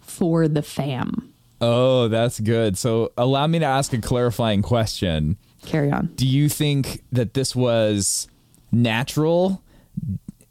for 0.00 0.46
the 0.46 0.62
fam. 0.62 1.32
Oh, 1.60 2.06
that's 2.08 2.38
good. 2.38 2.78
So 2.78 3.12
allow 3.16 3.46
me 3.46 3.58
to 3.58 3.64
ask 3.66 3.92
a 3.92 3.98
clarifying 3.98 4.62
question. 4.62 5.36
Carry 5.66 5.90
on. 5.90 6.06
do 6.14 6.26
you 6.26 6.48
think 6.48 7.02
that 7.12 7.34
this 7.34 7.54
was 7.54 8.28
natural 8.72 9.62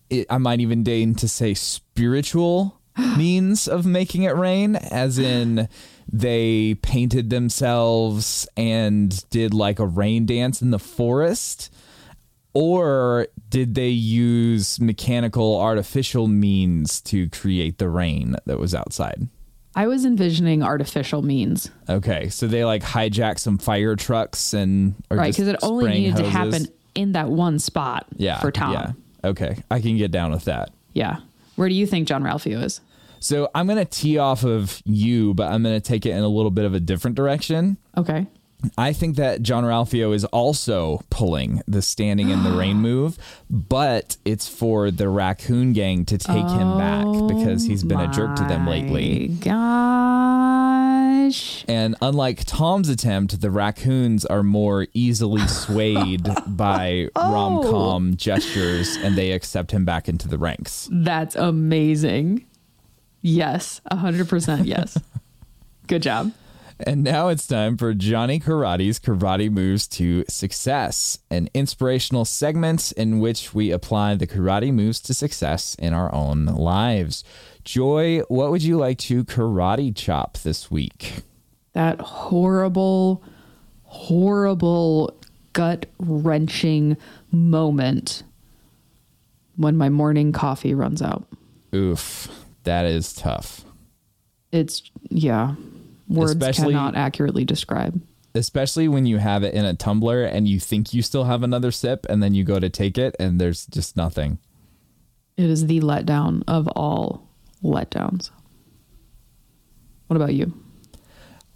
it, 0.09 0.27
i 0.29 0.37
might 0.37 0.59
even 0.59 0.83
deign 0.83 1.15
to 1.15 1.27
say 1.27 1.53
spiritual 1.53 2.79
means 3.17 3.67
of 3.67 3.85
making 3.85 4.23
it 4.23 4.35
rain 4.35 4.75
as 4.75 5.17
in 5.17 5.67
they 6.11 6.75
painted 6.81 7.29
themselves 7.29 8.47
and 8.57 9.29
did 9.29 9.53
like 9.53 9.79
a 9.79 9.85
rain 9.85 10.25
dance 10.25 10.61
in 10.61 10.71
the 10.71 10.79
forest 10.79 11.73
or 12.53 13.27
did 13.49 13.75
they 13.75 13.89
use 13.89 14.79
mechanical 14.79 15.59
artificial 15.59 16.27
means 16.27 16.99
to 16.99 17.29
create 17.29 17.77
the 17.77 17.89
rain 17.89 18.35
that 18.45 18.59
was 18.59 18.73
outside 18.73 19.27
I 19.75 19.85
was 19.87 20.03
envisioning 20.03 20.63
artificial 20.63 21.21
means, 21.21 21.69
okay 21.87 22.29
so 22.29 22.47
they 22.47 22.65
like 22.65 22.81
hijacked 22.81 23.39
some 23.39 23.57
fire 23.59 23.95
trucks 23.95 24.53
and 24.53 24.95
right? 25.11 25.31
Because 25.31 25.47
it 25.47 25.57
only 25.61 25.89
needed 25.89 26.17
to 26.17 26.29
happen 26.29 26.67
in 26.95 27.11
that 27.13 27.29
one 27.29 27.59
spot 27.59 28.07
yeah 28.15 28.39
for 28.39 28.51
Tom. 28.51 28.73
yeah 28.73 28.91
okay 29.23 29.57
i 29.71 29.79
can 29.79 29.97
get 29.97 30.11
down 30.11 30.31
with 30.31 30.45
that 30.45 30.69
Yeah. 30.93 31.17
Where 31.55 31.67
do 31.69 31.75
you 31.75 31.85
think 31.87 32.07
Jean-Ralphio 32.07 32.63
is? 32.63 32.81
so 33.19 33.49
i'm 33.53 33.67
gonna 33.67 33.83
tee 33.85 34.17
off 34.17 34.43
of 34.45 34.81
you 34.85 35.33
but 35.33 35.51
i'm 35.51 35.61
gonna 35.61 35.79
take 35.81 36.05
it 36.05 36.11
in 36.11 36.23
a 36.23 36.27
little 36.29 36.51
bit 36.51 36.63
of 36.65 36.73
a 36.73 36.79
different 36.79 37.15
direction 37.17 37.77
Okay. 37.97 38.27
I 38.77 38.91
think 38.91 39.15
that 39.15 39.41
Jean-Ralphio 39.41 40.13
is 40.13 40.25
also 40.25 40.99
pulling 41.09 41.61
the 41.65 41.81
standing 41.81 42.29
in 42.29 42.43
the 42.43 42.51
rain 42.51 42.75
move, 42.81 43.17
but 43.49 44.17
it's 44.25 44.49
for 44.49 44.91
the 44.91 45.07
raccoon 45.07 45.71
gang 45.71 46.03
to 46.03 46.17
take 46.17 46.35
him 46.49 46.77
back 46.77 47.05
because 47.29 47.63
he's 47.63 47.85
been 47.85 48.01
a 48.01 48.11
jerk 48.11 48.35
to 48.35 48.43
them 48.43 48.67
lately. 48.67 49.29
Oh 49.31 49.39
Gosh. 51.25 51.65
And 51.67 51.95
unlike 52.01 52.43
Tom's 52.45 52.89
attempt, 52.89 53.41
the 53.41 53.51
raccoons 53.51 54.25
are 54.25 54.43
more 54.43 54.87
easily 54.93 55.45
swayed 55.47 56.27
by 56.47 57.09
oh. 57.15 57.33
rom 57.33 57.63
com 57.63 58.15
gestures 58.15 58.97
and 58.97 59.15
they 59.15 59.31
accept 59.31 59.71
him 59.71 59.85
back 59.85 60.09
into 60.09 60.27
the 60.27 60.37
ranks. 60.37 60.89
That's 60.91 61.35
amazing. 61.35 62.45
Yes, 63.21 63.81
100% 63.91 64.65
yes. 64.65 64.97
Good 65.87 66.03
job. 66.03 66.31
And 66.81 67.03
now 67.03 67.27
it's 67.27 67.45
time 67.45 67.75
for 67.75 67.93
Johnny 67.93 68.39
Karate's 68.39 68.99
Karate 68.99 69.51
Moves 69.51 69.85
to 69.89 70.23
Success, 70.29 71.19
an 71.29 71.49
inspirational 71.53 72.23
segment 72.23 72.93
in 72.93 73.19
which 73.19 73.53
we 73.53 73.71
apply 73.71 74.15
the 74.15 74.25
karate 74.25 74.71
moves 74.71 75.01
to 75.01 75.13
success 75.13 75.75
in 75.75 75.93
our 75.93 76.13
own 76.15 76.45
lives. 76.45 77.25
Joy, 77.63 78.21
what 78.29 78.51
would 78.51 78.63
you 78.63 78.77
like 78.77 78.97
to 78.99 79.23
karate 79.23 79.95
chop 79.95 80.37
this 80.39 80.71
week? 80.71 81.21
That 81.73 81.99
horrible, 82.01 83.23
horrible, 83.83 85.15
gut 85.53 85.85
wrenching 85.99 86.97
moment 87.31 88.23
when 89.55 89.77
my 89.77 89.89
morning 89.89 90.31
coffee 90.31 90.73
runs 90.73 91.01
out. 91.01 91.27
Oof, 91.75 92.27
that 92.63 92.85
is 92.85 93.13
tough. 93.13 93.65
It's, 94.51 94.89
yeah, 95.09 95.55
words 96.07 96.31
Especially- 96.31 96.73
cannot 96.73 96.95
accurately 96.95 97.45
describe. 97.45 98.01
Especially 98.35 98.87
when 98.87 99.05
you 99.07 99.17
have 99.17 99.43
it 99.43 99.55
in 99.55 99.65
a 99.65 99.73
tumbler 99.73 100.23
and 100.23 100.47
you 100.47 100.59
think 100.59 100.93
you 100.93 101.01
still 101.01 101.23
have 101.23 101.41
another 101.41 101.71
sip 101.71 102.05
and 102.09 102.21
then 102.21 102.35
you 102.35 102.43
go 102.43 102.59
to 102.59 102.69
take 102.69 102.97
it 102.97 103.15
and 103.19 103.41
there's 103.41 103.65
just 103.65 103.97
nothing. 103.97 104.37
It 105.35 105.49
is 105.49 105.65
the 105.65 105.79
letdown 105.81 106.43
of 106.47 106.67
all 106.69 107.27
letdowns. 107.63 108.31
What 110.07 110.15
about 110.17 110.33
you? 110.33 110.53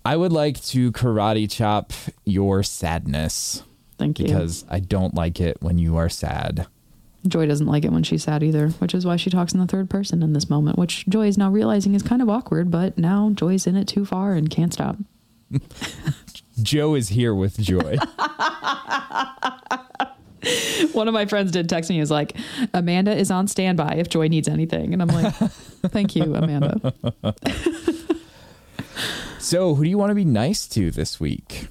I 0.06 0.16
would 0.18 0.32
like 0.32 0.62
to 0.66 0.92
karate 0.92 1.50
chop 1.50 1.94
your 2.26 2.62
sadness 2.62 3.64
Thank 3.98 4.20
you. 4.20 4.26
because 4.26 4.66
I 4.70 4.80
don't 4.80 5.16
like 5.16 5.40
it 5.40 5.58
when 5.62 5.78
you 5.78 5.96
are 5.98 6.10
sad. 6.10 6.68
Joy 7.26 7.46
doesn't 7.46 7.68
like 7.68 7.86
it 7.86 7.92
when 7.92 8.04
she's 8.04 8.24
sad 8.24 8.44
either, 8.44 8.70
which 8.80 8.94
is 8.94 9.06
why 9.06 9.16
she 9.16 9.30
talks 9.30 9.54
in 9.54 9.62
the 9.62 9.66
third 9.66 9.90
person 9.90 10.22
in 10.22 10.34
this 10.34 10.50
moment, 10.50 10.78
which 10.78 11.06
Joy 11.08 11.28
is 11.28 11.38
now 11.38 11.50
realizing 11.50 11.96
is 11.96 12.04
kind 12.04 12.22
of 12.22 12.30
awkward, 12.30 12.70
but 12.70 12.98
now 12.98 13.32
Joy's 13.34 13.66
in 13.66 13.78
it 13.78 13.88
too 13.88 14.04
far 14.04 14.34
and 14.34 14.50
can't 14.50 14.74
stop. 14.74 14.98
Joe 16.62 16.96
is 16.96 17.10
here 17.10 17.34
with 17.34 17.58
joy. 17.60 17.98
One 20.92 21.08
of 21.08 21.14
my 21.14 21.26
friends 21.26 21.52
did 21.52 21.70
text 21.70 21.90
me, 21.90 21.96
he 21.96 22.00
was 22.00 22.12
like, 22.12 22.36
Amanda 22.74 23.16
is 23.16 23.32
on 23.32 23.48
standby 23.48 23.96
if 23.96 24.10
Joy 24.10 24.28
needs 24.28 24.48
anything. 24.48 24.94
And 24.94 25.02
I'm 25.02 25.08
like, 25.10 25.34
thank 25.88 26.16
you, 26.16 26.36
Amanda. 26.36 26.94
so, 29.40 29.76
who 29.76 29.84
do 29.84 29.90
you 29.90 29.98
want 29.98 30.12
to 30.12 30.16
be 30.16 30.26
nice 30.26 30.68
to 30.70 30.92
this 30.92 31.20
week? 31.20 31.68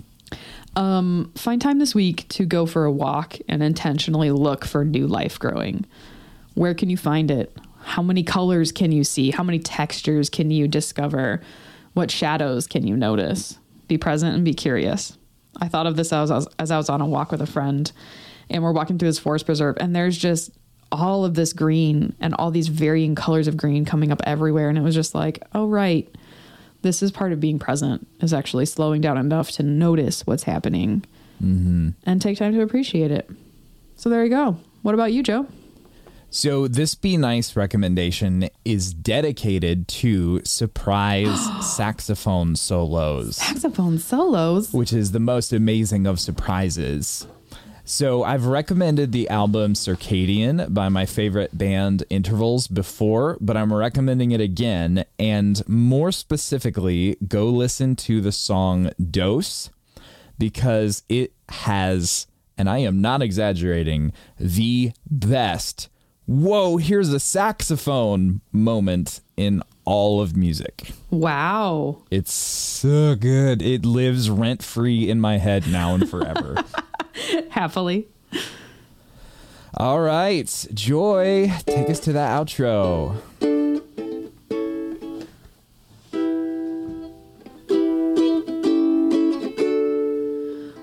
Um, 0.75 1.33
find 1.37 1.61
time 1.61 1.79
this 1.79 1.95
week 1.95 2.27
to 2.29 2.47
go 2.47 2.65
for 2.65 2.85
a 2.85 2.93
walk 2.93 3.37
and 3.49 3.63
intentionally 3.63 4.31
look 4.31 4.65
for 4.65 4.85
new 4.85 5.07
life 5.07 5.39
growing. 5.39 5.85
Where 6.55 6.75
can 6.75 6.89
you 6.89 6.97
find 6.97 7.31
it? 7.31 7.55
How 7.83 8.03
many 8.03 8.23
colors 8.23 8.73
can 8.73 8.93
you 8.93 9.05
see? 9.05 9.31
How 9.31 9.43
many 9.43 9.59
textures 9.59 10.31
can 10.31 10.51
you 10.51 10.69
discover? 10.69 11.43
What 11.95 12.11
shadows 12.11 12.67
can 12.67 12.87
you 12.87 12.97
notice? 12.97 13.59
Be 13.89 13.99
present 13.99 14.35
and 14.35 14.45
be 14.45 14.55
curious. 14.55 15.19
I 15.61 15.69
thought 15.69 15.87
of 15.87 15.97
this 15.97 16.13
as 16.13 16.31
I 16.31 16.37
was, 16.37 16.49
as 16.59 16.71
I 16.71 16.79
was 16.79 16.89
on 16.89 17.03
a 17.03 17.07
walk 17.07 17.31
with 17.31 17.43
a 17.43 17.47
friend, 17.47 17.91
and 18.51 18.63
we're 18.63 18.73
walking 18.73 18.99
through 18.99 19.09
this 19.09 19.19
forest 19.19 19.47
preserve, 19.47 19.77
and 19.81 19.95
there's 19.95 20.19
just 20.19 20.51
all 20.91 21.25
of 21.25 21.35
this 21.35 21.53
green 21.53 22.15
and 22.21 22.35
all 22.35 22.51
these 22.51 22.69
varying 22.69 23.15
colors 23.15 23.49
of 23.49 23.57
green 23.57 23.85
coming 23.85 24.13
up 24.13 24.21
everywhere. 24.25 24.69
And 24.69 24.77
it 24.77 24.83
was 24.83 24.95
just 24.95 25.15
like, 25.15 25.43
oh, 25.55 25.67
right 25.67 26.07
this 26.83 27.03
is 27.03 27.11
part 27.11 27.33
of 27.33 27.41
being 27.41 27.59
present 27.59 28.07
is 28.21 28.35
actually 28.35 28.67
slowing 28.67 29.01
down 29.01 29.17
enough 29.17 29.51
to 29.53 29.63
notice 29.63 30.27
what's 30.27 30.43
happening 30.43 31.05
mm-hmm. 31.43 31.91
and 32.05 32.21
take 32.21 32.39
time 32.39 32.53
to 32.53 32.61
appreciate 32.61 33.11
it. 33.11 33.31
So 33.97 34.11
there 34.11 34.23
you 34.25 34.31
go. 34.31 34.59
What 34.83 34.95
about 34.95 35.13
you 35.13 35.23
joe? 35.23 35.47
So, 36.35 36.67
this 36.67 36.95
Be 36.95 37.19
Nice 37.19 37.57
recommendation 37.57 38.49
is 38.65 38.95
dedicated 38.95 39.87
to 39.89 40.41
surprise 40.45 41.39
saxophone 41.77 42.57
solos, 42.57 43.37
saxophone 43.37 43.99
solos? 43.99 44.73
Which 44.73 44.95
is 44.95 45.13
the 45.13 45.21
most 45.21 45.53
amazing 45.53 46.07
of 46.07 46.19
surprises. 46.19 47.27
So, 47.93 48.25
I've 48.25 48.47
recommended 48.47 49.13
the 49.13 49.29
album 49.29 49.75
Circadian 49.75 50.73
by 50.73 50.89
my 50.89 51.05
favorite 51.05 51.59
band 51.59 52.05
Intervals 52.09 52.67
before, 52.67 53.37
but 53.39 53.55
I'm 53.55 53.71
recommending 53.71 54.31
it 54.31 54.41
again. 54.41 55.05
And 55.19 55.63
more 55.69 56.11
specifically, 56.11 57.19
go 57.29 57.51
listen 57.51 57.95
to 57.97 58.23
the 58.23 58.33
song 58.33 58.93
Dose 59.11 59.69
because 60.39 61.03
it 61.11 61.35
has, 61.51 62.27
and 62.57 62.71
I 62.71 62.79
am 62.79 63.03
not 63.03 63.21
exaggerating, 63.21 64.15
the 64.41 64.93
best, 65.11 65.91
whoa, 66.25 66.79
here's 66.79 67.13
a 67.13 67.21
saxophone 67.21 68.41
moment 68.53 69.21
in 69.37 69.63
all 69.85 70.23
of 70.23 70.35
music. 70.35 70.93
wow 71.11 72.03
It's 72.11 72.33
so 72.33 73.17
good. 73.17 73.61
It 73.61 73.85
lives 73.85 74.31
rent 74.31 74.63
free 74.63 75.11
in 75.11 75.21
my 75.21 75.37
head 75.37 75.67
now 75.67 75.95
and 75.95 76.09
forever. 76.09 76.65
happily 77.51 78.09
All 79.75 80.01
right, 80.01 80.67
Joy, 80.75 81.51
take 81.67 81.89
us 81.89 81.99
to 82.01 82.13
that 82.13 82.39
outro. 82.39 83.17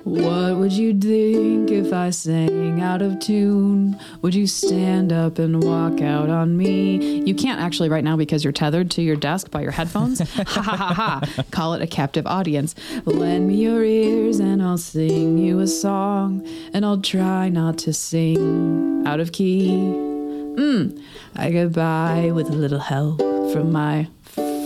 What 0.10 0.58
would 0.58 0.72
you 0.74 0.98
think 0.98 1.70
if 1.70 1.94
i 1.94 2.10
sang 2.10 2.82
out 2.82 3.02
of 3.02 3.20
tune? 3.20 4.00
Would 4.22 4.34
you 4.34 4.48
stand 4.48 5.14
up 5.14 5.38
and 5.38 5.64
walk 5.64 6.02
out 6.02 6.30
on 6.30 6.58
me? 6.58 7.22
You 7.24 7.36
can't 7.36 7.62
actually 7.62 7.90
right 7.90 8.04
now 8.04 8.18
because 8.18 8.44
you're 8.44 8.54
tethered 8.54 8.90
to 8.92 9.02
your 9.04 9.16
desk 9.16 9.52
by 9.52 9.62
your 9.62 9.72
headphones. 9.72 10.20
Ha 10.50 10.62
ha 10.62 10.76
ha 10.76 10.94
ha. 10.94 11.44
Call 11.52 11.74
it 11.74 11.82
a 11.82 11.88
captive 11.88 12.26
audience. 12.26 12.74
Lend 13.06 13.48
me 13.48 13.56
your 13.56 13.84
ears 13.84 14.40
and 14.40 14.64
i'll 14.64 14.78
sing 14.78 15.38
you 15.38 15.60
a 15.60 15.68
song 15.68 16.48
and 16.74 16.86
i'll 16.86 17.02
try 17.02 17.50
not 17.50 17.78
to 17.80 17.94
sing 17.94 19.04
out 19.06 19.20
of 19.20 19.32
key. 19.32 19.70
Mm, 19.70 21.02
i 21.36 21.52
get 21.52 21.72
by 21.74 22.32
with 22.34 22.50
a 22.50 22.54
little 22.54 22.80
help 22.80 23.20
from 23.54 23.72
my 23.72 24.08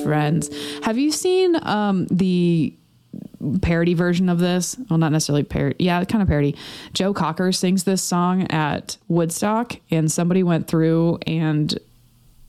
friends. 0.03 0.49
Have 0.83 0.97
you 0.97 1.11
seen 1.11 1.57
um 1.63 2.07
the 2.07 2.73
parody 3.61 3.93
version 3.93 4.29
of 4.29 4.39
this. 4.39 4.75
Well, 4.89 4.99
not 4.99 5.11
necessarily 5.11 5.43
parody. 5.43 5.75
Yeah, 5.79 6.03
kind 6.05 6.21
of 6.21 6.27
parody. 6.27 6.55
Joe 6.93 7.13
Cocker 7.13 7.51
sings 7.51 7.83
this 7.83 8.01
song 8.01 8.47
at 8.49 8.97
Woodstock, 9.07 9.75
and 9.91 10.11
somebody 10.11 10.43
went 10.43 10.67
through 10.67 11.19
and 11.27 11.77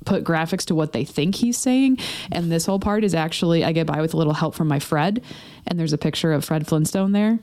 put 0.05 0.25
graphics 0.25 0.65
to 0.67 0.75
what 0.75 0.93
they 0.93 1.05
think 1.05 1.35
he's 1.35 1.57
saying. 1.57 1.99
And 2.31 2.51
this 2.53 2.67
whole 2.67 2.81
part 2.81 3.05
is 3.05 3.15
actually 3.15 3.65
I 3.65 3.73
get 3.73 3.87
by 3.87 4.01
with 4.01 4.15
a 4.15 4.17
little 4.17 4.35
help 4.35 4.55
from 4.55 4.69
my 4.69 4.79
Fred, 4.79 5.23
and 5.67 5.79
there's 5.79 5.93
a 5.93 5.99
picture 5.99 6.33
of 6.33 6.45
Fred 6.45 6.67
Flintstone 6.67 7.13
there, 7.13 7.39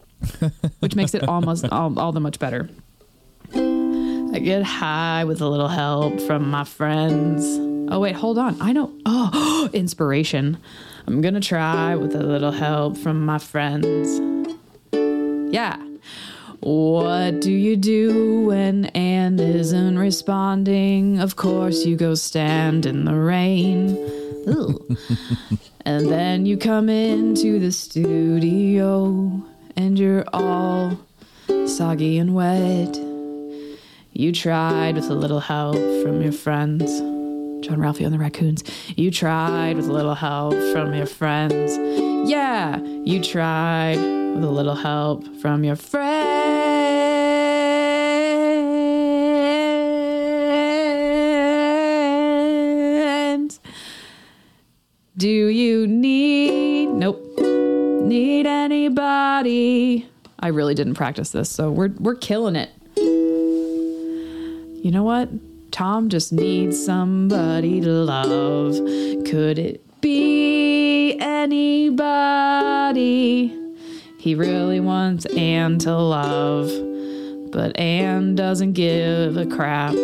which 0.80 0.94
makes 0.94 1.14
it 1.14 1.28
almost 1.28 1.66
all, 1.70 1.98
all 1.98 2.12
the 2.12 2.20
much 2.20 2.38
better. 2.38 2.68
I 3.54 4.38
get 4.38 4.62
high 4.62 5.24
with 5.24 5.40
a 5.40 5.48
little 5.48 5.68
help 5.68 6.20
from 6.20 6.50
my 6.50 6.64
friends. 6.64 7.75
Oh 7.88 8.00
wait, 8.00 8.14
hold 8.14 8.38
on. 8.38 8.60
I 8.60 8.72
know. 8.72 8.92
Oh, 9.06 9.68
inspiration. 9.72 10.58
I'm 11.06 11.20
gonna 11.20 11.40
try 11.40 11.94
with 11.94 12.14
a 12.14 12.22
little 12.22 12.52
help 12.52 12.96
from 12.96 13.24
my 13.24 13.38
friends. 13.38 14.20
Yeah. 15.52 15.76
What 16.60 17.40
do 17.40 17.52
you 17.52 17.76
do 17.76 18.46
when 18.46 18.86
Anne 18.86 19.38
isn't 19.38 19.98
responding? 19.98 21.20
Of 21.20 21.36
course, 21.36 21.84
you 21.84 21.96
go 21.96 22.14
stand 22.14 22.86
in 22.86 23.04
the 23.04 23.14
rain. 23.14 23.96
And 25.86 26.08
then 26.10 26.46
you 26.46 26.56
come 26.56 26.88
into 26.88 27.60
the 27.60 27.70
studio 27.70 29.40
and 29.76 29.96
you're 29.96 30.24
all 30.32 30.98
soggy 31.64 32.18
and 32.18 32.34
wet. 32.34 32.96
You 34.12 34.32
tried 34.32 34.96
with 34.96 35.08
a 35.08 35.14
little 35.14 35.38
help 35.38 35.76
from 36.02 36.22
your 36.22 36.32
friends. 36.32 36.90
Jean-Ralphio 37.62 38.06
and 38.06 38.14
the 38.14 38.18
Raccoons. 38.18 38.62
You 38.96 39.10
tried 39.10 39.76
with 39.76 39.88
a 39.88 39.92
little 39.92 40.14
help 40.14 40.54
from 40.72 40.94
your 40.94 41.06
friends. 41.06 41.76
Yeah, 42.30 42.78
you 42.80 43.22
tried 43.22 43.96
with 43.96 44.44
a 44.44 44.50
little 44.50 44.74
help 44.74 45.24
from 45.40 45.64
your 45.64 45.76
friends. 45.76 46.10
Do 55.16 55.28
you 55.28 55.86
need, 55.86 56.88
nope, 56.88 57.22
need 57.38 58.46
anybody? 58.46 58.66
anybody. 58.86 60.08
I 60.38 60.48
really 60.48 60.74
didn't 60.74 60.94
practice 60.94 61.30
this, 61.30 61.50
so 61.50 61.70
we're 61.70 61.92
we're 61.98 62.14
killing 62.14 62.56
it. 62.56 62.70
You 62.96 64.90
know 64.90 65.02
what? 65.02 65.28
Tom 65.76 66.08
just 66.08 66.32
needs 66.32 66.82
somebody 66.82 67.82
to 67.82 67.90
love. 67.90 68.76
Could 69.26 69.58
it 69.58 69.84
be 70.00 71.18
anybody? 71.20 71.94
He 74.18 74.34
really 74.34 74.80
wants 74.80 75.26
Anne 75.26 75.78
to 75.80 75.94
love, 75.94 76.70
but 77.52 77.78
Anne 77.78 78.36
doesn't 78.36 78.72
give 78.72 79.36
a 79.36 79.44
crap. 79.44 79.92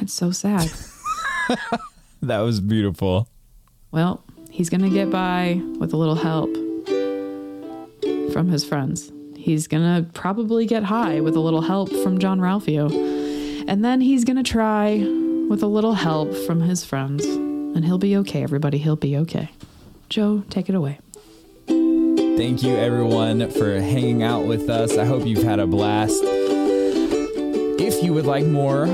it's 0.00 0.14
so 0.14 0.30
sad. 0.30 0.70
That 2.22 2.40
was 2.40 2.60
beautiful. 2.60 3.30
Well, 3.92 4.22
he's 4.50 4.68
going 4.68 4.82
to 4.82 4.90
get 4.90 5.10
by 5.10 5.58
with 5.78 5.94
a 5.94 5.96
little 5.96 6.16
help 6.16 6.54
from 8.30 8.50
his 8.50 8.62
friends. 8.62 9.10
He's 9.40 9.66
going 9.66 9.82
to 9.82 10.10
probably 10.12 10.66
get 10.66 10.84
high 10.84 11.20
with 11.20 11.34
a 11.34 11.40
little 11.40 11.62
help 11.62 11.90
from 12.02 12.18
Jean-Ralphio. 12.18 13.64
And 13.66 13.84
then 13.84 14.00
he's 14.00 14.24
going 14.24 14.36
to 14.36 14.42
try 14.42 14.98
with 15.48 15.62
a 15.62 15.66
little 15.66 15.94
help 15.94 16.34
from 16.34 16.60
his 16.60 16.84
friends. 16.84 17.24
And 17.24 17.84
he'll 17.84 17.98
be 17.98 18.16
okay, 18.18 18.42
everybody. 18.42 18.78
He'll 18.78 18.96
be 18.96 19.16
okay. 19.16 19.50
Joe, 20.08 20.44
take 20.50 20.68
it 20.68 20.74
away. 20.74 20.98
Thank 21.66 22.62
you, 22.62 22.76
everyone, 22.76 23.50
for 23.50 23.80
hanging 23.80 24.22
out 24.22 24.46
with 24.46 24.68
us. 24.68 24.96
I 24.96 25.04
hope 25.04 25.26
you've 25.26 25.42
had 25.42 25.58
a 25.58 25.66
blast. 25.66 26.22
If 28.00 28.06
you 28.06 28.14
would 28.14 28.24
like 28.24 28.46
more 28.46 28.86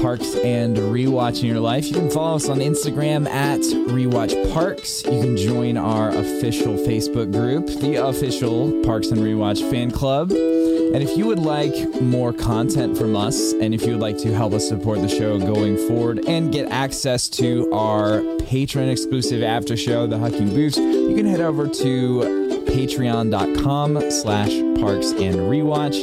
parks 0.00 0.36
and 0.36 0.76
rewatch 0.76 1.40
in 1.40 1.46
your 1.46 1.58
life, 1.58 1.88
you 1.88 1.94
can 1.94 2.08
follow 2.08 2.36
us 2.36 2.48
on 2.48 2.60
Instagram 2.60 3.28
at 3.28 3.58
Rewatch 3.58 4.52
Parks. 4.52 5.02
You 5.02 5.20
can 5.20 5.36
join 5.36 5.76
our 5.76 6.10
official 6.10 6.74
Facebook 6.74 7.32
group, 7.32 7.66
the 7.80 7.96
official 7.96 8.70
Parks 8.84 9.08
and 9.08 9.20
Rewatch 9.20 9.68
fan 9.68 9.90
club. 9.90 10.30
And 10.30 11.02
if 11.02 11.16
you 11.16 11.26
would 11.26 11.40
like 11.40 11.74
more 12.00 12.32
content 12.32 12.96
from 12.96 13.16
us, 13.16 13.52
and 13.54 13.74
if 13.74 13.82
you 13.82 13.94
would 13.94 14.00
like 14.00 14.18
to 14.18 14.32
help 14.32 14.52
us 14.52 14.68
support 14.68 15.00
the 15.00 15.08
show 15.08 15.40
going 15.40 15.76
forward 15.88 16.24
and 16.28 16.52
get 16.52 16.70
access 16.70 17.26
to 17.30 17.68
our 17.72 18.22
patron 18.46 18.88
exclusive 18.88 19.42
after 19.42 19.76
show, 19.76 20.06
the 20.06 20.18
Hucking 20.18 20.54
Booths, 20.54 20.76
you 20.76 21.16
can 21.16 21.26
head 21.26 21.40
over 21.40 21.66
to 21.66 22.41
patreon.com 22.72 24.10
slash 24.10 24.50
parks 24.80 25.10
and 25.12 25.36
rewatch. 25.36 25.96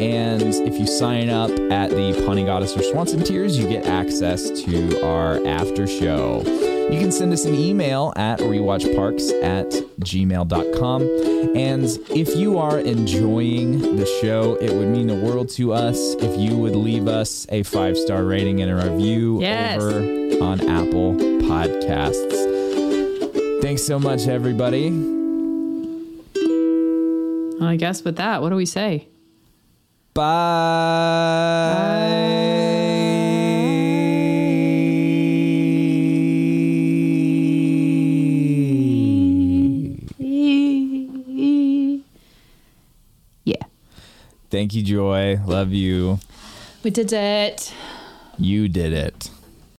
And 0.00 0.42
if 0.42 0.78
you 0.78 0.86
sign 0.86 1.28
up 1.28 1.50
at 1.70 1.90
the 1.90 2.22
Pawnee 2.24 2.44
Goddess 2.44 2.76
or 2.76 2.82
Swanson 2.82 3.22
tiers, 3.22 3.58
you 3.58 3.68
get 3.68 3.86
access 3.86 4.48
to 4.62 5.04
our 5.04 5.44
after 5.46 5.86
show. 5.86 6.42
You 6.90 6.98
can 6.98 7.12
send 7.12 7.32
us 7.32 7.44
an 7.44 7.54
email 7.54 8.12
at 8.16 8.38
rewatchparks 8.40 9.42
at 9.42 9.70
gmail.com. 10.00 11.02
And 11.56 11.84
if 12.10 12.34
you 12.36 12.58
are 12.58 12.78
enjoying 12.78 13.96
the 13.96 14.06
show, 14.20 14.56
it 14.56 14.72
would 14.72 14.88
mean 14.88 15.06
the 15.06 15.14
world 15.16 15.48
to 15.50 15.72
us 15.72 16.14
if 16.20 16.38
you 16.38 16.56
would 16.58 16.74
leave 16.76 17.06
us 17.08 17.46
a 17.50 17.62
five 17.62 17.96
star 17.96 18.24
rating 18.24 18.60
and 18.62 18.70
a 18.70 18.90
review 18.90 19.40
Yes. 19.40 19.80
over 19.80 19.98
on 20.42 20.60
Apple 20.68 21.14
Podcasts. 21.14 22.50
Thanks 23.62 23.82
so 23.84 23.98
much, 23.98 24.26
everybody. 24.26 25.21
I 27.64 27.76
guess 27.76 28.04
with 28.04 28.16
that, 28.16 28.42
what 28.42 28.50
do 28.50 28.56
we 28.56 28.66
say? 28.66 29.08
Bye. 30.14 30.28
Yeah. 43.44 43.56
Thank 44.50 44.74
you, 44.74 44.82
Joy. 44.82 45.40
Love 45.46 45.72
you. 45.72 46.18
We 46.82 46.90
did 46.90 47.12
it. 47.12 47.72
You 48.38 48.68
did 48.68 48.92
it. 48.92 49.30